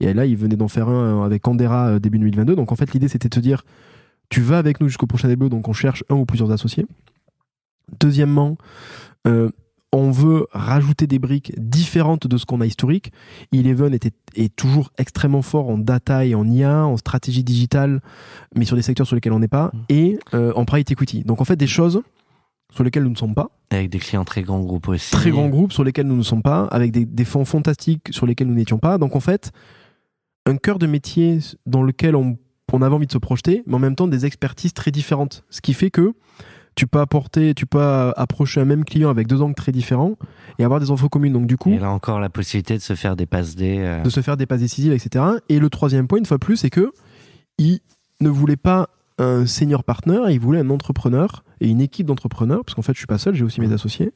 [0.00, 2.54] et là ils venaient d'en faire un avec Candera euh, début 2022.
[2.54, 3.64] Donc en fait l'idée c'était de te dire,
[4.28, 6.86] tu vas avec nous jusqu'au prochain LBO, donc on cherche un ou plusieurs associés.
[7.98, 8.58] Deuxièmement,
[9.26, 9.48] euh,
[9.92, 13.10] on veut rajouter des briques différentes de ce qu'on a historique.
[13.52, 18.00] Eleven était, est toujours extrêmement fort en data et en IA, en stratégie digitale,
[18.54, 19.78] mais sur des secteurs sur lesquels on n'est pas, Mm.
[19.88, 21.22] et euh, en private equity.
[21.24, 22.02] Donc en fait des choses
[22.74, 25.10] sur lesquelles nous ne sommes pas, Avec des clients très grands groupes aussi.
[25.10, 28.26] très grands groupes sur lesquels nous ne sommes pas, avec des, des fonds fantastiques sur
[28.26, 28.98] lesquels nous n'étions pas.
[28.98, 29.52] Donc en fait,
[30.44, 32.36] un cœur de métier dans lequel on,
[32.70, 35.44] on avait envie de se projeter, mais en même temps des expertises très différentes.
[35.48, 36.12] Ce qui fait que
[36.78, 40.14] tu peux apporter, tu peux approcher un même client avec deux angles très différents
[40.60, 41.32] et avoir des infos communes.
[41.32, 43.78] Donc du coup, Et là encore, la possibilité de se faire des passes D.
[43.80, 45.24] euh, de se faire des passes décisives, etc.
[45.48, 46.92] Et le troisième point, une fois plus, c'est que
[47.58, 47.80] il
[48.20, 52.76] ne voulait pas un senior partner, il voulait un entrepreneur et une équipe d'entrepreneurs, parce
[52.76, 54.12] qu'en fait, je suis pas seul, j'ai aussi mes associés,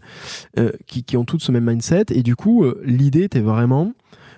[0.60, 2.06] euh, qui, qui ont tous ce même mindset.
[2.10, 3.92] Et du coup, euh, l'idée était vraiment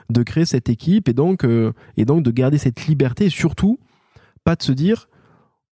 [0.08, 3.78] de créer cette équipe et donc, euh, et donc de garder cette liberté et surtout
[4.44, 5.08] pas de se dire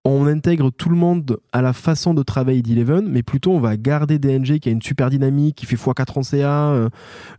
[0.03, 3.77] on intègre tout le monde à la façon de travailler d'Eleven, mais plutôt on va
[3.77, 6.69] garder DNG qui a une super dynamique, qui fait x4 en CA.
[6.71, 6.89] euh,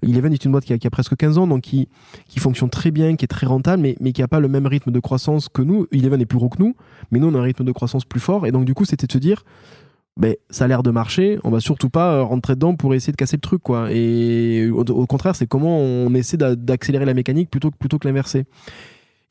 [0.02, 1.88] Eleven est une boîte qui a, presque 15 ans, donc qui,
[2.28, 4.66] qui fonctionne très bien, qui est très rentable, mais, mais qui n'a pas le même
[4.66, 5.88] rythme de croissance que nous.
[5.90, 6.76] Eleven est plus gros que nous,
[7.10, 8.46] mais nous on a un rythme de croissance plus fort.
[8.46, 9.42] Et donc du coup, c'était de se dire,
[10.16, 13.12] ben, ça a l'air de marcher, on va surtout pas euh, rentrer dedans pour essayer
[13.12, 13.62] de casser le truc.
[13.62, 13.88] quoi.
[13.90, 18.06] Et au, au contraire, c'est comment on essaie d'a- d'accélérer la mécanique plutôt, plutôt que
[18.06, 18.44] l'inverser.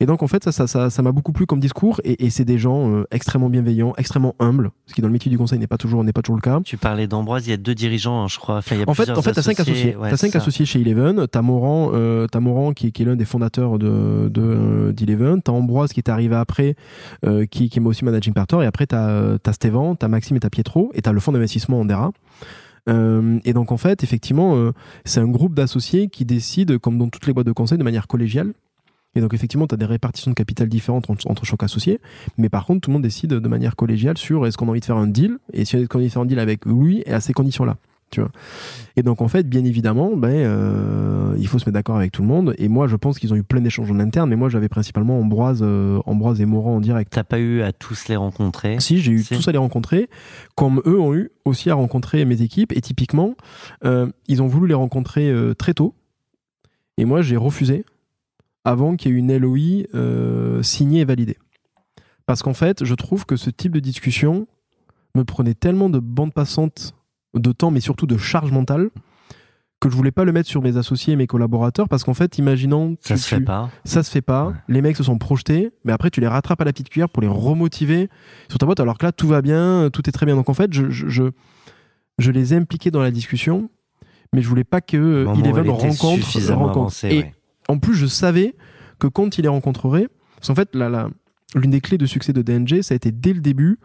[0.02, 2.00] Et donc en fait, ça, ça, ça, ça m'a beaucoup plu comme discours.
[2.04, 5.30] Et, et c'est des gens euh, extrêmement bienveillants, extrêmement humbles, ce qui dans le métier
[5.30, 6.60] du conseil n'est pas toujours n'est pas toujours le cas.
[6.64, 8.56] Tu parlais d'Ambroise, il y a deux dirigeants, hein, je crois.
[8.58, 9.96] Enfin, il y a En fait, en fait, t'as cinq associés.
[9.96, 10.38] Ouais, t'as cinq ça.
[10.38, 11.26] associés chez Eleven.
[11.28, 14.92] T'as Morand, euh, t'as Morand qui, est- qui est l'un des fondateurs de de, euh,
[14.92, 15.40] d'Eleven.
[15.40, 16.74] T'as Ambroise qui est arrivé après,
[17.24, 18.62] euh, qui, qui est aussi managing partner.
[18.64, 20.90] Et après t'as euh, t'as Stévan, t'as Maxime et t'as Pietro.
[20.94, 22.10] Et t'as le fonds d'investissement Andera.
[22.88, 24.72] Euh, et donc en fait, effectivement, euh,
[25.04, 28.08] c'est un groupe d'associés qui décide, comme dans toutes les boîtes de conseil, de manière
[28.08, 28.52] collégiale.
[29.14, 32.00] Et donc effectivement, tu as des répartitions de capital différentes entre, entre chaque associé,
[32.38, 34.80] mais par contre, tout le monde décide de manière collégiale sur est-ce qu'on a envie
[34.80, 37.02] de faire un deal, et si on a envie de faire un deal avec lui,
[37.06, 37.76] et à ces conditions-là.
[38.10, 38.30] Tu vois.
[38.96, 42.20] Et donc en fait, bien évidemment, ben, euh, il faut se mettre d'accord avec tout
[42.20, 42.54] le monde.
[42.58, 45.18] Et moi, je pense qu'ils ont eu plein d'échanges en interne, mais moi, j'avais principalement
[45.18, 47.10] Ambroise, euh, Ambroise et Morand en direct.
[47.10, 48.78] T'as pas eu à tous les rencontrer.
[48.80, 49.34] Si, j'ai eu Si.
[49.34, 50.10] tous à les rencontrer,
[50.56, 52.72] comme eux ont eu aussi à rencontrer mes équipes.
[52.72, 53.34] Et typiquement,
[53.86, 55.94] euh, ils ont voulu les rencontrer euh, très tôt.
[56.98, 57.86] Et moi, j'ai refusé
[58.64, 61.38] avant qu'il y ait une LOI euh, signée et validée.
[62.26, 64.46] Parce qu'en fait, je trouve que ce type de discussion
[65.14, 66.94] me prenait tellement de bande passante
[67.34, 68.90] de temps, mais surtout de charge mentale,
[69.80, 71.88] que je voulais pas le mettre sur mes associés et mes collaborateurs.
[71.88, 72.96] Parce qu'en fait, imaginons...
[73.00, 73.68] Ça tu- se fait pas.
[73.84, 74.46] ça se fait pas.
[74.48, 74.54] Ouais.
[74.68, 77.20] Les mecs se sont projetés, mais après tu les rattrapes à la petite cuillère pour
[77.22, 78.08] les remotiver
[78.48, 80.36] sur ta boîte, alors que là tout va bien, tout est très bien.
[80.36, 81.24] Donc en fait, je, je, je,
[82.18, 83.68] je les ai impliqués dans la discussion,
[84.32, 86.28] mais je voulais pas que euh, rencontre.
[86.54, 86.78] rencontre.
[86.78, 87.34] avancée, Et ouais.
[87.72, 88.54] En plus, je savais
[88.98, 92.82] que quand il les rencontrerait, parce qu'en fait, l'une des clés de succès de DNG,
[92.82, 93.78] ça a été dès le début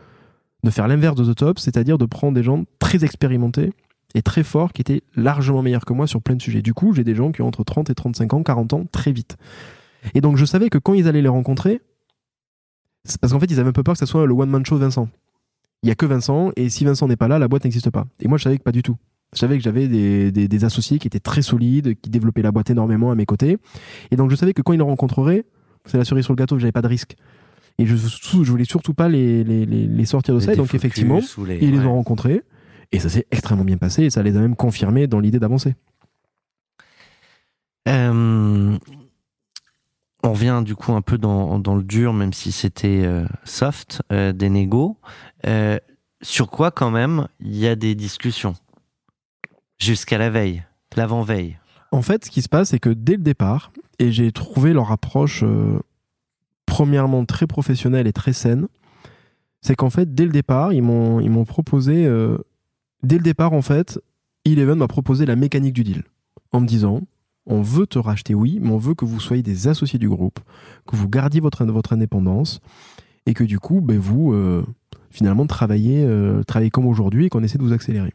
[0.64, 3.72] de faire l'inverse de The Top, c'est-à-dire de prendre des gens très expérimentés
[4.14, 6.62] et très forts qui étaient largement meilleurs que moi sur plein de sujets.
[6.62, 9.14] Du coup, j'ai des gens qui ont entre 30 et 35 ans, 40 ans, très
[9.14, 9.38] vite.
[10.14, 11.82] Et donc, je savais que quand ils allaient les rencontrer,
[13.22, 15.08] parce qu'en fait, ils avaient un peu peur que ça soit le one-man show Vincent.
[15.84, 18.06] Il y a que Vincent, et si Vincent n'est pas là, la boîte n'existe pas.
[18.20, 18.98] Et moi, je savais que pas du tout.
[19.34, 22.51] Je savais que j'avais des, des- des associés qui étaient très solides, qui développaient la
[22.51, 23.57] boîte énormément à mes côtés.
[24.11, 25.45] Et donc, je savais que quand ils le rencontreraient,
[25.86, 27.15] c'est la cerise sur le gâteau, j'avais pas de risque.
[27.78, 30.53] Et je, je voulais surtout pas les, les, les, les sortir de ça.
[30.53, 31.15] Et donc, effectivement,
[31.59, 32.41] les- ils les ont rencontrés.
[32.91, 34.03] Et ça s'est extrêmement bien passé.
[34.03, 35.75] Et ça les a même confirmés dans l'idée d'avancer.
[37.89, 38.78] Euh,
[40.23, 44.01] on revient du coup un peu dans, dans le dur, même si c'était euh, soft,
[44.11, 44.97] euh, des négos.
[46.23, 48.55] Sur quoi quand même il y a des discussions?
[49.80, 50.63] Jusqu'à la veille,
[50.95, 51.57] l'avant-veille.
[51.91, 54.91] En fait, ce qui se passe, c'est que dès le départ, et j'ai trouvé leur
[54.91, 55.80] approche euh,
[56.65, 58.67] premièrement très professionnelle et très saine,
[59.61, 62.38] c'est qu'en fait, dès le départ, ils m'ont ils m'ont proposé, euh,
[63.03, 63.99] dès le départ, en fait,
[64.45, 66.03] Eleven m'a proposé la mécanique du deal,
[66.51, 67.01] en me disant,
[67.45, 70.39] on veut te racheter, oui, mais on veut que vous soyez des associés du groupe,
[70.86, 72.59] que vous gardiez votre, votre indépendance,
[73.25, 74.65] et que du coup, ben, vous, euh,
[75.09, 76.07] finalement, travaillez,
[76.45, 78.13] travaillez comme aujourd'hui et qu'on essaie de vous accélérer.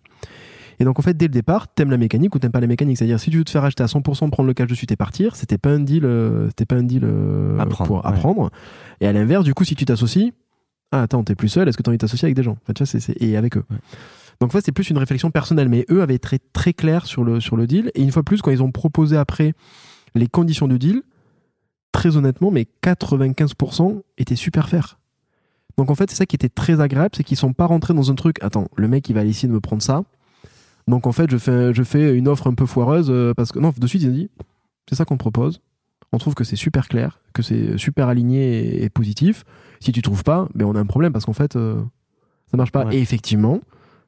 [0.81, 2.99] Et donc en fait, dès le départ, t'aimes la mécanique ou t'aimes pas la mécanique.
[2.99, 4.97] C'est-à-dire, si tu veux te faire acheter à 100%, prendre le cash de suite et
[4.97, 8.03] partir, c'était pas un deal, euh, c'était pas un deal euh, Apprendre, pour ouais.
[8.07, 8.51] apprendre.
[9.01, 10.33] Et à l'inverse, du coup, si tu t'associes,
[10.93, 12.57] ah attends, t'es plus seul, est-ce que t'as envie de t'associer avec des gens?
[12.63, 13.65] Enfin, tu vois, c'est- Et avec eux.
[13.71, 13.77] Ouais.
[14.41, 17.07] Donc en fait, c'est plus une réflexion personnelle, mais eux avaient été très, très clair
[17.07, 17.91] sur le, sur le deal.
[17.95, 19.55] Et une fois plus, quand ils ont proposé après
[20.15, 21.03] les conditions du deal,
[21.93, 24.99] très honnêtement, mais 95% étaient super faire.
[25.79, 28.11] Donc en fait, c'est ça qui était très agréable, c'est qu'ils sont pas rentrés dans
[28.11, 28.37] un truc.
[28.43, 30.03] Attends, le mec il va essayer de me prendre ça.
[30.89, 33.59] Donc en fait, je fais, je fais une offre un peu foireuse euh, parce que
[33.59, 34.31] non, de suite ils ont dit,
[34.89, 35.61] c'est ça qu'on propose.
[36.13, 39.45] On trouve que c'est super clair, que c'est super aligné et, et positif.
[39.81, 41.83] Si tu trouves pas, ben on a un problème parce qu'en fait, euh,
[42.51, 42.85] ça marche pas.
[42.87, 42.97] Ouais.
[42.97, 43.61] Et effectivement,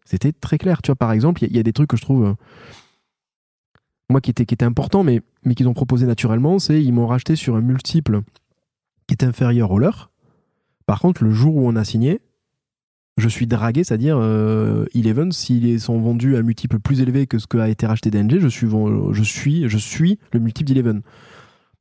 [0.04, 0.82] c'était très clair.
[0.82, 2.24] Tu vois, par exemple, il y, a- il y a des trucs que je trouve,
[2.26, 2.34] euh,
[4.10, 7.06] moi, qui étaient, qui étaient importants, mais, mais qu'ils ont proposé naturellement, c'est ils m'ont
[7.06, 8.20] racheté sur un multiple
[9.06, 10.10] qui est inférieur au leur.
[10.86, 12.20] Par contre, le jour où on a signé,
[13.16, 17.38] je suis dragué, c'est-à-dire euh, Eleven, s'ils sont vendus à un multiple plus élevé que
[17.38, 18.66] ce que a été racheté DNG, je suis,
[19.12, 21.02] je suis, je suis le multiple d'Eleven.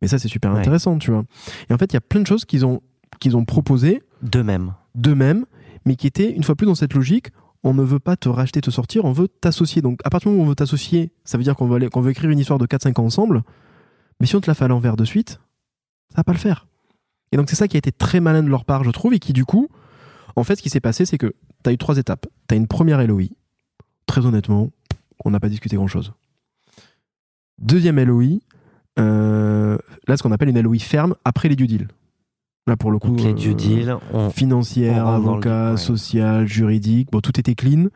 [0.01, 0.59] Mais ça, c'est super Ouais.
[0.59, 1.23] intéressant, tu vois.
[1.69, 2.81] Et en fait, il y a plein de choses qu'ils ont,
[3.19, 4.73] qu'ils ont proposées De même.
[4.95, 5.45] d'eux-mêmes,
[5.85, 7.27] mais qui étaient, une fois plus, dans cette logique,
[7.63, 9.81] on ne veut pas te racheter, te sortir, on veut t'associer.
[9.81, 11.89] Donc, à partir du moment où on veut t'associer, ça veut dire qu'on veut, aller-
[11.89, 13.41] qu'on veut écrire une histoire de 4-5 ans ensemble,
[14.19, 15.39] mais si on te la fait à l'envers de suite,
[16.09, 16.67] ça va pas le faire.
[17.31, 19.19] Et donc, c'est ça qui a été très malin de leur part, je trouve, et
[19.19, 19.69] qui, du coup,
[20.35, 22.27] en fait, ce qui s'est passé, c'est que tu as eu trois étapes.
[22.47, 23.25] Tu as une première LOI.
[24.05, 24.69] Très honnêtement,
[25.23, 26.13] on n'a pas discuté grand-chose.
[27.59, 28.39] Deuxième LOI,
[28.99, 29.77] euh,
[30.07, 31.87] là, ce qu'on appelle une LOI ferme après les due deals.
[32.67, 35.77] Là, pour le coup, Donc les euh, due deals, on, financière, on le avocat, ouais.
[35.77, 37.09] social, juridique.
[37.11, 37.87] Bon, tout était clean,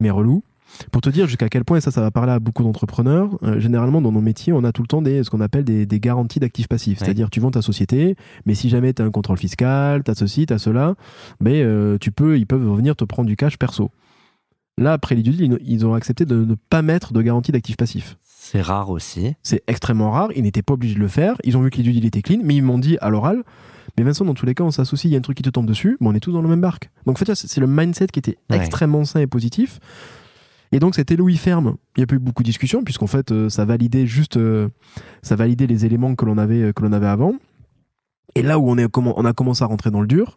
[0.00, 0.42] mais relou.
[0.90, 3.60] Pour te dire jusqu'à quel point, et ça, ça va parler à beaucoup d'entrepreneurs, euh,
[3.60, 6.00] généralement dans nos métiers, on a tout le temps des, ce qu'on appelle des, des
[6.00, 7.00] garanties d'actifs passifs.
[7.00, 7.04] Ouais.
[7.04, 10.14] C'est-à-dire, tu vends ta société, mais si jamais tu as un contrôle fiscal, tu as
[10.14, 10.94] ceci, tu as cela,
[11.40, 13.90] ben, euh, tu peux, ils peuvent venir te prendre du cash perso.
[14.76, 18.16] Là, après les ils, ont accepté de ne pas mettre de garantie d'actifs passifs.
[18.24, 19.34] C'est rare aussi.
[19.42, 20.30] C'est extrêmement rare.
[20.34, 21.36] Ils n'étaient pas obligés de le faire.
[21.44, 23.44] Ils ont vu que les deal était clean, mais ils m'ont dit à l'oral.
[23.96, 25.50] Mais Vincent, dans tous les cas, on s'associe, il y a un truc qui te
[25.50, 26.90] tombe dessus, mais on est tous dans le même barque.
[27.06, 28.56] Donc en fait, c'est le mindset qui était Ouais.
[28.56, 29.78] extrêmement sain et positif.
[30.74, 33.30] Et donc cet LOI ferme, il n'y a pas eu beaucoup de discussions, puisqu'en fait,
[33.30, 34.68] euh, ça validait juste, euh,
[35.22, 37.34] ça validait les éléments que l'on avait, l'on avait avant.
[38.34, 40.36] Et là où on, est, on a commencé à rentrer dans le dur,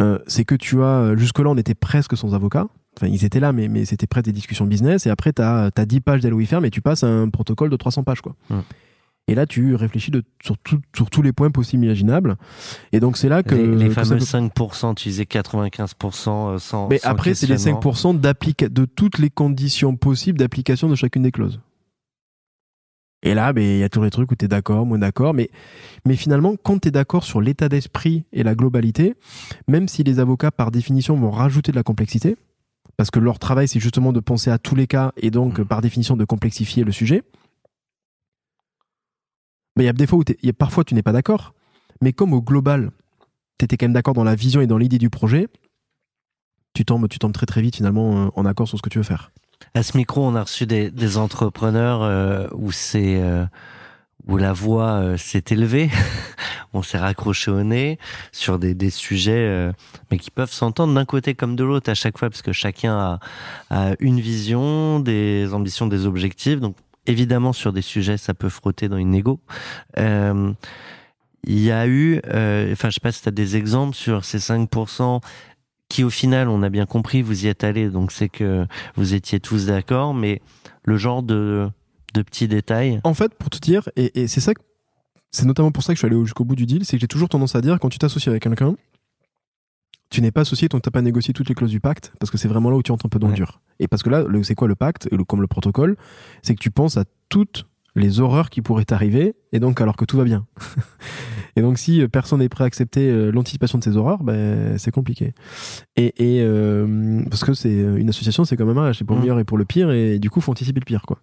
[0.00, 2.68] euh, c'est que tu as, jusque-là, on était presque sans avocat.
[2.96, 5.06] Enfin, ils étaient là, mais, c'était presque des discussions business.
[5.06, 7.76] Et après, tu as, 10 pages d'LOI ferme et tu passes à un protocole de
[7.76, 8.20] 300 pages.
[8.20, 8.36] Quoi.
[9.26, 12.36] Et là, tu réfléchis de, sur, tout- sur tous les points possibles imaginables.
[12.92, 13.54] Et donc, c'est là que.
[13.54, 16.88] les, les que ça fameux peut- 5%, tu disais 95% euh, sans.
[16.88, 17.80] Mais sans après, c'est les questionnement.
[17.80, 21.58] 5% d'applica- de toutes les conditions possibles d'application de chacune des clauses.
[23.22, 25.32] Et là, ben, il y a tous les trucs où tu es d'accord, moins d'accord.
[25.32, 25.48] Mais,
[26.04, 29.14] mais finalement, quand tu es d'accord sur l'état d'esprit et la globalité,
[29.66, 32.36] même si les avocats, par définition, vont rajouter de la complexité,
[32.98, 35.64] parce que leur travail, c'est justement de penser à tous les cas et donc, Mhm.
[35.64, 37.22] par définition, de complexifier le sujet,
[39.76, 40.24] ben, il y a des fois où
[40.56, 41.54] parfois tu n'es pas d'accord.
[42.00, 42.90] Mais comme au global,
[43.58, 45.48] tu étais quand même d'accord dans la vision et dans l'idée du projet,
[46.74, 48.98] tu tombes, tu tombes très très vite finalement euh, en accord sur ce que tu
[48.98, 49.30] veux faire.
[49.74, 53.46] À ce micro, on a reçu des, entrepreneurs euh, où c'est euh,
[54.26, 55.90] où la voix s'est élevée,
[56.72, 57.98] on s'est raccroché au nez
[58.32, 59.70] sur des, sujets,
[60.10, 62.96] mais qui peuvent s'entendre d'un côté comme de l'autre à chaque fois, parce que chacun
[62.96, 63.18] a,
[63.70, 66.60] a une vision, des ambitions, des objectifs.
[66.60, 66.74] Donc
[67.06, 69.40] évidemment, sur des sujets, ça peut frotter dans une négo.
[69.98, 70.52] Euh,
[71.46, 75.20] il y a eu, euh, enfin, je sais pas si des exemples sur ces 5%
[75.88, 78.66] qui, au final, on a bien compris, vous y êtes allés, donc c'est que
[78.96, 80.40] vous étiez tous d'accord, mais
[80.84, 81.68] le genre de,
[82.14, 83.00] de petits détails.
[83.04, 84.52] En fait, pour te dire, et, c'est ça,
[85.30, 87.08] c'est notamment pour ça que je suis allé jusqu'au bout du deal, c'est que j'ai
[87.08, 88.76] toujours tendance à dire quand tu t'associes avec quelqu'un,
[90.10, 92.12] tu n'es pas associé tant que tu n'as pas négocié toutes les clauses du pacte,
[92.20, 93.60] parce que c'est vraiment là où tu entres un peu dans le dur.
[93.80, 95.96] Et parce que là, c'est quoi le pacte, le- comme le protocole,
[96.42, 97.66] c'est que tu penses à toutes
[97.96, 100.46] les horreurs qui pourraient t'arriver, et donc alors que tout va bien.
[101.56, 104.76] et donc si euh, personne n'est prêt à accepter euh, l'anticipation de ces horreurs, ben,
[104.78, 105.32] c'est compliqué.
[105.96, 109.20] Et, et, euh, parce que c'est une association, c'est quand même un c'est pour le
[109.20, 109.22] Mm.
[109.22, 111.18] meilleur et pour le pire, et du coup, faut anticiper le pire, quoi.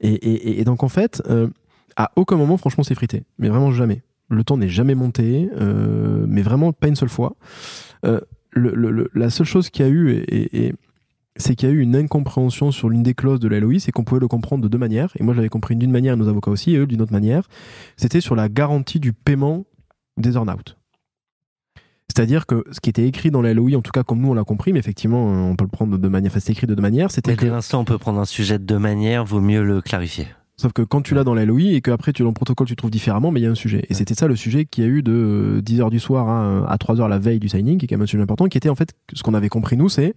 [0.00, 1.48] Et, et, et donc en fait, euh,
[1.96, 3.22] à aucun moment, franchement, c'est frité.
[3.38, 4.02] Mais vraiment jamais.
[4.28, 7.36] Le temps n'est jamais monté, euh, mais vraiment pas une seule fois.
[8.04, 8.20] Euh,
[8.52, 10.74] le, le- le- la seule chose qu'il y a eu, et, et- et
[11.36, 13.92] c'est qu'il y a eu une incompréhension sur l'une des clauses de la LOI, c'est
[13.92, 15.12] qu'on pouvait le comprendre de deux manières.
[15.18, 17.46] Et moi, j'avais compris d'une manière, nos avocats aussi, et eux d'une autre manière.
[17.98, 19.66] C'était sur la garantie du paiement
[20.16, 20.78] des earn-out.
[22.08, 24.34] C'est-à-dire que ce qui était écrit dans la LOI, en tout cas comme nous on
[24.34, 26.66] l'a compris, mais effectivement euh, on peut le prendre de deux manières, enfin c'est écrit
[26.66, 28.78] de deux manières, c'était Mais que dès l'instant, on peut prendre un sujet de deux
[28.78, 30.28] manières, vaut mieux le clarifier.
[30.58, 32.66] Sauf que quand tu l'as dans la LOI et qu'après tu l'as dans le protocole,
[32.66, 33.80] tu trouves différemment, mais il y a un sujet.
[33.80, 33.94] Et Ouais.
[33.94, 37.08] c'était ça le sujet qu'il y a eu de 10h du soir à, à 3h
[37.08, 38.94] la veille du signing, qui est quand même un sujet important, qui était en fait
[39.12, 40.14] ce qu'on avait compris nous, c'est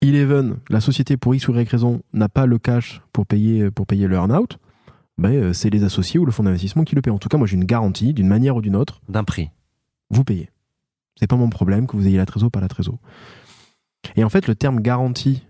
[0.00, 3.86] Eleven, la société pour X ou Y raison, n'a pas le cash pour payer, pour
[3.86, 4.58] payer le earn-out.
[5.16, 7.10] Ben, euh, c'est les associés ou le fonds d'investissement qui le paient.
[7.10, 9.50] En tout cas, moi j'ai une garantie, d'une manière ou d'une autre, D'un prix.
[10.10, 10.50] vous payez.
[11.18, 12.98] C'est pas mon problème que vous ayez la trésor, pas la trésor.
[14.14, 15.42] Et en fait, le terme garantie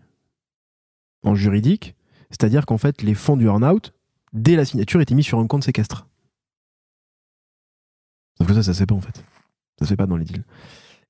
[1.24, 1.94] en juridique,
[2.30, 3.92] c'est-à-dire qu'en fait, les fonds du earn-out,
[4.32, 6.06] dès la signature, étaient mis sur un compte séquestre.
[8.38, 9.24] Sauf que ça, ça se fait pas en fait.
[9.78, 10.44] Ça se fait pas dans les deals.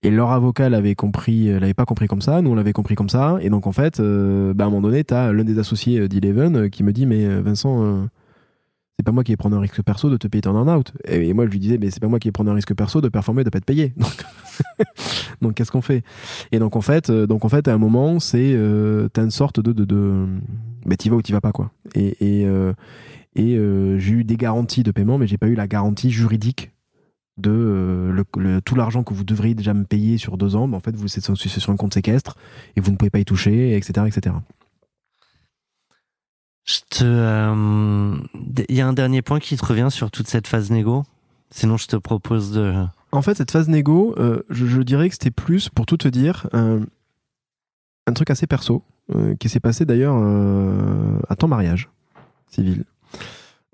[0.02, 2.94] Et leur avocat l'avait compris, euh, l'avait pas compris comme ça, nous on l'avait compris
[2.94, 5.58] comme ça, et donc en fait, euh, bah, à un moment donné, t'as l'un des
[5.58, 8.08] associés euh, d'Eleven qui me dit, mais Vincent,
[8.98, 10.92] c'est pas moi qui vais prendre un risque perso de te payer ton earn-out.
[11.06, 13.00] Et, moi je lui disais, mais c'est pas moi qui vais prendre un risque perso
[13.00, 13.94] de performer, de pas être payé.
[15.40, 16.02] Donc, qu'est-ce qu'on fait?
[16.50, 19.60] Et donc en fait, euh, donc en fait, à un moment, c'est euh, une sorte
[19.60, 20.26] de, de, de
[20.84, 21.70] bah, t'y vas ou t'y vas pas quoi.
[21.94, 22.72] Et, euh,
[23.36, 26.72] j'ai eu des garanties de paiement, mais j'ai pas eu la garantie juridique
[27.36, 28.12] de
[28.64, 30.66] tout l'argent que vous devriez déjà me payer sur deux ans.
[30.66, 32.36] Mais en fait, vous c'est sur un compte séquestre
[32.74, 34.34] et vous ne pouvez pas y toucher, etc., etc.
[36.90, 38.16] Te, euh,
[38.68, 41.04] il y a un dernier point qui te revient sur toute cette phase négo.
[41.50, 42.74] Sinon, je te propose de.
[43.10, 46.46] En fait, cette phase négo, euh, je, dirais que c'était plus, pour tout te dire,
[46.52, 46.84] euh,
[48.06, 48.82] un truc assez perso,
[49.40, 50.16] qui s'est passé d'ailleurs
[51.30, 51.88] à ton mariage
[52.50, 52.84] civil,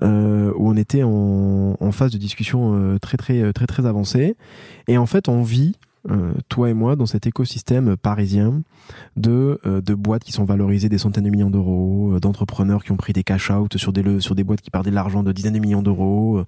[0.00, 4.36] où on était en, phase de discussion très très très très avancée,
[4.86, 5.76] et en fait, on vit
[6.10, 8.62] euh, toi et moi dans cet écosystème parisien
[9.16, 12.92] de, euh, de boîtes qui sont valorisées des centaines de millions d'euros, euh, d'entrepreneurs qui
[12.92, 15.32] ont pris des cash out sur des sur des boîtes qui perdaient de l'argent de
[15.32, 16.38] dizaines de millions d'euros.
[16.38, 16.44] euh,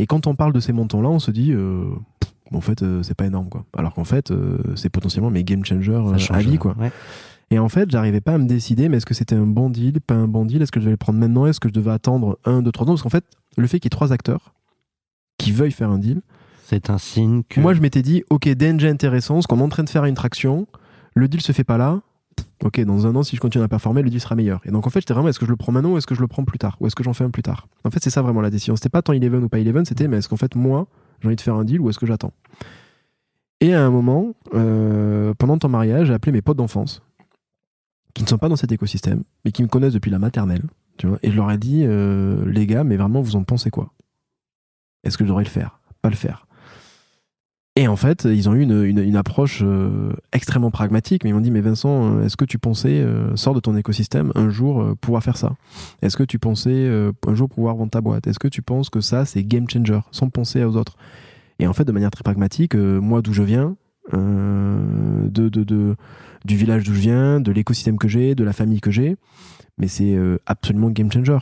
[0.00, 1.84] et quand on parle de ces montants-là, on se dit, euh,
[2.20, 3.64] pff, en fait, euh, c'est pas énorme, quoi.
[3.76, 6.00] Alors qu'en fait, euh, c'est potentiellement mes game changers
[6.30, 6.76] à vie, quoi.
[6.78, 6.92] ouais.
[7.50, 10.00] Et en fait, j'arrivais pas à me décider, mais est-ce que c'était un bon deal,
[10.00, 11.90] pas un bon deal Est-ce que je devais le prendre maintenant Est-ce que je devais
[11.90, 12.90] attendre un, deux, trois ans?
[12.90, 13.24] Parce qu'en fait,
[13.56, 14.52] le fait qu'il y ait trois acteurs
[15.38, 16.20] qui veuillent faire un deal,
[16.68, 17.60] C'est un signe que.
[17.60, 20.14] moi je m'étais dit, ok, DNG intéressant, ce qu'on est en train de faire une
[20.14, 20.66] traction,
[21.14, 22.02] le deal se fait pas là,
[22.64, 24.60] Ok, dans un an, si je continue à performer, le deal sera meilleur.
[24.64, 26.14] Et donc en fait, j'étais vraiment, est-ce que je le prends maintenant ou est-ce que
[26.14, 26.76] je le prends plus tard?
[26.80, 27.68] Ou est-ce que j'en fais un plus tard?
[27.84, 28.76] En fait, c'est ça vraiment la décision.
[28.76, 30.88] C'était pas tant 11 ou pas 11, c'était, mais est-ce qu'en fait, moi,
[31.20, 32.32] j'ai envie de faire un deal ou est-ce que j'attends?
[33.60, 37.02] Et à un moment, euh, pendant ton mariage, j'ai appelé mes potes d'enfance,
[38.14, 40.64] qui ne sont pas dans cet écosystème, mais qui me connaissent depuis la maternelle,
[40.96, 43.70] tu vois, et je leur ai dit, euh, les gars, mais vraiment, vous en pensez
[43.70, 43.92] quoi?
[45.04, 45.80] Est-ce que je devrais le faire?
[46.02, 46.47] Pas le faire
[47.78, 51.32] et en fait, ils ont eu une, une, une approche euh, extrêmement pragmatique, mais ils
[51.32, 54.50] m'ont dit, mais Vincent, euh, est-ce que tu pensais, euh, sors de ton écosystème, un
[54.50, 55.54] jour euh, pouvoir faire ça?
[56.02, 58.26] Est-ce que tu pensais euh, un jour pouvoir vendre ta boîte?
[58.26, 60.96] Est-ce que tu penses que ça, c'est game changer, sans penser aux autres?
[61.60, 63.76] Et en fait, de manière très pragmatique, euh, moi d'où je viens,
[64.12, 65.94] de, de, de,
[66.44, 69.16] du village d'où je viens, de l'écosystème que j'ai, de la famille que j'ai,
[69.76, 71.38] mais c'est absolument game changer.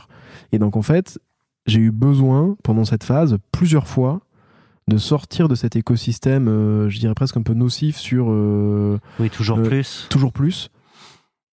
[0.51, 1.17] Et donc en fait,
[1.65, 4.21] j'ai eu besoin, pendant cette phase, plusieurs fois,
[4.87, 9.29] de sortir de cet écosystème, euh, je dirais presque un peu nocif sur euh, Oui,
[9.29, 10.07] toujours Euh, plus.
[10.09, 10.69] toujours plus,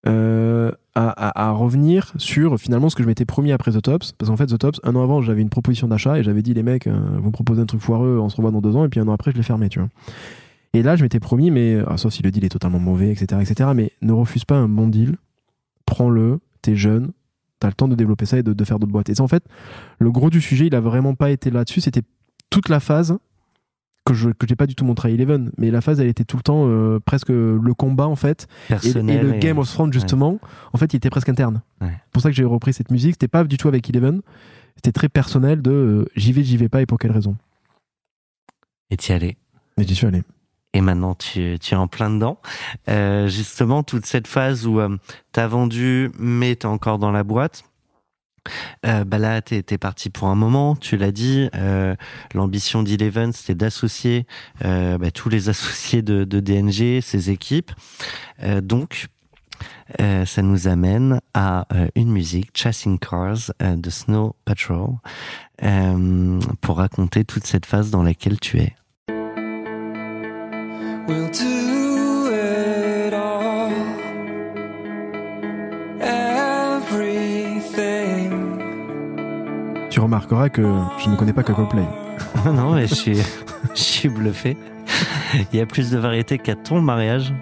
[0.07, 4.13] euh, à, à- à revenir sur finalement ce que je m'étais promis après The Tops.
[4.13, 6.55] Parce qu'en fait, The Tops, un an avant, j'avais une proposition d'achat et j'avais dit,
[6.55, 8.85] les mecs, euh, vous me proposez un truc foireux, on se revoit dans deux ans,
[8.85, 9.89] et puis un an après, je l'ai fermé, tu vois.
[10.75, 13.41] Et là, je m'étais promis, mais, ah, sauf si le deal est totalement mauvais, etc.,
[13.41, 15.17] etc., mais ne refuse pas un bon deal,
[15.87, 17.13] prends-le, t'es jeune,
[17.61, 19.09] t'as le temps de développer ça et de, de faire d'autres boîtes.
[19.09, 19.45] Et ça, en fait,
[19.99, 22.03] le gros du sujet, il a vraiment pas été là-dessus, c'était
[22.51, 23.17] toute la phase
[24.07, 26.25] que je que j'ai pas du tout montré à Eleven, mais la phase elle était
[26.25, 29.17] tout le temps euh, presque le combat en fait et, Personnel.
[29.17, 30.39] et le Game of Thrones justement
[30.73, 31.63] en fait il était presque interne.
[31.81, 31.89] Ouais.
[31.91, 34.21] C'est pour ça que j'ai repris cette musique, c'était pas du tout avec Eleven,
[34.77, 37.37] c'était très personnel de euh, j'y vais, j'y vais pas et pour quelle raison.
[38.91, 39.37] Et t'y allais.
[39.79, 40.23] Et j'y suis allé.
[40.75, 42.39] Et maintenant, tu, tu es en plein dedans.
[42.89, 44.97] Euh, justement, toute cette phase où euh,
[45.33, 47.63] t'as vendu, mais t'es encore dans la boîte.
[48.87, 50.77] Euh, bah là, t'es es parti pour un moment.
[50.77, 51.49] Tu l'as dit.
[51.55, 51.95] euh,
[52.35, 54.27] L'ambition d'Eleven, c'était d'associer
[54.65, 57.73] euh, bah, tous les associés de, DNG, ses équipes.
[58.63, 59.07] Donc,
[59.99, 64.97] ça nous amène à une musique, Chasing Cars de Snow Patrol,
[66.61, 68.75] pour raconter toute cette phase dans laquelle tu es.
[79.95, 80.61] Tu remarqueras que
[80.99, 81.85] je ne connais pas que Coldplay.
[82.47, 83.17] Non, mais je suis,
[83.77, 84.57] je suis bluffé.
[85.53, 87.33] Il y a plus de variété qu'à ton mariage.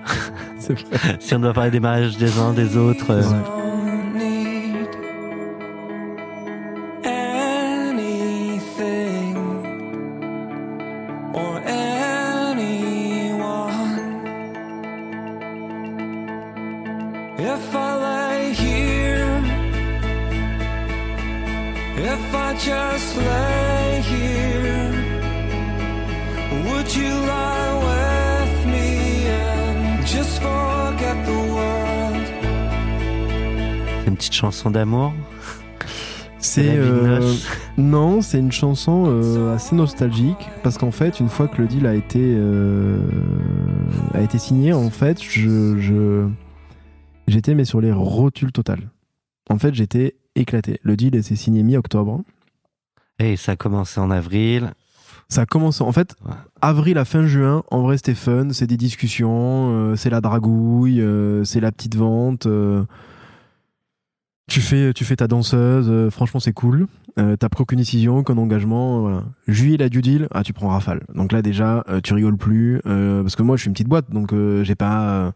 [1.18, 3.10] Si on doit parler des mariages des uns, des autres.
[3.10, 3.61] euh, Ouais.
[34.42, 35.12] Chanson d'amour.
[36.40, 37.32] C'est euh,
[37.78, 41.86] non, c'est une chanson euh, assez nostalgique parce qu'en fait, une fois que le deal
[41.86, 42.98] a été euh,
[44.14, 46.28] a été signé, en fait, je
[47.28, 48.90] j'étais mais sur les rotules totales.
[49.48, 50.80] En fait, j'étais éclaté.
[50.82, 52.22] Le deal s'est signé mi-octobre.
[53.20, 54.72] Et ça a commencé en avril.
[55.28, 56.32] Ça a commencé en fait Ouais.
[56.60, 57.62] avril à fin juin.
[57.70, 58.48] En vrai, c'était fun.
[58.50, 61.00] C'est des discussions, c'est la dragouille,
[61.44, 62.48] c'est la petite vente.
[64.52, 65.86] Tu fais, tu fais ta danseuse.
[65.88, 66.86] euh, franchement, c'est cool.
[67.18, 68.98] Euh, T'as pris aucune décision, aucun engagement.
[68.98, 69.22] euh, voilà.
[69.48, 70.28] Juillet, la du deal.
[70.32, 71.00] Ah, tu prends rafale.
[71.14, 74.10] Donc là, déjà, euh, tu rigoles plus parce que moi, je suis une petite boîte,
[74.10, 75.32] donc j'ai pas.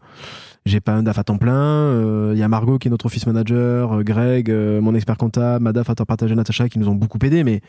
[0.65, 2.31] j'ai pas un DAF à temps plein.
[2.33, 5.89] Il y a Margot qui est notre office manager, Greg, mon expert comptable, ma DAF
[5.89, 7.43] à temps partagé, Natacha, qui nous ont beaucoup aidé.
[7.43, 7.61] Mais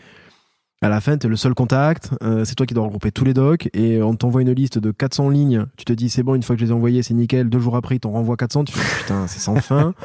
[0.83, 2.11] à la fin, t'es le seul contact.
[2.45, 3.69] c'est toi qui dois regrouper tous les docs.
[3.73, 5.65] Et on t'envoie une liste de 400 lignes.
[5.77, 7.49] Tu te dis, c'est bon, une fois que je les ai envoyés, c'est nickel.
[7.49, 8.65] Deux jours après, ils t'en renvoient 400.
[8.65, 9.95] Tu fais, putain, c'est sans fin.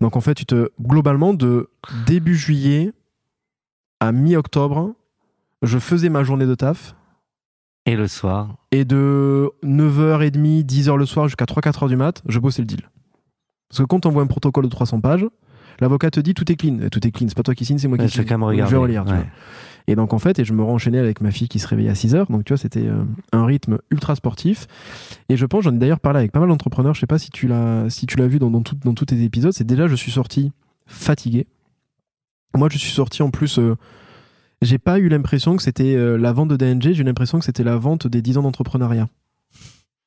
[0.00, 0.70] Donc en fait, tu te.
[0.80, 1.68] Globalement, de
[2.06, 2.92] début juillet
[4.00, 4.94] à mi-octobre,
[5.62, 6.94] je faisais ma journée de taf.
[7.86, 8.56] Et le soir?
[8.70, 12.88] Et de 9h30, 10h le soir jusqu'à 3-4h du mat, je bossais le deal.
[13.68, 15.26] Parce que quand on voit un protocole de 300 pages,
[15.80, 16.80] l'avocat te dit tout est clean.
[16.80, 18.24] Et Tout est clean, c'est pas toi qui signe, c'est moi Ouais, qui signe.
[18.26, 18.28] Je
[18.70, 19.04] vais relire.
[19.04, 19.16] tu Ouais.
[19.18, 19.26] vois.
[19.86, 21.94] Et donc en fait, et je me renchaînais avec ma fille qui se réveillait à
[21.94, 22.30] 6h.
[22.30, 24.66] Donc tu vois, c'était euh, un rythme ultra sportif.
[25.28, 26.94] Et je pense, j'en ai d'ailleurs parlé avec pas mal d'entrepreneurs.
[26.94, 29.04] Je sais pas si tu l'as, si tu l'as vu dans, dans, tout- dans tous
[29.06, 29.52] tes épisodes.
[29.52, 30.52] C'est déjà, je suis sorti
[30.86, 31.46] fatigué.
[32.56, 33.58] Moi, je suis sorti en plus.
[33.58, 33.76] euh,
[34.62, 36.94] j'ai pas eu l'impression que c'était euh, la vente de DNG.
[36.94, 39.08] J'ai eu l'impression que c'était la vente des 10 ans d'entrepreneuriat.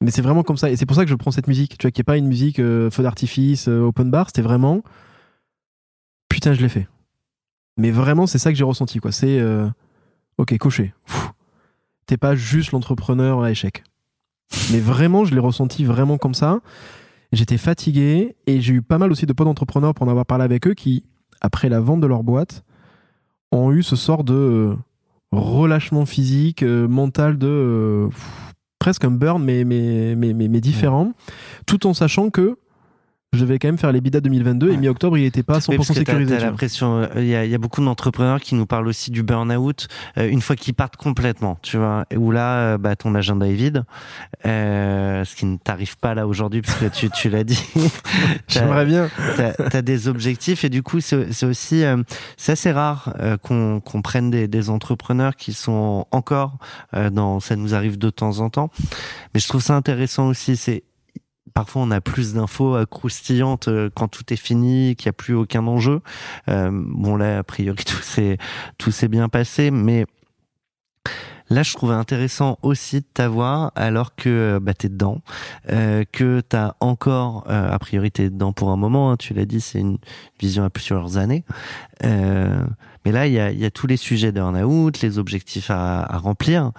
[0.01, 0.71] Mais c'est vraiment comme ça.
[0.71, 1.77] Et c'est pour ça que je prends cette musique.
[1.77, 4.27] Tu vois, qui est pas une musique euh, feu d'artifice, open bar.
[4.27, 4.81] C'était vraiment.
[6.29, 6.87] Putain, je l'ai fait.
[7.77, 9.11] Mais vraiment, c'est ça que j'ai ressenti, quoi.
[9.11, 9.39] C'est.
[9.39, 9.67] euh,
[10.39, 10.93] Ok, coché.
[12.05, 13.83] T'es pas juste l'entrepreneur à échec.
[14.71, 16.59] Mais vraiment, je l'ai ressenti vraiment comme ça.
[17.31, 20.43] J'étais fatigué et j'ai eu pas mal aussi de potes d'entrepreneurs pour en avoir parlé
[20.43, 21.03] avec eux qui,
[21.41, 22.63] après la vente de leur boîte,
[23.51, 24.75] ont eu ce sort de euh,
[25.31, 30.61] relâchement physique, euh, mental, de euh, pff, presque un burn, mais, mais, mais, mais, mais
[30.61, 31.13] différent,
[31.65, 32.57] tout en sachant que
[33.33, 35.75] je devais quand même faire les bidas 2022 et mi-octobre, il n'était pas 100% Oui,
[35.77, 36.25] parce que sécurisé.
[36.31, 36.49] t'as tu vois.
[36.51, 39.21] l'impression, euh, il y, a, il y a beaucoup d'entrepreneurs qui nous parlent aussi du
[39.21, 39.87] burn-out
[40.17, 43.53] euh, une fois qu'ils partent complètement, tu vois, où là, euh, bah, ton agenda est
[43.53, 43.83] vide,
[44.45, 47.61] euh, ce qui ne t'arrive pas là aujourd'hui parce que tu, tu l'as dit.
[48.47, 49.09] J'aimerais bien.
[49.35, 52.01] T'as as des objectifs et du coup c'est c'est aussi euh,
[52.37, 56.57] c'est assez rare euh, qu'on qu'on prenne des, des entrepreneurs qui sont encore
[56.95, 58.69] euh, dans ça nous arrive de temps en temps
[59.33, 60.83] mais je trouve ça intéressant aussi c'est
[61.53, 65.13] parfois on a plus d'infos euh, croustillantes euh, quand tout est fini qu'il n'y a
[65.13, 66.01] plus aucun enjeu
[66.49, 67.83] Euh, bon là a priori
[68.77, 70.05] tout s'est bien passé mais
[71.49, 75.21] Là, je trouvais intéressant aussi de t'avoir alors que bah, t'es dedans,
[75.69, 79.45] euh, que t'as encore, euh, a priori t'es dedans pour un moment, hein, tu l'as
[79.45, 79.97] dit, c'est une
[80.41, 81.45] vision à plusieurs années.
[82.03, 82.65] Euh,
[83.05, 86.71] mais là, il y a, tous les sujets de burn-out, les objectifs à remplir.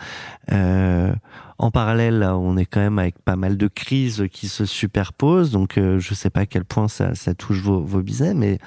[1.60, 5.76] En parallèle, on est quand même avec pas mal de crises qui se superposent, donc
[5.76, 8.00] euh, je sais pas à quel point ça, touche vos, vos
[8.36, 8.58] mais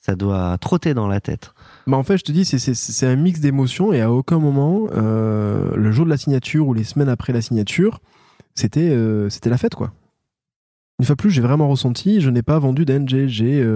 [0.00, 1.52] ça doit trotter dans la tête.
[1.86, 5.74] Bah en fait, je te dis, c'est- un mix d'émotions et à aucun moment, euh,
[5.74, 8.00] le jour de la signature ou les semaines après la signature,
[8.54, 9.92] c'était euh, la fête, quoi.
[10.98, 13.66] Une fois plus, j'ai vraiment ressenti, je n'ai pas vendu d'NG, j'ai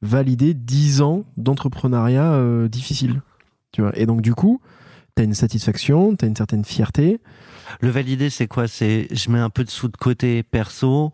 [0.00, 3.20] validé 10 ans d'entrepreneuriat difficile.
[3.72, 3.92] Tu vois.
[3.98, 4.62] Et donc, du coup,
[5.16, 7.20] tu as une satisfaction, tu as une certaine fierté.
[7.80, 8.68] Le valider, c'est quoi?
[8.68, 11.12] C'est je mets un peu de sous de côté perso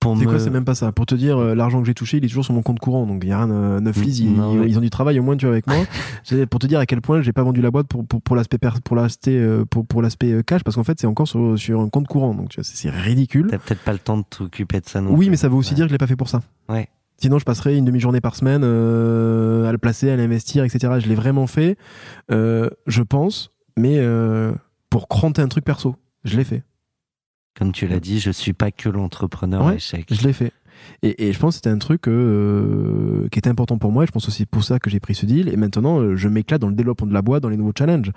[0.00, 0.30] pour C'est me.
[0.30, 0.92] quoi, c'est même pas ça.
[0.92, 3.06] Pour te dire, euh, l'argent que j'ai touché, il est toujours sur mon compte courant.
[3.06, 4.68] Donc, il y a rien, euh, neuf lises, ils, ouais.
[4.68, 5.76] ils ont du travail au moins, tu vois, avec moi.
[6.24, 8.36] C'est pour te dire à quel point j'ai pas vendu la boîte pour, pour, pour
[8.36, 11.26] l'aspect, per- pour l'aspect, euh, pour, pour l'aspect euh, cash, parce qu'en fait, c'est encore
[11.28, 12.34] sur, sur un compte courant.
[12.34, 13.46] Donc, tu vois, c'est, ridicule.
[13.50, 15.70] T'as peut-être pas le temps de t'occuper de ça non Oui, mais ça veut aussi
[15.70, 15.76] Ouais.
[15.76, 16.42] dire que je l'ai pas fait pour ça.
[16.68, 16.88] Ouais.
[17.16, 20.94] Sinon, je passerais une demi-journée par semaine euh, à le placer, à l'investir, etc.
[20.98, 21.76] Je l'ai vraiment fait,
[22.30, 24.52] euh, je pense, mais euh,
[24.90, 25.96] pour cranter un truc perso.
[26.24, 26.62] Je l'ai fait.
[27.56, 30.06] Comme tu l'as dit, je suis pas que l'entrepreneur Ouais, échec.
[30.10, 30.52] Je l'ai fait.
[31.02, 34.04] Et, et je pense que c'était un truc euh, qui était important pour moi.
[34.04, 35.48] Et je pense aussi pour ça que j'ai pris ce deal.
[35.48, 38.10] Et maintenant, euh, je m'éclate dans le développement de la boîte, dans les nouveaux challenges.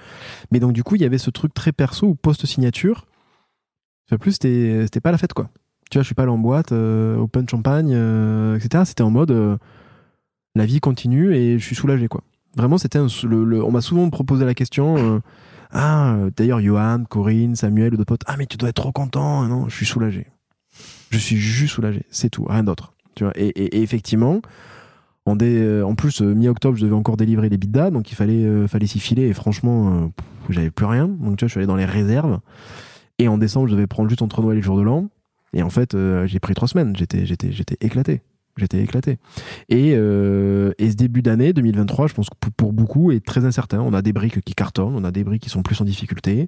[0.52, 3.06] Mais donc, du coup, il y avait ce truc très perso ou post-signature.
[4.12, 5.50] En plus, c'était pas la fête, quoi.
[5.90, 8.84] Tu vois, je suis pas allé en boîte, euh, open champagne, euh, etc.
[8.86, 9.58] C'était en mode euh,
[10.56, 12.22] la vie continue et je suis soulagé, quoi.
[12.58, 14.98] Vraiment, c'était le, le- on m'a souvent proposé la question.
[14.98, 15.20] euh,
[15.72, 18.24] ah, euh, d'ailleurs, Johan, Corinne, Samuel ou d'autres potes.
[18.26, 19.44] Ah, mais tu dois être trop content.
[19.48, 20.28] Non, je suis soulagé.
[21.10, 22.04] Je suis juste soulagé.
[22.10, 22.94] C'est tout, rien d'autre.
[23.16, 23.34] Tu vois.
[23.36, 24.42] Et, et- et effectivement,
[25.26, 28.16] en, dé- euh, en plus, euh, mi-octobre, je devais encore délivrer les bidas, donc il
[28.16, 29.24] fallait, euh, fallait s'y filer.
[29.28, 30.08] Et franchement, euh,
[30.50, 31.08] j'avais plus rien.
[31.08, 32.40] Donc tu vois, je suis allé dans les réserves.
[33.20, 35.08] Et en décembre, je devais prendre juste entre Noël et le jour de l'an.
[35.54, 36.96] Et en fait, euh, j'ai pris trois semaines.
[36.96, 38.22] J'étais, j'étais, j'étais éclaté.
[38.58, 39.20] J'étais éclaté.
[39.70, 43.82] Et, euh, et ce début d'année 2023, je pense que pour, beaucoup, est très incertain.
[43.82, 46.48] On a des briques qui cartonnent, on a des briques qui sont plus en difficulté.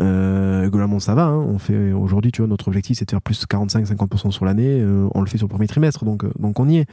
[0.00, 1.24] Euh, globalement, ça va.
[1.24, 1.36] hein.
[1.36, 4.80] On fait aujourd'hui, tu vois, notre objectif, c'est de faire plus 45-50% sur l'année.
[4.80, 6.86] Euh, on le fait sur le premier trimestre, donc, donc on y est.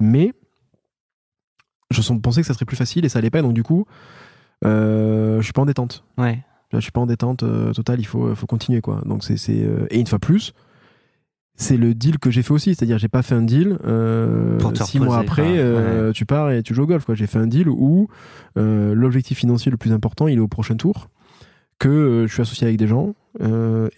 [0.00, 0.32] Mais
[1.90, 3.42] je pensais que ça serait plus facile et ça l'est pas.
[3.42, 3.84] Donc du coup,
[4.62, 6.04] je suis pas en détente.
[6.16, 6.42] Ouais.
[6.72, 7.44] Je suis pas en détente
[7.74, 8.00] totale.
[8.00, 9.02] Il faut, faut continuer quoi.
[9.04, 10.54] Donc c'est, c'est et une fois plus.
[11.60, 13.78] C'est le deal que j'ai fait aussi, c'est-à-dire j'ai pas fait un deal.
[13.84, 17.04] euh, Pour six mois après, euh, tu pars et tu joues au golf.
[17.14, 18.06] J'ai fait un deal où
[18.56, 21.08] euh, l'objectif financier le plus important, il est au prochain tour.
[21.80, 23.14] Que je suis associé avec des gens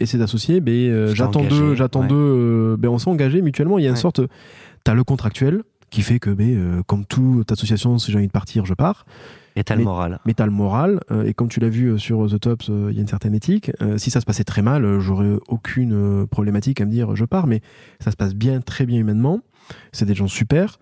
[0.00, 2.08] et ces associés, ben, j'attends d'eux, j'attends ouais.
[2.08, 2.76] d'eux.
[2.78, 3.78] ben, on s'est engagé mutuellement.
[3.78, 4.00] Il y a une Ouais.
[4.00, 4.20] sorte,
[4.84, 8.64] t'as le contractuel qui fait que, ben, comme toute association, si j'ai envie de partir,
[8.66, 9.04] je pars
[9.60, 10.18] Et t'as le moral.
[10.24, 12.88] mais t'as le moral, euh, et comme tu l'as vu euh, sur The Tops, euh,
[12.90, 13.70] il y a une certaine éthique.
[13.82, 17.14] Euh, si ça se passait très mal, euh, j'aurais aucune euh, problématique à me dire
[17.14, 17.60] je pars, mais
[18.00, 19.40] ça se passe bien, très bien humainement.
[19.92, 20.78] C'est des gens super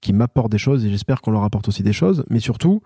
[0.00, 2.82] qui m'apportent des choses et j'espère qu'on leur apporte aussi des choses, mais surtout,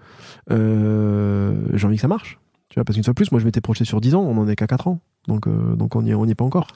[0.51, 2.39] euh, j'ai envie que ça marche.
[2.69, 4.49] Tu vois, parce qu'une fois plus, moi je m'étais projeté sur 10 ans, on en
[4.49, 6.69] est qu'à 4 ans, donc, euh, donc on n'y on y est pas encore.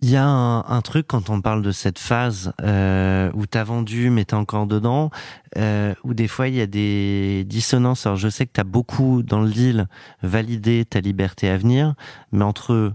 [0.00, 3.64] Il y a un, un truc quand on parle de cette phase euh, où t'as
[3.64, 5.10] vendu mais t'es encore dedans,
[5.56, 8.06] euh, où des fois il y a des dissonances.
[8.06, 9.88] Alors je sais que t'as beaucoup dans le deal
[10.22, 11.94] validé ta liberté à venir,
[12.30, 12.92] mais entre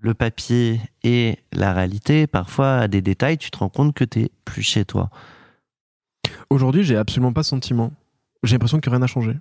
[0.00, 4.30] le papier et la réalité, parfois à des détails, tu te rends compte que t'es
[4.44, 5.08] plus chez toi.
[6.50, 7.92] Aujourd'hui, j'ai absolument pas sentiment.
[8.42, 9.32] J'ai l'impression que rien n'a changé.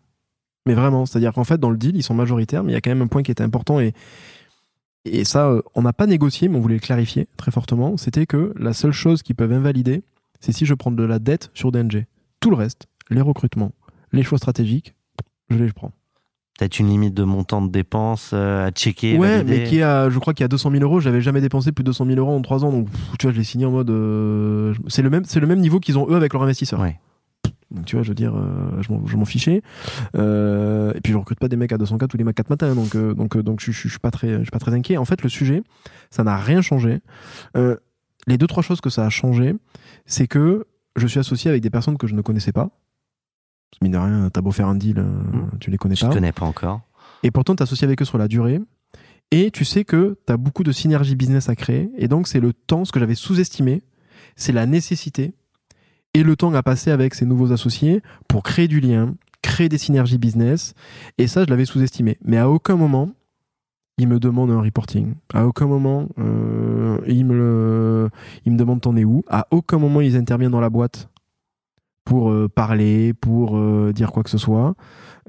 [0.66, 2.82] Mais vraiment, c'est-à-dire qu'en fait, dans le deal, ils sont majoritaires, mais il y a
[2.82, 3.94] quand même un point qui était important et,
[5.06, 7.96] et ça, euh, on n'a pas négocié, mais on voulait le clarifier très fortement.
[7.98, 10.04] C'était que la seule chose qu'ils peuvent invalider,
[10.40, 12.06] c'est si je prends de la dette sur DNG.
[12.40, 13.72] Tout le reste, les recrutements,
[14.12, 14.96] les choix stratégiques,
[15.50, 15.92] je les prends.
[16.58, 19.18] peut-être une limite de montant de dépenses euh, à checker.
[19.18, 19.60] ouais, valider.
[19.60, 21.00] mais qui a, je crois qu'il y a 200 000 euros.
[21.00, 22.88] J'avais jamais dépensé plus de 200 000 euros en 3 ans, donc
[23.20, 23.90] tu vois, je l'ai signé en mode.
[23.90, 26.80] euh, c'est le même, c'est le même niveau qu'ils ont eux avec leurs investisseurs.
[26.80, 27.00] Ouais.
[27.72, 29.62] Donc tu vois, je veux dire, euh, je m'en- je fichais.
[30.16, 32.96] Euh, et puis je recrute pas des mecs à 200K tous les 4 matins, donc
[32.96, 34.98] euh, donc donc je, je, je suis pas très, je suis pas très inquiet.
[34.98, 35.64] En fait, le sujet,
[36.12, 37.02] ça n'a rien changé.
[38.28, 39.56] Les deux trois choses que ça a changé,
[40.08, 40.66] c'est que
[40.96, 42.70] je suis associé avec des personnes que je ne connaissais pas.
[43.82, 45.58] Mine de rien, t'as beau faire un deal, euh, Mm.
[45.60, 46.14] tu les connais Je pas.
[46.14, 46.82] connais pas encore.
[47.24, 48.60] Et pourtant, tu associé avec eux sur la durée.
[49.32, 51.90] Et tu sais que tu as beaucoup de synergie business à créer.
[51.98, 53.84] Et donc, c'est le temps, ce que j'avais sous-estimé,
[54.36, 55.34] c'est la nécessité
[56.16, 59.78] et le temps à passer avec ces nouveaux associés pour créer du lien, créer des
[59.78, 60.74] synergies business.
[61.18, 62.18] Et ça, je l'avais sous-estimé.
[62.24, 63.10] Mais à aucun moment,
[63.98, 65.16] ils me demandent un reporting.
[65.34, 68.10] À aucun moment, euh, ils, me
[68.46, 69.24] demandent t'en es où.
[69.28, 71.10] À aucun moment, ils interviennent dans la boîte
[72.06, 74.74] pour euh, parler, pour euh, dire quoi que ce soit.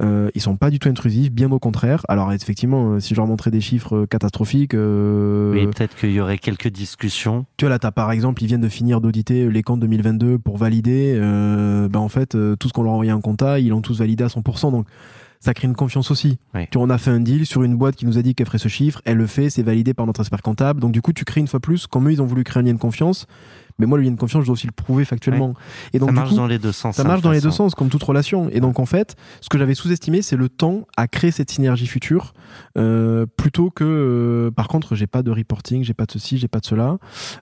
[0.02, 2.02] Euh, ils sont pas du tout intrusifs, bien au contraire.
[2.08, 6.10] Alors effectivement, euh, si je leur montrais des chiffres euh, catastrophiques, euh, Oui, peut-être qu'il
[6.12, 7.46] y aurait quelques discussions.
[7.56, 10.58] tu vois là, t'as par exemple, ils viennent de finir d'auditer les comptes 2022 pour
[10.58, 11.14] valider.
[11.16, 13.80] Euh, ben en fait, euh, tout ce qu'on leur a envoyé en compta, ils l'ont
[13.80, 14.70] tous validé à 100%.
[14.70, 14.86] Donc
[15.40, 16.38] ça crée une confiance aussi.
[16.54, 16.66] Oui.
[16.70, 18.46] Tu vois, on a fait un deal sur une boîte qui nous a dit qu'elle
[18.46, 20.80] ferait ce chiffre, elle le fait, c'est validé par notre expert comptable.
[20.80, 22.66] Donc du coup, tu crées une fois plus, comme eux, ils ont voulu créer un
[22.66, 23.26] lien de confiance.
[23.78, 25.52] Mais moi, le lien de confiance, je dois aussi le prouver factuellement.
[25.92, 26.96] Et donc ça marche coup, dans les deux sens.
[26.96, 28.48] ça hein, marche dans les deux sens, comme toute relation.
[28.50, 31.86] Et donc, en fait, ce que j'avais sous-estimé, c'est le temps à créer cette synergie
[31.86, 32.32] future,
[32.78, 36.48] euh, plutôt que, euh, par contre, j'ai pas de reporting, j'ai pas de ceci, j'ai
[36.48, 36.96] pas de cela.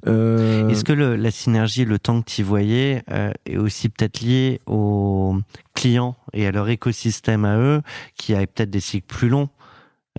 [0.06, 4.20] Euh, Est-ce que le- la synergie, le temps que tu voyais, euh, est aussi peut-être
[4.20, 5.36] lié aux
[5.74, 7.82] clients et à leur écosystème à eux,
[8.16, 9.48] qui a peut-être des cycles plus longs?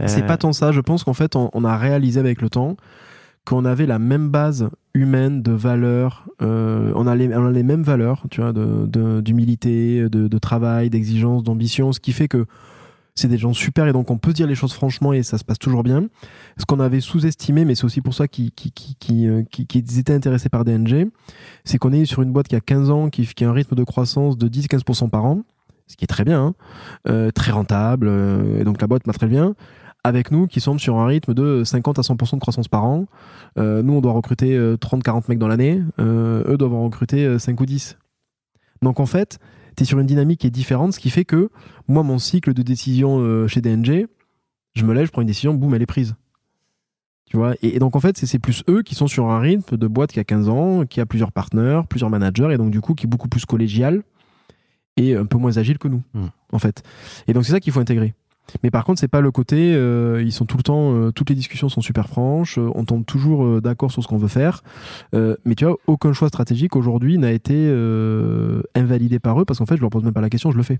[0.07, 0.71] C'est Euh, pas tant ça.
[0.73, 2.75] Je pense qu'en fait, on, on a réalisé avec le temps
[3.45, 6.25] qu'on avait la même base humaine de valeurs.
[6.41, 10.27] euh, on, a les, on a les mêmes valeurs, tu vois, de- de- d'humilité, de,
[10.27, 12.45] de travail, d'exigence, d'ambition, ce qui fait que
[13.17, 15.45] c'est des gens super et donc on peut dire les choses franchement et ça se
[15.45, 16.07] passe toujours bien.
[16.57, 19.65] Ce qu'on avait sous-estimé, mais c'est aussi pour ça qu'ils qui, qui, qui, euh, qui-
[19.67, 21.07] qu'ils étaient intéressés par DNG,
[21.63, 23.75] c'est qu'on est sur une boîte qui a 15 ans, qui, qui a un rythme
[23.75, 25.43] de croissance de 10-15% par an,
[25.87, 26.53] ce qui est très bien, hein,
[27.07, 29.55] euh, très rentable, euh, et donc la boîte m'a très bien
[30.05, 33.07] avec nous qui sommes sur un rythme de 50 à 100% de croissance par an.
[33.57, 35.81] Euh, nous, on doit recruter 30-40 mecs dans l'année.
[35.99, 37.97] Euh, eux doivent en recruter euh, 5 ou 10.
[38.81, 39.39] Donc en fait,
[39.75, 41.49] tu es sur une dynamique qui est différente, ce qui fait que
[41.87, 44.07] moi, mon cycle de décision euh, chez DNG,
[44.75, 46.15] je me lève, je prends une décision, boum, elle est prise.
[47.25, 47.55] Tu vois?
[47.63, 50.11] Et, et donc en fait, c'est plus eux qui sont sur un rythme de boîte
[50.11, 53.07] qui a 15 ans, qui a plusieurs partenaires, plusieurs managers, et donc du coup qui
[53.07, 54.03] est beaucoup plus collégial
[54.97, 56.25] et un peu moins agile que nous, Mm.
[56.51, 56.83] en fait.
[57.27, 58.13] Et donc c'est ça qu'il faut intégrer.
[58.63, 59.73] Mais par contre, c'est pas le côté.
[59.73, 60.93] euh, ils sont tout le temps.
[60.93, 62.57] euh, toutes les discussions sont super franches.
[62.57, 64.63] euh, on tombe toujours d'accord sur ce qu'on veut faire.
[65.13, 67.55] Mais tu vois, aucun choix stratégique aujourd'hui n'a été
[68.75, 70.63] invalidé par eux parce qu'en fait, je leur pose même pas la question, je le
[70.63, 70.79] fais.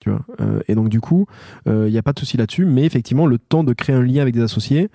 [0.00, 0.20] Tu vois.
[0.68, 1.26] Et donc du coup,
[1.66, 2.64] il n'y a pas de souci là-dessus.
[2.64, 4.90] Mais effectivement, le temps de créer un lien avec des associés,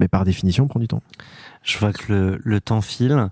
[0.00, 1.02] mais par définition, prend du temps.
[1.62, 3.28] Je vois que le, le temps file.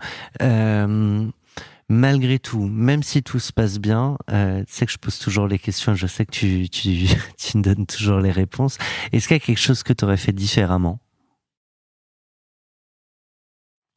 [1.88, 5.46] Malgré tout, même si tout se passe bien, euh, tu sais que je pose toujours
[5.46, 6.68] les questions, je sais que tu,
[7.54, 8.76] me donnes toujours les réponses.
[9.12, 10.98] Est-ce qu'il y a quelque chose que tu aurais fait différemment?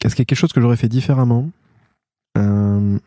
[0.03, 1.49] Est-ce qu'il y a quelque chose que j'aurais fait différemment?
[2.37, 2.99] Euh,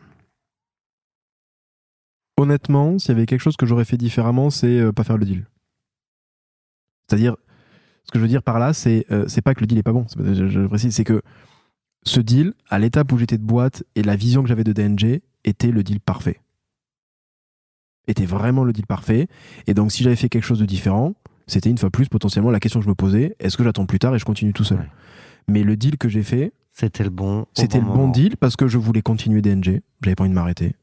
[2.37, 5.25] Honnêtement, s'il y avait quelque chose que j'aurais fait différemment, c'est euh, pas faire le
[5.25, 5.45] deal.
[7.07, 7.37] C'est-à-dire,
[8.05, 9.93] ce que je veux dire par là, c'est euh, pas que le deal est pas
[9.93, 10.05] bon.
[10.17, 11.21] Je précise, c'est que
[12.05, 15.21] ce deal, à l'étape où j'étais de boîte et la vision que j'avais de DNG,
[15.45, 16.39] était le deal parfait.
[18.07, 19.27] Était vraiment le deal parfait.
[19.67, 21.13] Et donc, si j'avais fait quelque chose de différent,
[21.47, 23.99] c'était une fois plus potentiellement la question que je me posais est-ce que j'attends plus
[23.99, 24.87] tard et je continue tout seul Ouais.
[25.49, 27.45] Mais le deal que j'ai fait, C'était le bon.
[27.53, 29.81] c'était bon le bon deal parce que je voulais continuer DNG.
[30.01, 30.75] J'avais pas envie de m'arrêter.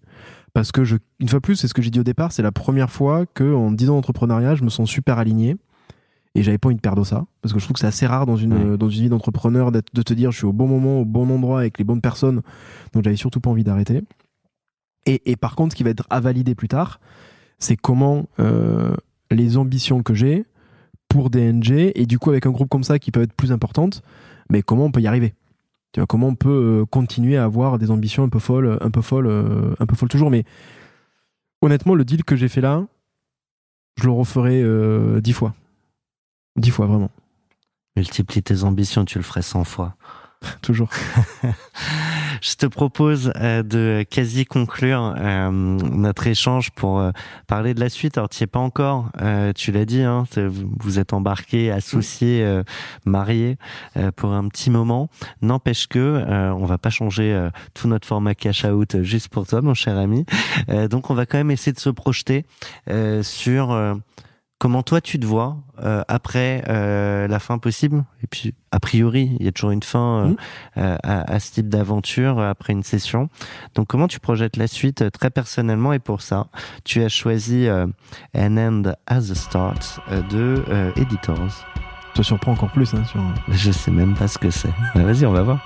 [0.52, 2.52] Parce que, je, une fois plus, c'est ce que j'ai dit au départ, c'est la
[2.52, 5.56] première fois que en 10 ans d'entrepreneuriat, je me sens super aligné.
[6.36, 7.24] Et j'avais pas envie de perdre ça.
[7.42, 8.76] Parce que je trouve que c'est assez rare dans une, Ouais.
[8.78, 11.28] dans une vie d'entrepreneur d'être- de te dire je suis au bon moment, au bon
[11.30, 12.42] endroit, avec les bonnes personnes.
[12.92, 14.02] Donc j'avais surtout pas envie d'arrêter.
[15.06, 17.00] Et, et par contre, ce qui va être à valider plus tard,
[17.58, 18.94] c'est comment euh,
[19.30, 20.44] les ambitions que j'ai
[21.08, 24.02] pour DNG, et du coup avec un groupe comme ça qui peut être plus importante,
[24.50, 25.34] mais comment on peut y arriver?
[25.92, 28.90] Tu vois, comment on peut euh, continuer à avoir des ambitions un peu folles, un
[28.92, 30.30] peu folles, euh, un peu folles toujours.
[30.30, 30.44] Mais
[31.62, 32.86] honnêtement, le deal que j'ai fait là,
[33.96, 35.54] je le referai euh, dix fois.
[36.56, 37.10] Dix fois, vraiment.
[37.96, 39.96] Multiplie tes ambitions, tu le ferais 100 fois.
[40.62, 40.88] Toujours.
[42.40, 47.10] Je te propose euh, de quasi conclure euh, notre échange pour euh,
[47.46, 48.16] parler de la suite.
[48.16, 49.10] Alors, tu n'y es pas encore,
[49.54, 50.24] tu l'as dit, hein,
[50.78, 52.62] vous êtes euh,
[53.04, 53.58] mariés
[53.96, 55.10] euh, pour un petit moment.
[55.42, 59.74] N'empêche que on va pas changer tout notre format cash out juste pour toi, mon
[59.74, 60.24] cher ami.
[60.90, 62.46] Donc, on va quand même essayer de se projeter
[63.22, 64.00] sur
[64.60, 68.04] comment toi tu te vois euh, après euh, la fin possible?
[68.22, 70.36] Et puis, a priori, il y a toujours une fin euh, Mhm.
[70.78, 73.28] euh, à, à ce type d'aventure euh, après une session.
[73.74, 76.46] Donc, comment tu projettes la suite euh, très personnellement Et pour ça,
[76.84, 77.86] tu as choisi euh,
[78.36, 81.64] An End as a Start euh, de euh, Editors.
[82.14, 83.20] te surprend encore plus hein, sur.
[83.48, 84.68] Je sais même pas ce que c'est.
[84.94, 85.58] Ouais, Vas-y, on va voir.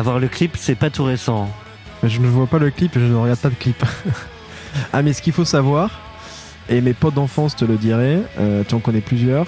[0.00, 1.50] Avoir le clip, c'est pas tout récent.
[2.02, 3.84] Je ne vois pas le clip et je ne regarde pas de clip.
[4.94, 5.90] ah, mais ce qu'il faut savoir,
[6.70, 9.44] et mes potes d'enfance te le diraient, euh, tu en connais plusieurs,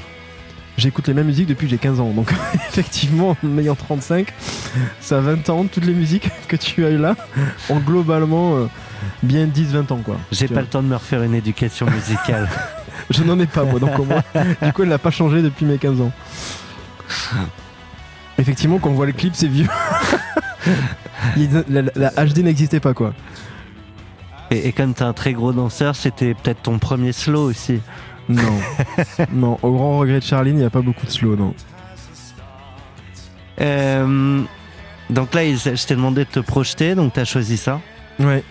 [0.76, 2.10] j'écoute les mêmes musiques depuis que j'ai 15 ans.
[2.10, 2.34] Donc,
[2.68, 4.30] effectivement, en ayant 35,
[5.00, 7.16] ça a 20 ans, toutes les musiques que tu as eues là
[7.70, 8.66] ont globalement euh,
[9.22, 10.18] bien 10-20 ans, quoi.
[10.32, 10.62] J'ai pas vois.
[10.64, 12.46] le temps de me refaire une éducation musicale.
[13.08, 14.22] Je n'en ai pas, moi, donc au moins.
[14.60, 16.12] Du coup, elle n'a pas changé depuis mes 15 ans.
[18.38, 19.68] Effectivement, quand on voit le clip, c'est vieux.
[21.68, 23.14] La, la HD n'existait pas, quoi.
[24.50, 27.80] Et, et comme t'es un très gros danseur, c'était peut-être ton premier slow aussi.
[28.28, 28.60] Non.
[29.32, 31.54] non, au grand regret de Charline, il n'y a pas beaucoup de slow, non.
[33.60, 34.42] Euh,
[35.10, 37.80] donc là, je t'ai demandé de te projeter, donc t'as choisi ça.
[38.18, 38.42] Ouais.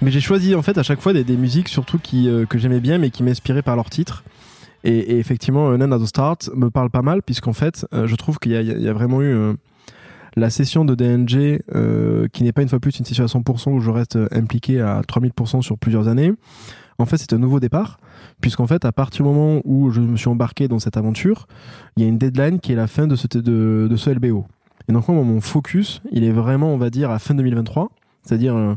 [0.00, 2.58] Mais j'ai choisi en fait à chaque fois des, des musiques surtout qui, euh, que
[2.58, 4.24] j'aimais bien mais qui m'inspiraient par leur titre.
[4.84, 8.06] Et, et effectivement, euh, None at the Start me parle pas mal puisqu'en fait, euh,
[8.06, 9.52] je trouve qu'il y, y a- vraiment eu euh,
[10.36, 13.70] la session de DNG euh, qui n'est pas une fois plus une session à 100%
[13.70, 16.32] où je reste impliqué à 3000% sur plusieurs années.
[16.98, 17.98] En fait, c'est un nouveau départ
[18.40, 21.46] puisqu'en fait, à partir du moment où je me suis embarqué dans cette aventure,
[21.96, 24.46] il y a une deadline qui est la fin de ce, de, de ce LBO.
[24.88, 27.90] Et donc moi, mon focus, il est vraiment, on va dire, à fin 2023,
[28.24, 28.74] c'est-à-dire euh,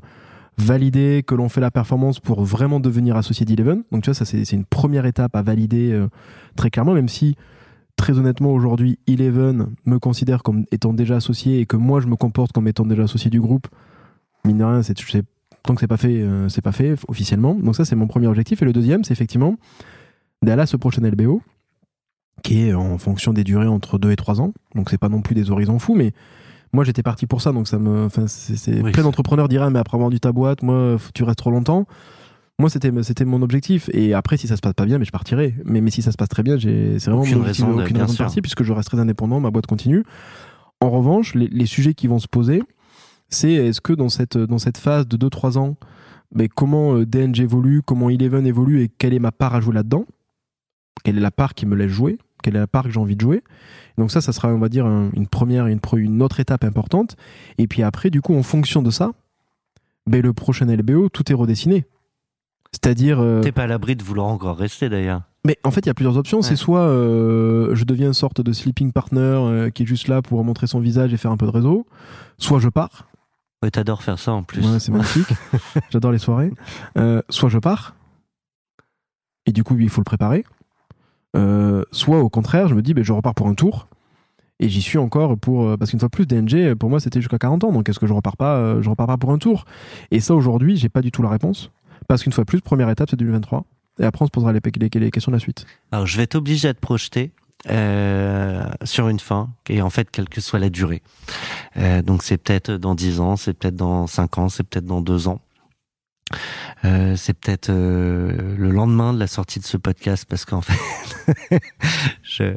[0.57, 3.84] valider que l'on fait la performance pour vraiment devenir associé d'Eleven.
[3.91, 6.07] Donc tu vois, ça c'est une première étape à valider euh,
[6.56, 7.36] très clairement, même si
[7.98, 12.15] très honnêtement aujourd'hui Eleven me considère comme étant déjà associé et que moi je me
[12.15, 13.68] comporte comme étant déjà associé du groupe.
[14.45, 14.95] Mine de rien, c'est-
[15.64, 17.56] tant que c'est pas fait, euh, c'est pas fait officiellement.
[17.56, 18.61] Donc ça c'est mon premier objectif.
[18.61, 19.56] Et le deuxième, c'est effectivement
[20.44, 21.41] d'aller à ce prochain LBO
[22.44, 24.53] qui est en fonction des durées entre 2 et 3 ans.
[24.76, 26.11] Donc c'est pas non plus des horizons fous, mais
[26.74, 28.92] moi j'étais parti pour ça, donc ça me, enfin c'est Oui.
[28.92, 31.86] plein d'entrepreneurs diraient mais après avoir vendu ta boîte, moi tu restes trop longtemps.
[32.58, 35.12] Moi c'était c'était mon objectif et après si ça se passe pas bien, mais je
[35.12, 35.56] partirai.
[35.66, 37.82] Mais mais si ça se passe très bien, j'ai c'est vraiment Aucune mon objectif, raison
[37.82, 40.04] aucune raison de partir puisque je resterai indépendant, ma boîte continue.
[40.82, 42.62] En revanche, les, les sujets qui vont se poser,
[43.30, 45.76] c'est est-ce que dans cette dans cette phase de 2-3 ans,
[46.34, 49.74] mais comment euh, DNG évolue, comment Eleven évolue et quelle est ma part à jouer
[49.74, 50.06] là-dedans?
[51.04, 52.18] Quelle est la part qui me laisse jouer?
[52.42, 53.44] Quelle est la part que j'ai envie de jouer?
[53.98, 57.16] Donc ça, ça sera, on va dire, un- une première, une, une autre étape importante.
[57.58, 59.12] Et puis après, du coup, en fonction de ça,
[60.08, 61.86] ben, le prochain LBO, tout est redessiné.
[62.72, 65.22] C'est-à-dire, euh, T'es pas à l'abri de vouloir encore rester d'ailleurs.
[65.46, 66.42] mais en fait, il y a plusieurs options.
[66.42, 70.22] C'est soit euh, je deviens une sorte de sleeping partner euh, qui est juste là
[70.22, 71.86] pour montrer son visage et faire un peu de réseau,
[72.38, 73.08] soit je pars.
[73.64, 74.62] Ouais, t'adores faire ça en plus.
[74.70, 75.28] Ouais, c'est magnifique.
[75.90, 76.52] J'adore les soirées.
[76.98, 77.96] Euh, soit je pars.
[79.46, 80.44] Et du coup, il faut le préparer.
[81.36, 83.88] Euh, soit au contraire, je me dis, ben, je repars pour un tour.
[84.60, 85.68] Et j'y suis encore pour.
[85.68, 87.72] euh, Parce qu'une fois plus, DNG, pour moi, c'était jusqu'à 40 ans.
[87.72, 89.66] Donc est-ce que je repars pas euh, Je repars pas pour un tour?
[90.12, 91.72] Et ça, aujourd'hui, j'ai pas du tout la réponse.
[92.07, 93.66] Parce qu'une fois plus, première étape, c'est 2023.
[93.99, 95.66] Et après, on se posera les, questions de la suite.
[95.91, 97.32] Alors, je vais t'obliger à te projeter
[97.70, 101.02] euh, sur une fin, et en fait, quelle que soit la durée.
[101.78, 105.02] Euh, donc, c'est peut-être dans 10 ans, c'est peut-être dans 5 ans, c'est peut-être dans
[105.02, 105.40] 2 ans.
[106.84, 111.60] Euh, c'est peut-être euh, le lendemain de la sortie de ce podcast parce qu'en fait,
[112.23, 112.56] je,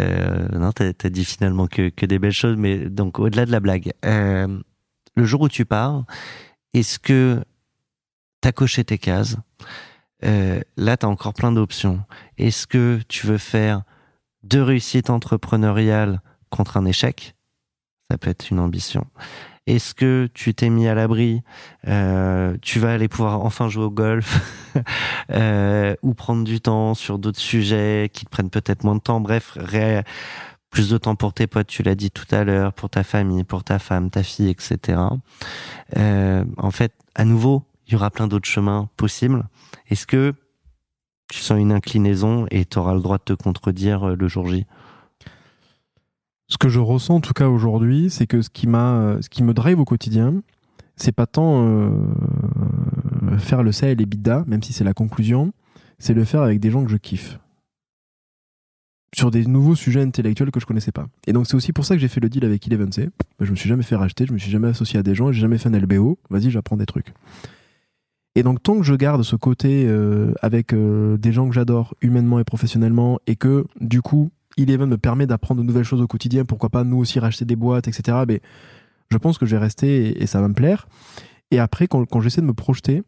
[0.00, 3.52] euh, non, t'as, t'as dit finalement que, que des belles choses, mais donc au-delà de
[3.52, 4.60] la blague, euh,
[5.16, 6.04] le jour où tu pars,
[6.72, 7.42] est-ce que
[8.40, 9.36] t'as coché tes cases?
[10.76, 12.02] Là, t'as encore plein d'options.
[12.38, 13.82] Est-ce que tu veux faire
[14.42, 17.34] deux réussites entrepreneuriales contre un échec?
[18.10, 19.06] Ça peut être une ambition.
[19.66, 21.42] Est-ce que tu t'es mis à l'abri
[21.88, 24.74] euh, Tu vas aller pouvoir enfin jouer au golf
[25.30, 29.20] euh, ou prendre du temps sur d'autres sujets qui te prennent peut-être moins de temps?
[29.20, 29.56] Bref,
[30.68, 33.44] plus de temps pour tes potes, tu l'as dit tout à l'heure, pour ta famille,
[33.44, 35.00] pour ta femme, ta fille, etc.
[35.96, 39.48] Euh, en fait, à nouveau, il y aura plein d'autres chemins possibles.
[39.88, 40.34] Est-ce que
[41.30, 44.66] tu sens une inclinaison et tu auras le droit de te contredire le jour J?
[46.48, 49.28] Ce que je ressens en tout cas aujourd'hui, c'est que ce qui m'a, euh, ce
[49.28, 50.42] qui me drive au quotidien,
[50.96, 51.90] c'est pas tant euh,
[53.38, 55.52] faire le ça et les bidas, même si c'est la conclusion,
[55.98, 57.38] c'est le faire avec des gens que je kiffe.
[59.16, 61.06] Sur des nouveaux sujets intellectuels que je connaissais pas.
[61.26, 63.08] Et donc c'est aussi pour ça que j'ai fait le deal avec Eleven C.
[63.40, 65.40] Je me suis jamais fait racheter, je me suis jamais associé à des gens, j'ai
[65.40, 66.18] jamais fait un LBO.
[66.30, 67.14] Vas-y, j'apprends des trucs.
[68.34, 72.40] Et donc tant que je garde ce côté euh, avec des gens que j'adore humainement
[72.40, 76.44] et professionnellement, et que du coup Eleven me permet d'apprendre de nouvelles choses au quotidien,
[76.44, 78.18] pourquoi pas nous aussi racheter des boîtes, etc.
[78.26, 78.40] Mais
[79.10, 80.86] je pense que je vais rester et, ça va me plaire.
[81.50, 83.02] Et après, quand, j'essaie de me projeter,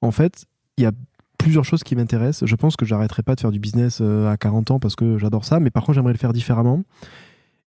[0.00, 0.44] en fait,
[0.76, 0.92] il y a
[1.38, 2.48] plusieurs choses qui m'intéressent.
[2.48, 5.18] Je pense que j'arrêterai pas de faire du business euh, à 40 ans parce que
[5.18, 6.82] j'adore ça, mais par contre, j'aimerais le faire différemment.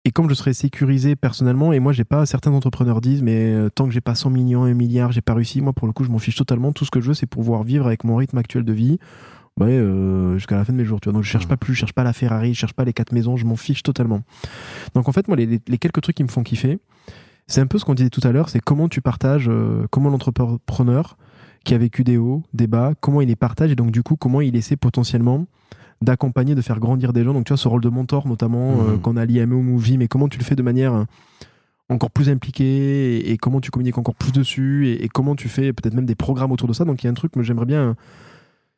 [0.04, 3.70] Et comme je serais sécurisé personnellement, et moi, j'ai pas, certains entrepreneurs disent, mais euh,
[3.70, 5.62] tant que j'ai pas 100 millions, 1 milliard, j'ai pas réussi.
[5.62, 6.72] Moi, pour le coup, je m'en fiche totalement.
[6.72, 9.00] Tout ce que je veux, c'est pouvoir vivre avec mon rythme actuel de vie,
[9.60, 11.00] ouais, euh, jusqu'à la fin de mes jours.
[11.02, 11.14] Tu vois.
[11.14, 13.12] Donc, je cherche pas plus, je cherche pas la Ferrari, je cherche pas les quatre
[13.12, 14.22] maisons, je m'en fiche totalement.
[14.96, 16.80] Donc, en fait, moi, les, quelques trucs qui me font kiffer,
[17.48, 20.10] c'est un peu ce qu'on disait tout à l'heure, c'est comment tu partages, euh, comment
[20.10, 21.18] l'entrepreneur
[21.64, 24.16] qui a vécu des hauts, des bas, comment il les partage et donc du coup
[24.16, 25.46] comment il essaie potentiellement
[26.02, 27.34] d'accompagner, de faire grandir des gens.
[27.34, 29.02] Donc tu vois ce rôle de mentor notamment euh, Mhm.
[29.02, 31.06] qu'on a lié à au Movie, mais comment tu le fais de manière
[31.90, 35.50] encore plus impliquée et, et comment tu communiques encore plus dessus et, et comment tu
[35.50, 36.84] fais peut-être même des programmes autour de ça.
[36.86, 37.96] Donc il y a un truc que j'aimerais bien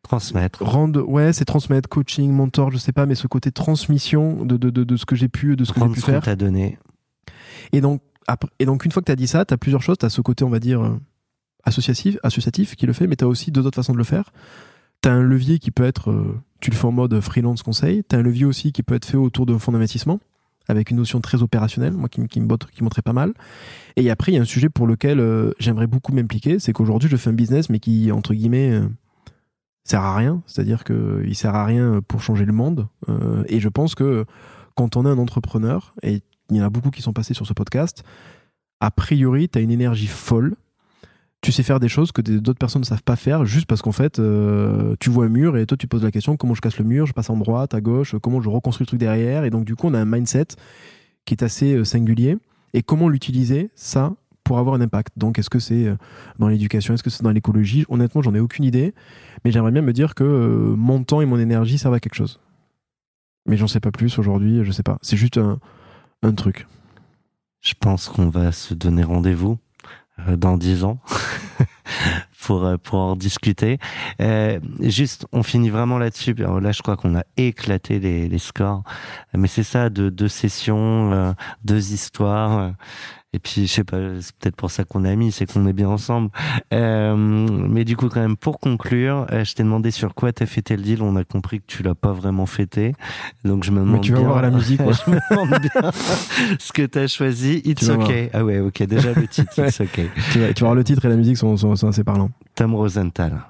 [0.03, 0.63] Transmettre.
[0.63, 4.69] rendre, ouais, c'est transmettre, coaching, mentor, je sais pas, mais ce côté transmission de, de,
[4.69, 6.37] de, de ce que j'ai pu, de ce que j'ai Prendre pu faire.
[6.37, 6.77] donné.
[7.71, 9.81] Et donc, après, et donc une fois que tu as dit ça, tu as plusieurs
[9.81, 9.97] choses.
[9.97, 10.99] Tu as ce côté, on va dire, euh,
[11.63, 14.31] associatif, associatif qui le fait, mais tu as aussi deux autres façons de le faire.
[15.01, 18.03] Tu as un levier qui peut être, euh, tu le fais en mode freelance conseil.
[18.07, 20.19] Tu as un levier aussi qui peut être fait autour d'un fonds d'investissement,
[20.67, 23.33] avec une notion très opérationnelle, moi qui, m- qui me botte, qui montrait pas mal.
[23.95, 27.09] Et après, il y a un sujet pour lequel euh, j'aimerais beaucoup m'impliquer, c'est qu'aujourd'hui,
[27.09, 28.87] je fais un business, mais qui, entre guillemets, euh,
[29.83, 30.41] sert à rien.
[30.45, 32.87] C'est-à-dire qu'il sert à rien pour changer le monde.
[33.09, 34.25] Euh, et je pense que
[34.75, 37.45] quand on est un entrepreneur, et il y en a beaucoup qui sont passés sur
[37.45, 38.03] ce podcast,
[38.79, 40.55] a priori, tu as une énergie folle.
[41.41, 43.91] Tu sais faire des choses que d'autres personnes ne savent pas faire juste parce qu'en
[43.91, 46.77] fait, euh, tu vois un mur et toi, tu poses la question comment je casse
[46.77, 49.43] le mur, je passe en droite, à gauche, comment je reconstruis le truc derrière?
[49.43, 50.47] Et donc, du coup, on a un mindset
[51.25, 52.37] qui est assez euh, singulier.
[52.73, 55.13] Et comment l'utiliser, ça, pour avoir un impact.
[55.17, 55.95] Donc, est-ce que c'est euh,
[56.39, 57.85] dans l'éducation, est-ce que c'est dans l'écologie?
[57.89, 58.93] Honnêtement, j'en ai aucune idée.
[59.43, 62.15] Mais j'aimerais bien me dire que euh, mon temps et mon énergie servent à quelque
[62.15, 62.39] chose.
[63.45, 64.97] Mais j'en sais pas plus aujourd'hui, je sais pas.
[65.01, 65.59] C'est juste un,
[66.21, 66.67] un truc.
[67.61, 69.57] Je pense qu'on va se donner rendez-vous
[70.27, 70.99] euh, dans dix ans
[72.41, 73.79] pour pour en discuter.
[74.79, 76.33] Juste, on finit vraiment là-dessus.
[76.33, 78.83] Là, je crois qu'on a éclaté les, les scores,
[79.33, 82.73] mais c'est ça, de deux sessions, deux histoires.
[83.35, 85.73] Et puis, je sais pas, c'est peut-être pour ça qu'on est amis, c'est qu'on est
[85.73, 86.29] bien ensemble.
[86.73, 90.45] Euh, mais du coup, quand même, pour conclure, euh, je t'ai demandé sur quoi t'as
[90.45, 91.01] fêté le deal.
[91.01, 92.93] On a compris que tu l'as pas vraiment fêté.
[93.43, 95.59] Donc, je me demande Mais tu vas bien- voir à la musique, je me demande
[95.61, 95.91] bien
[96.59, 97.61] ce que t'as choisi.
[97.65, 98.29] It's okay.
[98.33, 98.83] Ah ouais, ok.
[98.83, 100.09] Déjà le titre, It's okay.
[100.31, 102.29] Tu vas, tu vas voir le titre et la musique sont, sont, sont assez parlants.
[102.55, 103.41] Tom Rosenthal.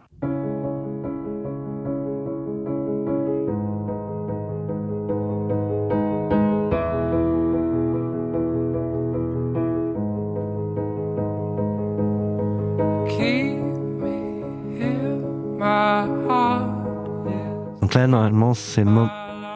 [18.07, 19.07] Normalement, c'est le mo-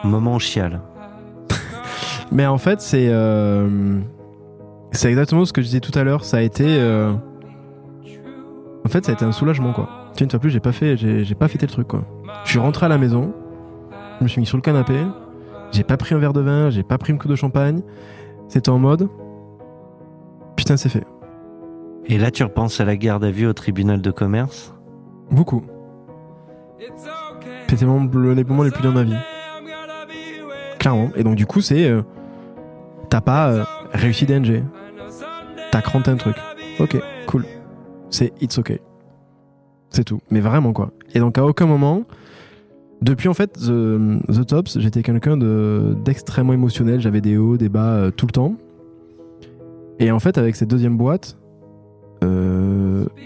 [0.04, 0.80] moment où chiale.
[2.32, 4.00] Mais en fait, c'est euh,
[4.92, 6.24] c'est exactement ce que je disais tout à l'heure.
[6.24, 7.12] Ça a été, euh,
[8.84, 9.88] en fait, ça a été un soulagement quoi.
[10.14, 12.02] Tu vois, une fois plus, j'ai pas fait, j'ai j'ai pas fêté le truc quoi.
[12.44, 13.32] Je suis rentré à la maison,
[14.18, 14.98] je me suis mis sur le canapé,
[15.72, 17.82] j'ai pas pris un verre de vin, j'ai pas pris une coupe de champagne.
[18.48, 19.08] C'était en mode,
[20.56, 21.04] putain, c'est fait.
[22.06, 24.74] Et là, tu repenses à la garde à vue au tribunal de commerce?
[25.30, 25.62] Beaucoup.
[27.68, 29.14] C'était les moments les plus durs de ma vie.
[30.78, 31.10] Clairement.
[31.16, 31.88] Et donc, du coup, c'est.
[31.88, 32.02] euh,
[33.10, 34.62] T'as pas euh, réussi DNG.
[35.70, 36.36] T'as cranté un truc.
[36.78, 36.96] Ok,
[37.26, 37.44] cool.
[38.10, 38.78] C'est it's ok.
[39.90, 40.20] C'est tout.
[40.30, 40.90] Mais vraiment, quoi.
[41.14, 42.02] Et donc, à aucun moment.
[43.00, 47.00] Depuis en fait The, The Tops, j'étais quelqu'un de- d'extrêmement émotionnel.
[47.00, 48.54] J'avais des hauts, des bas euh, tout le temps.
[50.00, 51.38] Et en fait, avec cette deuxième boîte,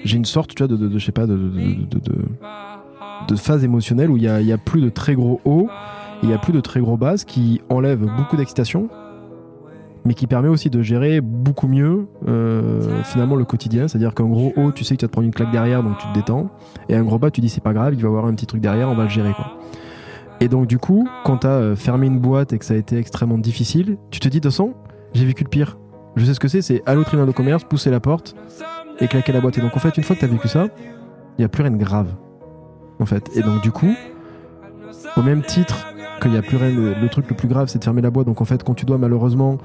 [0.04, 1.36] j'ai une sorte, tu vois, de- je sais pas, de,
[3.28, 5.68] de, phase émotionnelle où il y a, plus de très gros hauts,
[6.22, 8.88] il y a plus de très gros bas, ce qui enlève beaucoup d'excitation,
[10.04, 13.88] mais qui permet aussi de gérer beaucoup mieux euh, finalement le quotidien.
[13.88, 15.98] C'est-à-dire qu'un gros haut, tu sais que tu vas te prendre une claque derrière, donc
[15.98, 16.50] tu te détends,
[16.88, 18.46] et un gros bas, tu dis c'est pas grave, il va y avoir un petit
[18.46, 19.32] truc derrière, on va le gérer.
[20.40, 22.96] Et donc du coup, quand tu as fermé une boîte et que ça a été
[22.98, 24.74] extrêmement difficile, tu te dis de toute façon,
[25.14, 25.78] j'ai vécu le pire.
[26.16, 28.34] Je sais ce que c'est, c'est aller au tribunal de commerce, pousser la porte
[29.00, 29.58] et claquer la boîte.
[29.58, 30.66] Et donc en fait, une fois que tu as vécu ça,
[31.38, 32.08] il n'y a plus rien de grave.
[32.98, 33.30] En fait.
[33.34, 33.94] Et donc du coup,
[35.16, 35.86] au même titre
[36.20, 38.10] qu'il n'y a plus rien, le, le truc le plus grave, c'est de fermer la
[38.10, 38.26] boîte.
[38.26, 39.58] Donc en fait, quand tu dois malheureusement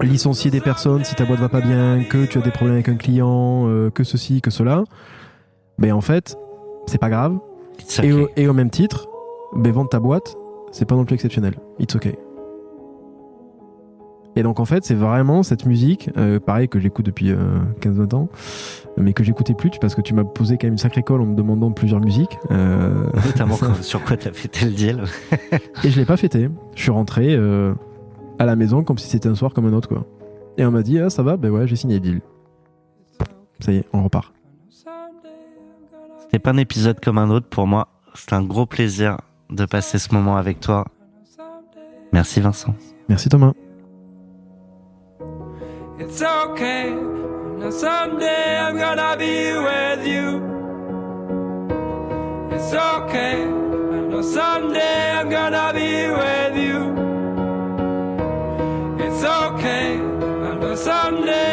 [0.00, 2.88] licencier des personnes si ta boîte va pas bien, que tu as des problèmes avec
[2.88, 4.84] un client, euh, que ceci, que cela,
[5.78, 6.36] ben en fait,
[6.86, 7.38] c'est pas grave.
[7.98, 9.08] Au, et au même titre,
[9.54, 10.36] ben vendre ta boîte,
[10.72, 11.54] c'est pas non plus exceptionnel.
[11.78, 12.18] It's okay.
[14.38, 18.14] Et donc en fait, c'est vraiment cette musique, euh, pareil que j'écoute depuis euh, 15-20
[18.14, 18.28] ans,
[18.96, 21.26] mais que j'écoutais plus parce que tu m'as posé quand même une sacrée colle en
[21.26, 22.38] me demandant plusieurs musiques.
[22.52, 25.02] Euh, Notamment sur quoi t'as fêté le deal.
[25.82, 26.48] et je l'ai pas fêté.
[26.76, 27.74] Je suis rentré euh,
[28.38, 30.06] à la maison comme si c'était un soir comme un autre quoi.
[30.56, 32.20] Et on m'a dit ah ça va, ben ouais j'ai signé le deal.
[33.58, 34.32] Ça y est, on repart.
[36.20, 37.88] C'était pas un épisode comme un autre pour moi.
[38.14, 39.16] C'était un gros plaisir
[39.50, 40.84] de passer ce moment avec toi.
[42.12, 42.76] Merci Vincent.
[43.08, 43.52] Merci Thomas.
[46.00, 46.90] It's okay.
[46.90, 50.28] Now someday I'm gonna be with you.
[52.54, 53.42] It's okay.
[53.42, 56.78] I know someday I'm gonna be with you.
[59.04, 59.94] It's okay.
[59.96, 61.48] I know someday